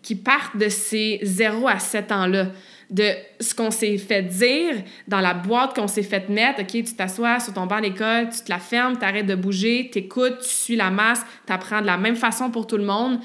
qui 0.00 0.14
partent 0.14 0.56
de 0.56 0.68
ces 0.68 1.18
0 1.22 1.66
à 1.66 1.78
7 1.78 2.12
ans-là. 2.12 2.46
De 2.90 3.10
ce 3.40 3.54
qu'on 3.54 3.70
s'est 3.70 3.96
fait 3.96 4.22
dire 4.22 4.74
dans 5.08 5.20
la 5.20 5.34
boîte 5.34 5.74
qu'on 5.74 5.88
s'est 5.88 6.02
fait 6.02 6.28
mettre. 6.28 6.60
OK, 6.60 6.68
tu 6.68 6.94
t'assois 6.94 7.40
sur 7.40 7.54
ton 7.54 7.66
banc 7.66 7.80
d'école, 7.80 8.28
tu 8.28 8.44
te 8.44 8.50
la 8.50 8.58
fermes, 8.58 8.96
tu 8.96 9.04
arrêtes 9.04 9.26
de 9.26 9.34
bouger, 9.34 9.90
tu 9.90 10.00
écoutes, 10.00 10.38
tu 10.40 10.50
suis 10.50 10.76
la 10.76 10.90
masse, 10.90 11.24
tu 11.46 11.52
apprends 11.52 11.80
de 11.80 11.86
la 11.86 11.96
même 11.96 12.14
façon 12.14 12.50
pour 12.50 12.66
tout 12.66 12.76
le 12.76 12.84
monde. 12.84 13.18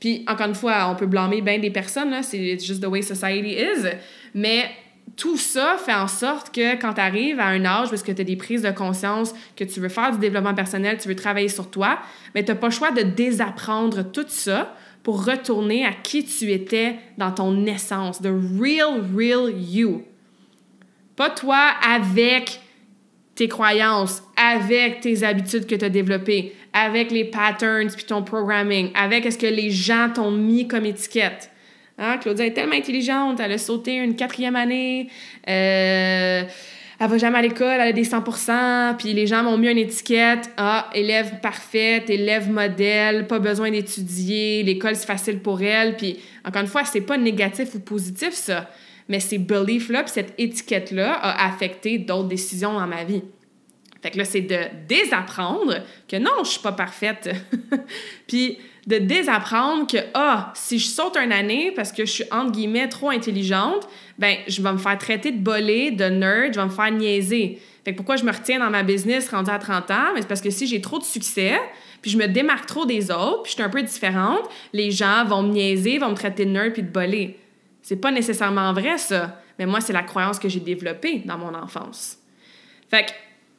Puis, 0.00 0.24
encore 0.28 0.48
une 0.48 0.54
fois, 0.54 0.90
on 0.90 0.96
peut 0.96 1.06
blâmer 1.06 1.40
bien 1.40 1.58
des 1.58 1.70
personnes, 1.70 2.12
c'est 2.22 2.58
juste 2.58 2.82
the 2.82 2.86
way 2.88 3.00
society 3.00 3.52
is. 3.52 3.88
Mais 4.34 4.68
tout 5.16 5.36
ça 5.36 5.76
fait 5.78 5.94
en 5.94 6.08
sorte 6.08 6.54
que 6.54 6.74
quand 6.80 6.94
tu 6.94 7.00
arrives 7.00 7.38
à 7.38 7.46
un 7.46 7.64
âge 7.64 7.90
parce 7.90 8.02
que 8.02 8.12
tu 8.12 8.20
as 8.20 8.24
des 8.24 8.36
prises 8.36 8.62
de 8.62 8.70
conscience, 8.70 9.32
que 9.56 9.64
tu 9.64 9.80
veux 9.80 9.88
faire 9.88 10.12
du 10.12 10.18
développement 10.18 10.54
personnel, 10.54 10.98
tu 10.98 11.08
veux 11.08 11.14
travailler 11.14 11.48
sur 11.48 11.70
toi, 11.70 11.98
mais 12.34 12.44
tu 12.44 12.50
n'as 12.50 12.56
pas 12.56 12.68
le 12.68 12.72
choix 12.72 12.90
de 12.90 13.02
désapprendre 13.02 14.02
tout 14.02 14.24
ça 14.26 14.74
pour 15.02 15.24
retourner 15.24 15.84
à 15.84 15.92
qui 15.92 16.24
tu 16.24 16.50
étais 16.50 16.96
dans 17.18 17.30
ton 17.30 17.66
essence, 17.66 18.20
the 18.20 18.32
real, 18.58 19.02
real 19.14 19.52
you. 19.56 20.02
Pas 21.14 21.30
toi 21.30 21.72
avec 21.86 22.60
tes 23.34 23.48
croyances, 23.48 24.22
avec 24.36 25.00
tes 25.00 25.22
habitudes 25.22 25.66
que 25.66 25.74
tu 25.74 25.84
as 25.84 25.90
développées, 25.90 26.54
avec 26.72 27.10
les 27.10 27.24
patterns 27.24 27.88
puis 27.88 28.04
ton 28.04 28.22
programming, 28.22 28.90
avec 28.94 29.30
ce 29.30 29.38
que 29.38 29.46
les 29.46 29.70
gens 29.70 30.10
t'ont 30.12 30.30
mis 30.30 30.66
comme 30.66 30.86
étiquette. 30.86 31.50
Hein? 31.98 32.18
Claudia 32.18 32.46
est 32.46 32.52
tellement 32.52 32.74
intelligente, 32.74 33.38
elle 33.40 33.52
a 33.52 33.58
sauté 33.58 33.94
une 33.96 34.16
quatrième 34.16 34.56
année, 34.56 35.08
euh, 35.48 36.42
elle 37.00 37.08
va 37.08 37.18
jamais 37.18 37.38
à 37.38 37.42
l'école, 37.42 37.74
elle 37.74 37.88
a 37.88 37.92
des 37.92 38.04
100% 38.04 38.96
puis 38.96 39.12
les 39.12 39.26
gens 39.26 39.44
m'ont 39.44 39.56
mis 39.56 39.68
une 39.68 39.78
étiquette, 39.78 40.50
ah, 40.56 40.90
élève 40.94 41.40
parfaite, 41.40 42.10
élève 42.10 42.50
modèle, 42.50 43.26
pas 43.26 43.38
besoin 43.38 43.70
d'étudier, 43.70 44.62
l'école 44.64 44.96
c'est 44.96 45.06
facile 45.06 45.38
pour 45.38 45.62
elle, 45.62 45.96
puis 45.96 46.18
encore 46.44 46.62
une 46.62 46.68
fois, 46.68 46.84
c'est 46.84 47.00
pas 47.00 47.16
négatif 47.16 47.74
ou 47.74 47.80
positif 47.80 48.32
ça, 48.32 48.68
mais 49.08 49.20
ces 49.20 49.38
beliefs-là, 49.38 50.04
cette 50.06 50.34
étiquette-là 50.38 51.12
a 51.12 51.46
affecté 51.46 51.98
d'autres 51.98 52.28
décisions 52.28 52.72
dans 52.72 52.86
ma 52.86 53.04
vie. 53.04 53.22
Fait 54.04 54.10
que 54.10 54.18
là, 54.18 54.26
c'est 54.26 54.42
de 54.42 54.58
désapprendre 54.86 55.76
que 56.06 56.16
non, 56.16 56.44
je 56.44 56.50
suis 56.50 56.60
pas 56.60 56.72
parfaite. 56.72 57.30
puis 58.26 58.58
de 58.86 58.98
désapprendre 58.98 59.86
que, 59.86 59.96
ah, 60.14 60.52
si 60.54 60.78
je 60.78 60.86
saute 60.86 61.16
une 61.16 61.32
année 61.32 61.72
parce 61.74 61.90
que 61.90 62.04
je 62.04 62.10
suis, 62.10 62.24
entre 62.30 62.52
guillemets, 62.52 62.88
trop 62.88 63.10
intelligente, 63.10 63.88
ben 64.18 64.36
je 64.46 64.60
vais 64.60 64.72
me 64.72 64.78
faire 64.78 64.98
traiter 64.98 65.32
de 65.32 65.38
bolé, 65.38 65.90
de 65.90 66.04
nerd, 66.04 66.52
je 66.54 66.60
vais 66.60 66.66
me 66.66 66.70
faire 66.70 66.90
niaiser. 66.90 67.60
Fait 67.84 67.92
que 67.92 67.96
pourquoi 67.96 68.16
je 68.16 68.24
me 68.24 68.32
retiens 68.32 68.58
dans 68.58 68.70
ma 68.70 68.82
business 68.82 69.28
rendue 69.28 69.50
à 69.50 69.58
30 69.58 69.90
ans? 69.90 70.12
Mais 70.14 70.22
c'est 70.22 70.28
parce 70.28 70.40
que 70.40 70.50
si 70.50 70.66
j'ai 70.66 70.80
trop 70.80 70.98
de 70.98 71.04
succès, 71.04 71.58
puis 72.02 72.10
je 72.10 72.18
me 72.18 72.26
démarque 72.26 72.66
trop 72.66 72.84
des 72.84 73.10
autres, 73.10 73.42
puis 73.42 73.50
je 73.50 73.54
suis 73.54 73.62
un 73.62 73.70
peu 73.70 73.82
différente, 73.82 74.48
les 74.72 74.90
gens 74.90 75.24
vont 75.24 75.42
me 75.42 75.52
niaiser, 75.52 75.98
vont 75.98 76.10
me 76.10 76.14
traiter 76.14 76.44
de 76.44 76.50
nerd 76.50 76.72
puis 76.72 76.82
de 76.82 76.90
bolé. 76.90 77.38
C'est 77.82 77.96
pas 77.96 78.10
nécessairement 78.10 78.72
vrai, 78.72 78.98
ça. 78.98 79.40
Mais 79.58 79.66
moi, 79.66 79.80
c'est 79.80 79.92
la 79.92 80.02
croyance 80.02 80.38
que 80.38 80.48
j'ai 80.48 80.60
développée 80.60 81.22
dans 81.24 81.38
mon 81.38 81.54
enfance. 81.54 82.18
Fait 82.90 83.06
que 83.06 83.10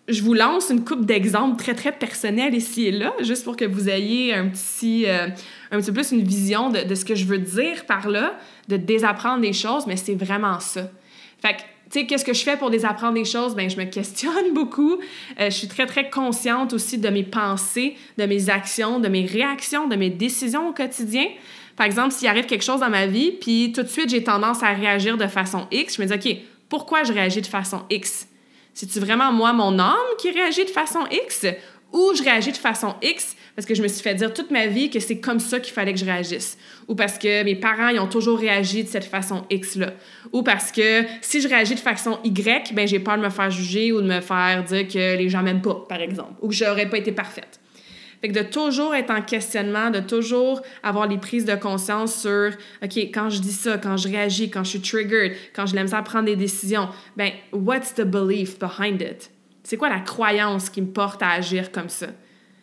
je 0.08 0.22
vous 0.22 0.34
lance 0.34 0.70
une 0.70 0.84
coupe 0.84 1.06
d'exemples 1.06 1.58
très, 1.58 1.74
très 1.74 1.92
personnels 1.92 2.54
ici 2.54 2.88
et 2.88 2.92
là, 2.92 3.14
juste 3.22 3.44
pour 3.44 3.58
que 3.58 3.66
vous 3.66 3.90
ayez 3.90 4.34
un 4.34 4.50
petit, 4.50 5.06
euh, 5.08 5.28
un 5.72 5.80
petit 5.80 5.88
peu 5.88 5.94
plus 5.94 6.12
une 6.12 6.24
vision 6.24 6.70
de, 6.70 6.84
de, 6.84 6.96
ce 6.96 7.06
que 7.06 7.16
je 7.16 7.26
veux 7.26 7.40
dire 7.40 7.86
par 7.86 8.08
là, 8.08 8.38
de 8.68 8.78
désapprendre 8.78 9.42
des 9.42 9.54
choses, 9.54 9.88
mais 9.88 9.98
c'est 9.98 10.14
vraiment 10.14 10.60
ça. 10.60 10.92
Fait 11.42 11.54
que, 11.54 11.62
tu 11.92 12.00
sais, 12.00 12.06
qu'est-ce 12.06 12.26
que 12.26 12.34
je 12.34 12.44
fais 12.44 12.56
pour 12.56 12.70
désapprendre 12.70 13.16
des 13.16 13.26
choses? 13.26 13.56
Bien, 13.56 13.68
je 13.68 13.78
me 13.78 13.86
questionne 13.86 14.54
beaucoup. 14.54 15.00
Euh, 15.40 15.50
je 15.50 15.56
suis 15.56 15.68
très, 15.68 15.88
très 15.88 16.10
consciente 16.10 16.74
aussi 16.74 17.00
de 17.00 17.10
mes 17.10 17.24
pensées, 17.24 17.96
de 18.18 18.26
mes 18.26 18.50
actions, 18.50 19.00
de 19.00 19.08
mes 19.08 19.26
réactions, 19.26 19.88
de 19.88 19.96
mes 19.96 20.12
décisions 20.12 20.70
au 20.70 20.74
quotidien. 20.74 21.26
Par 21.76 21.86
exemple, 21.86 22.12
s'il 22.12 22.28
arrive 22.28 22.46
quelque 22.46 22.64
chose 22.64 22.80
dans 22.80 22.90
ma 22.90 23.08
vie, 23.08 23.32
puis 23.32 23.74
tout 23.74 23.84
de 23.84 23.88
suite, 23.88 24.10
j'ai 24.10 24.24
tendance 24.24 24.62
à 24.62 24.70
réagir 24.70 25.18
de 25.18 25.28
façon 25.28 25.68
X, 25.72 25.98
je 25.98 26.02
me 26.02 26.08
dis, 26.08 26.14
OK, 26.14 26.38
pourquoi 26.70 27.04
je 27.04 27.12
réagis 27.12 27.42
de 27.42 27.48
façon 27.48 27.82
X? 27.90 28.28
C'est-tu 28.76 29.00
vraiment 29.00 29.32
moi, 29.32 29.54
mon 29.54 29.80
âme, 29.80 29.96
qui 30.20 30.30
réagit 30.30 30.66
de 30.66 30.70
façon 30.70 31.00
X 31.10 31.48
ou 31.94 32.12
je 32.14 32.22
réagis 32.22 32.52
de 32.52 32.58
façon 32.58 32.94
X 33.02 33.36
parce 33.56 33.66
que 33.66 33.74
je 33.74 33.82
me 33.82 33.88
suis 33.88 34.04
fait 34.04 34.16
dire 34.16 34.34
toute 34.34 34.52
ma 34.52 34.68
vie 34.68 34.90
que 34.90 35.00
c'est 35.00 35.22
comme 35.22 35.40
ça 35.40 35.62
qu'il 35.62 35.74
fallait 35.74 35.94
que 35.94 36.00
je 36.00 36.04
réagisse? 36.04 36.58
Ou 36.90 36.96
parce 36.96 37.18
que 37.18 37.44
mes 37.44 37.56
parents 37.56 37.88
ils 37.88 38.00
ont 38.00 38.08
toujours 38.08 38.38
réagi 38.38 38.84
de 38.84 38.90
cette 38.90 39.06
façon 39.06 39.46
X-là? 39.50 39.94
Ou 40.34 40.44
parce 40.44 40.74
que 40.74 41.04
si 41.22 41.40
je 41.40 41.48
réagis 41.48 41.76
de 41.76 41.80
façon 41.80 42.20
Y, 42.26 42.74
ben 42.74 42.86
j'ai 42.86 43.00
peur 43.00 43.18
de 43.18 43.24
me 43.24 43.30
faire 43.30 43.50
juger 43.50 43.94
ou 43.94 44.02
de 44.02 44.08
me 44.08 44.20
faire 44.20 44.62
dire 44.66 44.86
que 44.90 45.16
les 45.16 45.30
gens 45.30 45.42
m'aiment 45.42 45.62
pas, 45.62 45.86
par 45.88 46.02
exemple. 46.02 46.34
Ou 46.42 46.50
que 46.50 46.54
j'aurais 46.54 46.90
pas 46.90 46.98
été 46.98 47.14
parfaite. 47.14 47.62
Fait 48.22 48.30
que 48.30 48.34
de 48.34 48.44
toujours 48.44 48.96
être 48.96 49.12
en 49.12 49.22
questionnement, 49.22 49.90
de 49.90 50.00
toujours 50.00 50.62
avoir 50.84 51.08
les 51.08 51.18
prises 51.18 51.46
de 51.46 51.56
conscience 51.56 52.22
sur, 52.22 52.52
OK, 52.84 52.98
quand 52.98 53.30
je 53.30 53.40
dis 53.40 53.52
ça, 53.52 53.78
quand 53.78 53.98
je 53.98 54.08
réagis, 54.08 54.50
quand 54.50 54.64
je 54.64 54.70
suis 54.72 54.82
triggered, 54.82 55.34
quand 55.56 55.66
je 55.66 55.76
l'aime 55.76 55.88
ça 55.88 56.02
prendre 56.02 56.26
des 56.26 56.36
décisions, 56.36 56.90
ben, 57.18 57.32
what's 57.52 57.94
the 57.94 58.04
belief 58.04 58.58
behind 58.60 59.02
it? 59.02 59.32
C'est 59.64 59.78
quoi 59.78 59.90
la 59.90 60.00
croyance 60.00 60.70
qui 60.70 60.82
me 60.82 60.88
porte 60.88 61.24
à 61.24 61.32
agir 61.32 61.72
comme 61.72 61.90
ça? 61.90 62.08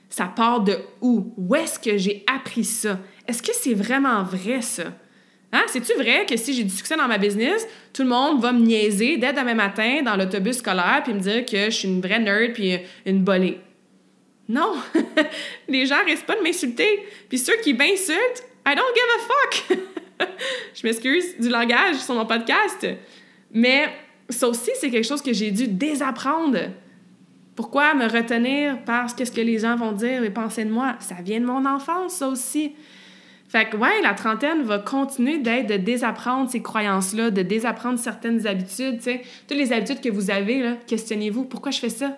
Ça 0.09 0.27
part 0.27 0.61
de 0.61 0.77
où? 1.01 1.33
Où 1.37 1.55
est-ce 1.57 1.79
que 1.79 1.97
j'ai 1.97 2.25
appris 2.33 2.65
ça? 2.65 2.99
Est-ce 3.27 3.43
que 3.43 3.53
c'est 3.53 3.75
vraiment 3.75 4.23
vrai, 4.23 4.61
ça? 4.61 4.85
Hein? 5.53 5.63
C'est-tu 5.69 5.95
vrai 5.95 6.27
que 6.27 6.37
si 6.37 6.55
j'ai 6.55 6.65
du 6.65 6.71
succès 6.71 6.97
dans 6.97 7.09
ma 7.09 7.19
business, 7.19 7.67
tout 7.93 8.03
le 8.03 8.09
monde 8.09 8.41
va 8.41 8.53
me 8.53 8.61
niaiser 8.61 9.17
dès 9.19 9.33
demain 9.33 9.55
matin 9.55 10.03
dans 10.03 10.17
l'autobus 10.17 10.59
scolaire 10.59 11.03
puis 11.05 11.13
me 11.13 11.21
dire 11.21 11.45
que 11.45 11.67
je 11.67 11.71
suis 11.71 11.89
une 11.89 12.01
vraie 12.01 12.19
nerd 12.19 12.53
puis 12.53 12.79
une 13.05 13.23
bolée? 13.23 13.59
Non, 14.49 14.75
les 15.69 15.87
gens 15.87 16.05
restent 16.05 16.27
pas 16.27 16.37
de 16.37 16.43
m'insulter. 16.43 17.07
Puis 17.29 17.39
ceux 17.39 17.57
qui 17.63 17.75
m'insultent, 17.75 18.45
I 18.67 18.75
don't 18.75 18.85
give 18.95 19.05
a 19.15 19.19
fuck. 19.19 19.79
je 20.75 20.87
m'excuse 20.87 21.39
du 21.39 21.49
langage 21.49 21.97
sur 21.97 22.15
mon 22.15 22.27
podcast. 22.27 22.87
Mais 23.53 23.89
ça 24.29 24.49
aussi, 24.49 24.71
c'est 24.75 24.91
quelque 24.91 25.07
chose 25.07 25.23
que 25.23 25.33
j'ai 25.33 25.51
dû 25.51 25.69
désapprendre. 25.69 26.59
Pourquoi 27.55 27.95
me 27.95 28.07
retenir 28.07 28.83
parce 28.85 29.15
que 29.15 29.25
ce 29.25 29.33
que 29.33 29.41
les 29.41 29.59
gens 29.59 29.77
vont 29.77 29.93
dire 29.93 30.25
et 30.25 30.31
penser 30.31 30.65
de 30.65 30.71
moi? 30.71 30.97
Ça 31.01 31.17
vient 31.23 31.41
de 31.41 31.45
mon 31.45 31.67
enfance, 31.67 32.15
ça 32.15 32.29
aussi. 32.29 32.73
Fait 33.49 33.69
que, 33.69 33.77
ouais, 33.77 34.01
la 34.03 34.15
trentaine 34.15 34.63
va 34.63 34.79
continuer 34.79 35.37
d'être 35.37 35.67
de 35.67 35.77
désapprendre 35.77 36.49
ces 36.49 36.63
croyances-là, 36.63 37.31
de 37.31 37.43
désapprendre 37.43 37.99
certaines 37.99 38.47
habitudes. 38.47 38.99
Toutes 39.47 39.59
les 39.59 39.75
habitudes 39.75 40.01
que 40.01 40.09
vous 40.09 40.31
avez, 40.31 40.77
questionnez-vous. 40.87 41.45
Pourquoi 41.45 41.71
je 41.71 41.79
fais 41.79 41.91
ça? 41.91 42.17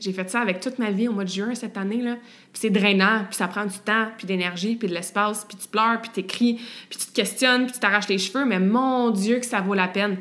J'ai 0.00 0.12
fait 0.12 0.30
ça 0.30 0.40
avec 0.40 0.60
toute 0.60 0.78
ma 0.78 0.90
vie 0.90 1.08
au 1.08 1.12
mois 1.12 1.24
de 1.24 1.28
juin 1.28 1.54
cette 1.54 1.76
année. 1.76 2.00
Là. 2.00 2.14
Puis 2.52 2.60
c'est 2.60 2.70
drainant, 2.70 3.24
puis 3.28 3.36
ça 3.36 3.48
prend 3.48 3.64
du 3.64 3.78
temps, 3.78 4.08
puis 4.16 4.26
d'énergie, 4.26 4.76
puis 4.76 4.88
de 4.88 4.94
l'espace, 4.94 5.44
puis 5.44 5.56
tu 5.56 5.68
pleures, 5.68 6.00
puis 6.00 6.10
tu 6.14 6.20
écris, 6.20 6.54
puis 6.88 6.98
tu 6.98 7.06
te 7.06 7.12
questionnes, 7.12 7.64
puis 7.64 7.72
tu 7.72 7.80
t'arraches 7.80 8.08
les 8.08 8.18
cheveux, 8.18 8.44
mais 8.44 8.60
mon 8.60 9.10
Dieu 9.10 9.38
que 9.38 9.46
ça 9.46 9.60
vaut 9.60 9.74
la 9.74 9.88
peine. 9.88 10.18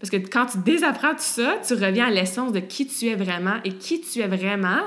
Parce 0.00 0.10
que 0.10 0.16
quand 0.16 0.46
tu 0.46 0.58
désapprends 0.58 1.12
tout 1.12 1.20
ça, 1.20 1.58
tu 1.66 1.74
reviens 1.74 2.06
à 2.06 2.10
l'essence 2.10 2.52
de 2.52 2.60
qui 2.60 2.86
tu 2.86 3.06
es 3.06 3.14
vraiment. 3.14 3.56
Et 3.64 3.72
qui 3.72 4.00
tu 4.00 4.20
es 4.20 4.28
vraiment, 4.28 4.82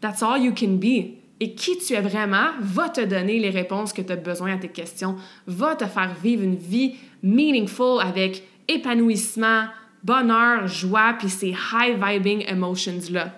that's 0.00 0.22
all 0.22 0.42
you 0.42 0.52
can 0.52 0.74
be. 0.74 1.18
Et 1.40 1.54
qui 1.54 1.78
tu 1.78 1.92
es 1.92 2.00
vraiment 2.00 2.48
va 2.60 2.88
te 2.88 3.00
donner 3.00 3.38
les 3.38 3.50
réponses 3.50 3.92
que 3.92 4.02
tu 4.02 4.12
as 4.12 4.16
besoin 4.16 4.54
à 4.54 4.58
tes 4.58 4.68
questions, 4.68 5.16
va 5.46 5.76
te 5.76 5.84
faire 5.84 6.14
vivre 6.22 6.42
une 6.42 6.56
vie 6.56 6.96
meaningful 7.22 8.00
avec 8.00 8.42
épanouissement, 8.66 9.64
bonheur, 10.02 10.66
joie, 10.66 11.14
puis 11.18 11.28
ces 11.28 11.54
high-vibing 11.72 12.44
emotions-là. 12.48 13.34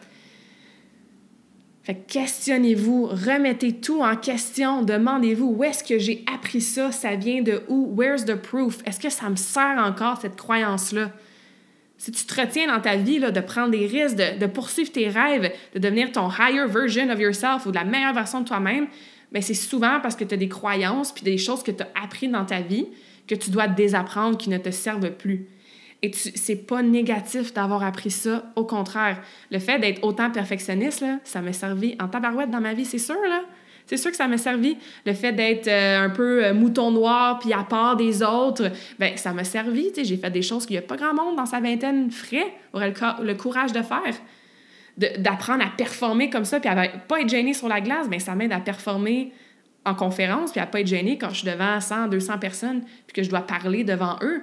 Fait 1.82 1.94
questionnez-vous, 2.06 3.06
remettez 3.06 3.80
tout 3.80 4.02
en 4.02 4.14
question, 4.14 4.82
demandez-vous 4.82 5.54
où 5.56 5.64
est-ce 5.64 5.82
que 5.82 5.98
j'ai 5.98 6.24
appris 6.32 6.61
ça, 6.61 6.92
ça 6.92 7.16
vient 7.16 7.42
de 7.42 7.62
où, 7.68 7.92
where's 7.96 8.26
the 8.26 8.34
proof, 8.34 8.78
est-ce 8.84 9.00
que 9.00 9.08
ça 9.08 9.30
me 9.30 9.36
sert 9.36 9.78
encore 9.78 10.20
cette 10.20 10.36
croyance-là? 10.36 11.11
Si 11.96 12.12
tu 12.12 12.24
te 12.24 12.40
retiens 12.40 12.66
dans 12.66 12.80
ta 12.80 12.96
vie 12.96 13.18
de 13.18 13.40
prendre 13.40 13.70
des 13.70 13.86
risques, 13.86 14.16
de, 14.16 14.46
poursuivre 14.46 14.90
tes 14.90 15.08
rêves, 15.08 15.52
de 15.74 15.78
devenir 15.78 16.12
ton 16.12 16.30
higher 16.30 16.66
version 16.66 17.11
of 17.11 17.18
yourself 17.18 17.66
ou 17.66 17.70
de 17.70 17.76
la 17.76 17.84
meilleure 17.84 18.14
version 18.14 18.40
de 18.40 18.46
toi-même, 18.46 18.86
mais 19.32 19.40
ben, 19.40 19.42
c'est 19.42 19.54
souvent 19.54 20.00
parce 20.00 20.16
que 20.16 20.24
tu 20.24 20.34
as 20.34 20.38
des 20.38 20.48
croyances 20.48 21.12
puis 21.12 21.24
des 21.24 21.38
choses 21.38 21.62
que 21.62 21.70
tu 21.70 21.82
as 21.82 21.88
apprises 22.02 22.30
dans 22.30 22.44
ta 22.44 22.61
vie 22.61 22.86
que 23.28 23.34
tu 23.34 23.50
dois 23.50 23.68
désapprendre 23.68 24.36
qui 24.36 24.50
ne 24.50 24.58
te 24.58 24.70
servent 24.70 25.12
plus. 25.12 25.46
Et 26.03 26.12
c'est 26.12 26.66
pas 26.66 26.82
négatif 26.82 27.53
d'avoir 27.53 27.82
appris 27.82 28.11
ça. 28.11 28.44
Au 28.57 28.64
contraire, 28.64 29.20
le 29.51 29.59
fait 29.59 29.78
d'être 29.78 30.03
autant 30.03 30.30
perfectionniste, 30.30 31.05
ça 31.24 31.42
m'a 31.42 31.53
servi 31.53 31.94
en 32.01 32.09
tabarouette 32.09 32.51
dans 32.51 32.61
ma 32.61 32.72
vie, 32.72 32.86
c'est 32.86 32.98
sûr. 32.98 33.16
C'est 33.90 33.96
sûr 33.96 34.12
que 34.12 34.16
ça 34.16 34.28
m'a 34.28 34.38
servi. 34.38 34.78
Le 35.05 35.12
fait 35.12 35.32
d'être 35.32 35.66
euh, 35.66 36.05
un 36.05 36.11
peu 36.11 36.44
euh, 36.44 36.55
mouton 36.55 36.92
noir 36.92 37.40
puis 37.40 37.53
à 37.53 37.64
part 37.64 37.96
des 37.96 38.22
autres, 38.22 38.70
ben 39.01 39.16
ça 39.16 39.32
m'a 39.32 39.42
servi. 39.42 39.90
J'ai 40.01 40.16
fait 40.16 40.30
des 40.30 40.42
choses 40.42 40.64
qu'il 40.64 40.74
n'y 40.74 40.78
a 40.78 40.82
pas 40.82 40.96
grand 40.96 41.12
monde 41.12 41.36
dans 41.36 41.44
sa 41.44 41.59
vingtaine 41.59 42.09
ferait, 42.11 42.55
aurait 42.72 42.94
le, 43.20 43.34
courage 43.34 43.72
de 43.72 43.82
faire. 43.82 44.14
D'apprendre 44.96 45.64
à 45.64 45.70
performer 45.76 46.30
comme 46.30 46.44
ça 46.44 46.61
puis 46.61 46.70
à 46.70 46.88
pas 47.09 47.20
être 47.20 47.28
gêné 47.28 47.53
sur 47.53 47.66
la 47.66 47.80
glace, 47.80 48.09
ben 48.09 48.20
ça 48.20 48.36
m'aide 48.36 48.53
à 48.53 48.61
performer 48.61 49.32
en 49.84 49.96
conférence 49.96 50.53
puis 50.53 50.61
à 50.61 50.66
pas 50.66 50.80
être 50.80 50.86
gêné 50.86 51.18
quand 51.18 51.30
je 51.30 51.38
suis 51.38 51.48
devant 51.48 51.80
100, 51.80 52.09
200 52.09 52.38
personnes 52.38 52.82
puis 53.09 53.14
que 53.14 53.22
je 53.24 53.28
dois 53.28 53.40
parler 53.40 53.82
devant 53.82 54.18
eux. 54.22 54.42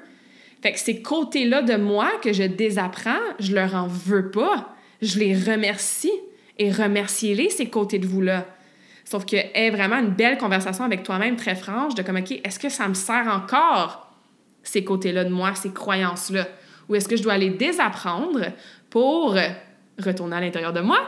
Fait 0.61 0.73
que 0.73 0.79
ces 0.79 1.01
côtés-là 1.01 1.61
de 1.61 1.75
moi 1.75 2.09
que 2.21 2.33
je 2.33 2.43
désapprends, 2.43 3.19
je 3.39 3.53
leur 3.53 3.75
en 3.75 3.87
veux 3.87 4.31
pas. 4.31 4.75
Je 5.01 5.19
les 5.19 5.35
remercie. 5.35 6.11
Et 6.57 6.71
remerciez-les, 6.71 7.49
ces 7.49 7.69
côtés 7.69 7.99
de 7.99 8.07
vous-là. 8.07 8.45
Sauf 9.05 9.25
que 9.25 9.35
est 9.35 9.69
vraiment 9.69 9.97
une 9.97 10.09
belle 10.09 10.37
conversation 10.37 10.83
avec 10.83 11.03
toi-même 11.03 11.35
très 11.35 11.55
franche 11.55 11.95
de 11.95 12.01
comme, 12.01 12.17
OK, 12.17 12.31
est-ce 12.43 12.59
que 12.59 12.69
ça 12.69 12.87
me 12.87 12.93
sert 12.93 13.27
encore, 13.27 14.11
ces 14.63 14.83
côtés-là 14.83 15.23
de 15.23 15.29
moi, 15.29 15.53
ces 15.55 15.71
croyances-là? 15.71 16.47
Ou 16.89 16.95
est-ce 16.95 17.07
que 17.07 17.15
je 17.15 17.23
dois 17.23 17.37
les 17.37 17.51
désapprendre 17.51 18.47
pour 18.89 19.37
retourner 19.99 20.35
à 20.35 20.41
l'intérieur 20.41 20.73
de 20.73 20.81
moi 20.81 20.99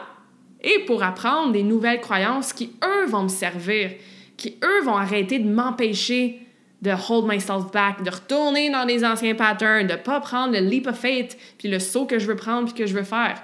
et 0.61 0.85
pour 0.85 1.03
apprendre 1.03 1.51
des 1.51 1.63
nouvelles 1.63 2.01
croyances 2.01 2.53
qui, 2.53 2.73
eux, 2.83 3.05
vont 3.07 3.23
me 3.23 3.27
servir, 3.29 3.91
qui, 4.37 4.57
eux, 4.63 4.83
vont 4.83 4.95
arrêter 4.95 5.39
de 5.39 5.49
m'empêcher 5.49 6.39
de 6.81 6.91
hold 6.91 7.25
myself 7.25 7.71
back, 7.71 8.03
de 8.03 8.09
retourner 8.09 8.69
dans 8.69 8.85
les 8.85 9.03
anciens 9.03 9.35
patterns, 9.35 9.87
de 9.87 9.95
pas 9.95 10.19
prendre 10.21 10.53
le 10.53 10.59
leap 10.59 10.87
of 10.87 10.97
faith, 10.97 11.37
puis 11.57 11.67
le 11.67 11.79
saut 11.79 12.05
que 12.05 12.19
je 12.19 12.27
veux 12.27 12.35
prendre 12.35 12.65
puis 12.65 12.73
que 12.73 12.87
je 12.87 12.93
veux 12.93 13.03
faire. 13.03 13.41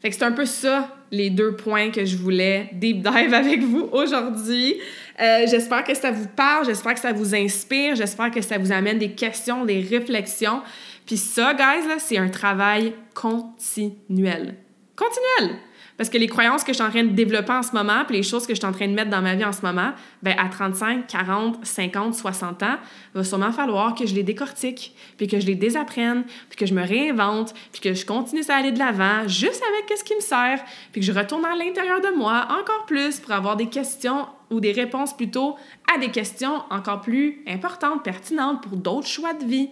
Fait 0.00 0.10
que 0.10 0.16
c'est 0.16 0.24
un 0.24 0.32
peu 0.32 0.46
ça 0.46 0.96
les 1.10 1.28
deux 1.28 1.56
points 1.56 1.90
que 1.90 2.04
je 2.04 2.16
voulais 2.16 2.70
deep 2.72 3.02
dive 3.02 3.34
avec 3.34 3.62
vous 3.62 3.88
aujourd'hui. 3.92 4.76
Euh, 5.20 5.46
j'espère 5.46 5.84
que 5.84 5.94
ça 5.94 6.10
vous 6.10 6.28
parle, 6.28 6.64
j'espère 6.64 6.94
que 6.94 7.00
ça 7.00 7.12
vous 7.12 7.34
inspire, 7.34 7.96
j'espère 7.96 8.30
que 8.30 8.40
ça 8.40 8.56
vous 8.58 8.72
amène 8.72 8.98
des 8.98 9.12
questions, 9.12 9.64
des 9.64 9.80
réflexions. 9.80 10.62
Puis 11.04 11.16
ça, 11.16 11.54
guys, 11.54 11.86
c'est 11.98 12.18
un 12.18 12.28
travail 12.28 12.94
continuel. 13.14 14.54
Continuel! 14.96 15.58
Parce 16.00 16.08
que 16.08 16.16
les 16.16 16.28
croyances 16.28 16.64
que 16.64 16.72
je 16.72 16.76
suis 16.78 16.82
en 16.82 16.88
train 16.88 17.04
de 17.04 17.10
développer 17.10 17.52
en 17.52 17.62
ce 17.62 17.72
moment, 17.72 18.06
puis 18.06 18.16
les 18.16 18.22
choses 18.22 18.46
que 18.46 18.54
je 18.54 18.58
suis 18.58 18.66
en 18.66 18.72
train 18.72 18.88
de 18.88 18.94
mettre 18.94 19.10
dans 19.10 19.20
ma 19.20 19.34
vie 19.34 19.44
en 19.44 19.52
ce 19.52 19.60
moment, 19.60 19.92
ben 20.22 20.34
à 20.38 20.48
35, 20.48 21.06
40, 21.06 21.58
50, 21.62 22.14
60 22.14 22.62
ans, 22.62 22.76
il 23.14 23.18
va 23.18 23.22
sûrement 23.22 23.52
falloir 23.52 23.94
que 23.94 24.06
je 24.06 24.14
les 24.14 24.22
décortique, 24.22 24.96
puis 25.18 25.26
que 25.26 25.38
je 25.38 25.44
les 25.44 25.56
désapprenne, 25.56 26.24
puis 26.48 26.56
que 26.56 26.64
je 26.64 26.72
me 26.72 26.82
réinvente, 26.82 27.52
puis 27.70 27.82
que 27.82 27.92
je 27.92 28.06
continue 28.06 28.40
à 28.48 28.54
aller 28.54 28.72
de 28.72 28.78
l'avant, 28.78 29.28
juste 29.28 29.62
avec 29.62 29.98
ce 29.98 30.02
qui 30.02 30.14
me 30.14 30.22
sert, 30.22 30.64
puis 30.90 31.02
que 31.02 31.06
je 31.06 31.12
retourne 31.12 31.44
à 31.44 31.54
l'intérieur 31.54 32.00
de 32.00 32.16
moi 32.16 32.48
encore 32.48 32.86
plus 32.86 33.20
pour 33.20 33.32
avoir 33.32 33.56
des 33.56 33.66
questions 33.66 34.26
ou 34.50 34.58
des 34.58 34.72
réponses 34.72 35.14
plutôt 35.14 35.56
à 35.94 35.98
des 35.98 36.08
questions 36.08 36.62
encore 36.70 37.02
plus 37.02 37.42
importantes, 37.46 38.02
pertinentes 38.02 38.62
pour 38.62 38.78
d'autres 38.78 39.06
choix 39.06 39.34
de 39.34 39.44
vie. 39.44 39.68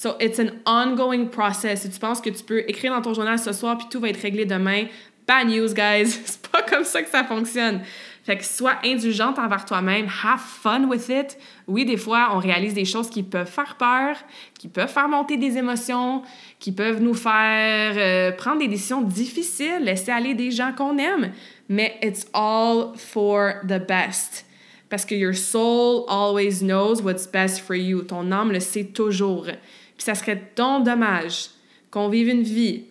So 0.00 0.14
it's 0.20 0.38
an 0.38 0.50
ongoing 0.64 1.26
process. 1.26 1.82
Si 1.82 1.90
tu 1.90 1.98
penses 1.98 2.20
que 2.20 2.30
tu 2.30 2.44
peux 2.44 2.60
écrire 2.68 2.92
dans 2.92 3.02
ton 3.02 3.14
journal 3.14 3.36
ce 3.36 3.52
soir 3.52 3.76
puis 3.76 3.88
tout 3.90 3.98
va 3.98 4.10
être 4.10 4.20
réglé 4.20 4.44
demain, 4.44 4.84
Bad 5.28 5.46
news, 5.46 5.74
guys. 5.74 6.06
C'est 6.24 6.48
pas 6.48 6.62
comme 6.62 6.84
ça 6.84 7.02
que 7.02 7.10
ça 7.10 7.22
fonctionne. 7.22 7.82
Fait 8.24 8.38
que 8.38 8.44
sois 8.44 8.76
indulgente 8.82 9.38
envers 9.38 9.66
toi-même. 9.66 10.06
Have 10.24 10.40
fun 10.40 10.88
with 10.88 11.10
it. 11.10 11.36
Oui, 11.66 11.84
des 11.84 11.98
fois, 11.98 12.30
on 12.32 12.38
réalise 12.38 12.72
des 12.72 12.86
choses 12.86 13.10
qui 13.10 13.22
peuvent 13.22 13.50
faire 13.50 13.76
peur, 13.76 14.16
qui 14.58 14.68
peuvent 14.68 14.90
faire 14.90 15.08
monter 15.08 15.36
des 15.36 15.58
émotions, 15.58 16.22
qui 16.58 16.72
peuvent 16.72 17.02
nous 17.02 17.12
faire 17.12 17.94
euh, 17.96 18.32
prendre 18.32 18.60
des 18.60 18.68
décisions 18.68 19.02
difficiles, 19.02 19.80
laisser 19.82 20.10
aller 20.10 20.34
des 20.34 20.50
gens 20.50 20.72
qu'on 20.72 20.96
aime. 20.96 21.32
Mais 21.68 21.98
it's 22.02 22.26
all 22.32 22.94
for 22.96 23.52
the 23.64 23.78
best. 23.86 24.46
Parce 24.88 25.04
que 25.04 25.14
your 25.14 25.34
soul 25.34 26.06
always 26.08 26.62
knows 26.62 27.02
what's 27.02 27.26
best 27.26 27.60
for 27.60 27.76
you. 27.76 28.00
Ton 28.02 28.32
âme 28.32 28.50
le 28.50 28.60
sait 28.60 28.84
toujours. 28.84 29.44
Puis 29.44 30.04
ça 30.04 30.14
serait 30.14 30.50
donc 30.56 30.84
dommage 30.84 31.50
qu'on 31.90 32.08
vive 32.08 32.28
une 32.28 32.42
vie 32.42 32.84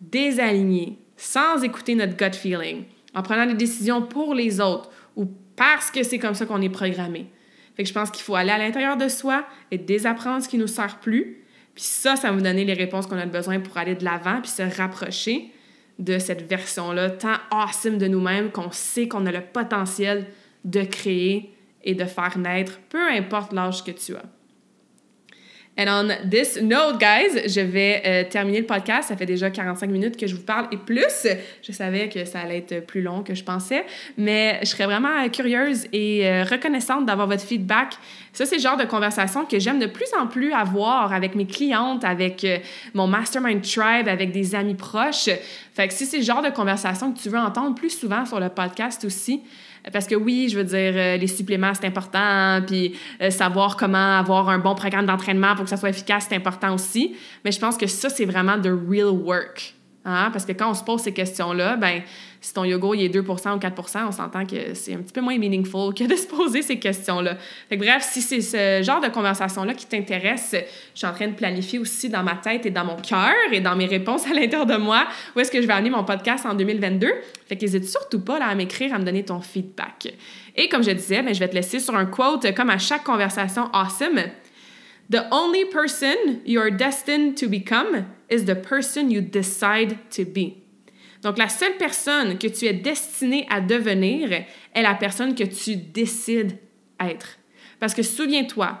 désalignée, 0.00 0.98
sans 1.20 1.62
écouter 1.62 1.94
notre 1.94 2.16
gut 2.16 2.34
feeling, 2.34 2.84
en 3.14 3.22
prenant 3.22 3.44
des 3.44 3.54
décisions 3.54 4.02
pour 4.02 4.34
les 4.34 4.60
autres 4.60 4.90
ou 5.16 5.26
parce 5.54 5.90
que 5.90 6.02
c'est 6.02 6.18
comme 6.18 6.34
ça 6.34 6.46
qu'on 6.46 6.62
est 6.62 6.70
programmé. 6.70 7.26
Fait 7.76 7.82
que 7.82 7.88
je 7.88 7.92
pense 7.92 8.10
qu'il 8.10 8.22
faut 8.22 8.34
aller 8.34 8.50
à 8.50 8.58
l'intérieur 8.58 8.96
de 8.96 9.08
soi 9.08 9.44
et 9.70 9.76
désapprendre 9.76 10.42
ce 10.42 10.48
qui 10.48 10.56
nous 10.56 10.66
sert 10.66 10.98
plus. 10.98 11.44
Puis 11.74 11.84
ça, 11.84 12.16
ça 12.16 12.30
va 12.30 12.36
nous 12.36 12.42
donner 12.42 12.64
les 12.64 12.72
réponses 12.72 13.06
qu'on 13.06 13.18
a 13.18 13.26
besoin 13.26 13.60
pour 13.60 13.76
aller 13.76 13.94
de 13.94 14.04
l'avant 14.04 14.40
puis 14.40 14.50
se 14.50 14.62
rapprocher 14.62 15.52
de 15.98 16.18
cette 16.18 16.48
version-là 16.48 17.10
tant 17.10 17.36
awesome 17.50 17.98
de 17.98 18.06
nous-mêmes 18.06 18.50
qu'on 18.50 18.72
sait 18.72 19.06
qu'on 19.06 19.26
a 19.26 19.32
le 19.32 19.42
potentiel 19.42 20.26
de 20.64 20.82
créer 20.82 21.54
et 21.84 21.94
de 21.94 22.04
faire 22.06 22.38
naître, 22.38 22.80
peu 22.88 23.10
importe 23.10 23.52
l'âge 23.52 23.84
que 23.84 23.90
tu 23.90 24.14
as. 24.14 24.39
And 25.80 25.88
on 25.88 26.28
this 26.28 26.60
note, 26.60 27.00
guys, 27.00 27.48
je 27.48 27.60
vais 27.62 28.02
euh, 28.04 28.24
terminer 28.28 28.60
le 28.60 28.66
podcast. 28.66 29.08
Ça 29.08 29.16
fait 29.16 29.24
déjà 29.24 29.48
45 29.48 29.88
minutes 29.88 30.16
que 30.18 30.26
je 30.26 30.34
vous 30.34 30.42
parle 30.42 30.66
et 30.72 30.76
plus. 30.76 31.26
Je 31.62 31.72
savais 31.72 32.10
que 32.10 32.26
ça 32.26 32.40
allait 32.40 32.58
être 32.58 32.86
plus 32.86 33.00
long 33.00 33.22
que 33.22 33.34
je 33.34 33.42
pensais, 33.42 33.86
mais 34.18 34.58
je 34.60 34.66
serais 34.66 34.84
vraiment 34.84 35.26
curieuse 35.30 35.86
et 35.94 36.28
euh, 36.28 36.44
reconnaissante 36.44 37.06
d'avoir 37.06 37.26
votre 37.26 37.44
feedback. 37.44 37.94
Ça, 38.34 38.44
c'est 38.44 38.56
le 38.56 38.60
genre 38.60 38.76
de 38.76 38.84
conversation 38.84 39.46
que 39.46 39.58
j'aime 39.58 39.78
de 39.78 39.86
plus 39.86 40.08
en 40.20 40.26
plus 40.26 40.52
avoir 40.52 41.14
avec 41.14 41.34
mes 41.34 41.46
clientes, 41.46 42.04
avec 42.04 42.44
euh, 42.44 42.58
mon 42.92 43.06
mastermind 43.06 43.62
tribe, 43.62 44.06
avec 44.06 44.32
des 44.32 44.54
amis 44.54 44.74
proches. 44.74 45.30
Fait 45.72 45.88
que 45.88 45.94
si 45.94 46.04
c'est 46.04 46.18
le 46.18 46.24
genre 46.24 46.42
de 46.42 46.50
conversation 46.50 47.10
que 47.10 47.18
tu 47.18 47.30
veux 47.30 47.38
entendre 47.38 47.74
plus 47.74 47.90
souvent 47.90 48.26
sur 48.26 48.38
le 48.38 48.50
podcast 48.50 49.02
aussi, 49.06 49.40
parce 49.92 50.06
que 50.06 50.14
oui, 50.14 50.48
je 50.50 50.58
veux 50.58 50.64
dire, 50.64 50.92
euh, 50.94 51.16
les 51.16 51.26
suppléments, 51.26 51.72
c'est 51.74 51.86
important, 51.86 52.60
puis 52.66 52.94
euh, 53.20 53.30
savoir 53.30 53.76
comment 53.76 54.18
avoir 54.18 54.48
un 54.48 54.58
bon 54.58 54.74
programme 54.74 55.06
d'entraînement 55.06 55.54
pour 55.54 55.64
que 55.64 55.70
ça 55.70 55.76
soit 55.76 55.90
efficace, 55.90 56.26
c'est 56.28 56.36
important 56.36 56.74
aussi. 56.74 57.16
Mais 57.44 57.52
je 57.52 57.60
pense 57.60 57.76
que 57.76 57.86
ça, 57.86 58.08
c'est 58.08 58.24
vraiment 58.24 58.60
the 58.60 58.72
real 58.88 59.10
work. 59.10 59.74
Hein? 60.04 60.30
Parce 60.32 60.44
que 60.44 60.52
quand 60.52 60.70
on 60.70 60.74
se 60.74 60.82
pose 60.82 61.02
ces 61.02 61.12
questions-là, 61.12 61.76
ben 61.76 62.02
si 62.40 62.54
ton 62.54 62.64
yoga 62.64 62.88
il 62.94 63.02
est 63.02 63.08
2 63.08 63.20
ou 63.20 63.34
4 63.34 64.06
on 64.06 64.12
s'entend 64.12 64.46
que 64.46 64.74
c'est 64.74 64.94
un 64.94 64.98
petit 64.98 65.12
peu 65.12 65.20
moins 65.20 65.36
meaningful 65.36 65.92
que 65.94 66.04
de 66.04 66.16
se 66.16 66.26
poser 66.26 66.62
ces 66.62 66.78
questions-là. 66.78 67.36
bref, 67.76 68.08
si 68.10 68.22
c'est 68.22 68.40
ce 68.40 68.82
genre 68.82 69.00
de 69.00 69.08
conversation-là 69.08 69.74
qui 69.74 69.86
t'intéresse, 69.86 70.54
je 70.94 70.98
suis 70.98 71.06
en 71.06 71.12
train 71.12 71.28
de 71.28 71.34
planifier 71.34 71.78
aussi 71.78 72.08
dans 72.08 72.22
ma 72.22 72.36
tête 72.36 72.64
et 72.66 72.70
dans 72.70 72.84
mon 72.84 72.96
cœur 72.96 73.34
et 73.52 73.60
dans 73.60 73.76
mes 73.76 73.86
réponses 73.86 74.26
à 74.26 74.34
l'intérieur 74.34 74.66
de 74.66 74.76
moi 74.76 75.06
où 75.36 75.40
est-ce 75.40 75.50
que 75.50 75.60
je 75.60 75.66
vais 75.66 75.72
amener 75.72 75.90
mon 75.90 76.04
podcast 76.04 76.46
en 76.46 76.54
2022. 76.54 77.08
Fait 77.46 77.56
qu'hésite 77.56 77.88
surtout 77.88 78.20
pas 78.20 78.38
à 78.42 78.54
m'écrire, 78.54 78.94
à 78.94 78.98
me 78.98 79.04
donner 79.04 79.24
ton 79.24 79.40
feedback. 79.40 80.14
Et 80.56 80.68
comme 80.68 80.82
je 80.82 80.90
disais, 80.90 81.22
ben, 81.22 81.34
je 81.34 81.40
vais 81.40 81.48
te 81.48 81.54
laisser 81.54 81.78
sur 81.78 81.94
un 81.94 82.06
quote 82.06 82.54
comme 82.54 82.70
à 82.70 82.78
chaque 82.78 83.04
conversation 83.04 83.68
awesome. 83.72 84.20
The 85.10 85.26
only 85.32 85.64
person 85.64 86.40
you 86.46 86.60
are 86.60 86.70
destined 86.70 87.36
to 87.38 87.48
become 87.48 88.06
is 88.28 88.44
the 88.44 88.54
person 88.54 89.10
you 89.10 89.20
decide 89.20 89.98
to 90.10 90.24
be. 90.24 90.59
Donc, 91.22 91.38
la 91.38 91.48
seule 91.48 91.76
personne 91.76 92.38
que 92.38 92.46
tu 92.46 92.66
es 92.66 92.72
destiné 92.72 93.46
à 93.50 93.60
devenir 93.60 94.32
est 94.32 94.82
la 94.82 94.94
personne 94.94 95.34
que 95.34 95.44
tu 95.44 95.76
décides 95.76 96.56
être. 96.98 97.38
Parce 97.78 97.94
que 97.94 98.02
souviens-toi, 98.02 98.78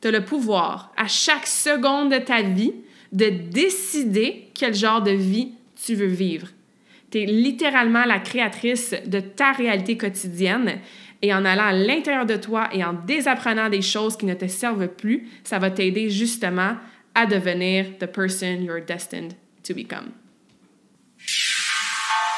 tu 0.00 0.08
as 0.08 0.10
le 0.10 0.24
pouvoir 0.24 0.92
à 0.96 1.08
chaque 1.08 1.46
seconde 1.46 2.12
de 2.12 2.18
ta 2.18 2.42
vie 2.42 2.72
de 3.12 3.28
décider 3.28 4.50
quel 4.54 4.74
genre 4.74 5.02
de 5.02 5.12
vie 5.12 5.52
tu 5.84 5.94
veux 5.94 6.06
vivre. 6.06 6.48
Tu 7.10 7.22
es 7.22 7.26
littéralement 7.26 8.04
la 8.04 8.18
créatrice 8.18 8.94
de 9.06 9.20
ta 9.20 9.52
réalité 9.52 9.96
quotidienne 9.96 10.80
et 11.22 11.32
en 11.32 11.44
allant 11.44 11.66
à 11.66 11.72
l'intérieur 11.72 12.26
de 12.26 12.36
toi 12.36 12.68
et 12.72 12.84
en 12.84 12.92
désapprenant 12.92 13.68
des 13.68 13.82
choses 13.82 14.16
qui 14.16 14.26
ne 14.26 14.34
te 14.34 14.46
servent 14.48 14.88
plus, 14.88 15.28
ça 15.44 15.58
va 15.58 15.70
t'aider 15.70 16.10
justement 16.10 16.76
à 17.14 17.26
devenir 17.26 17.96
the 17.98 18.06
person 18.06 18.62
you're 18.62 18.84
destined 18.84 19.32
to 19.62 19.74
become. 19.74 20.12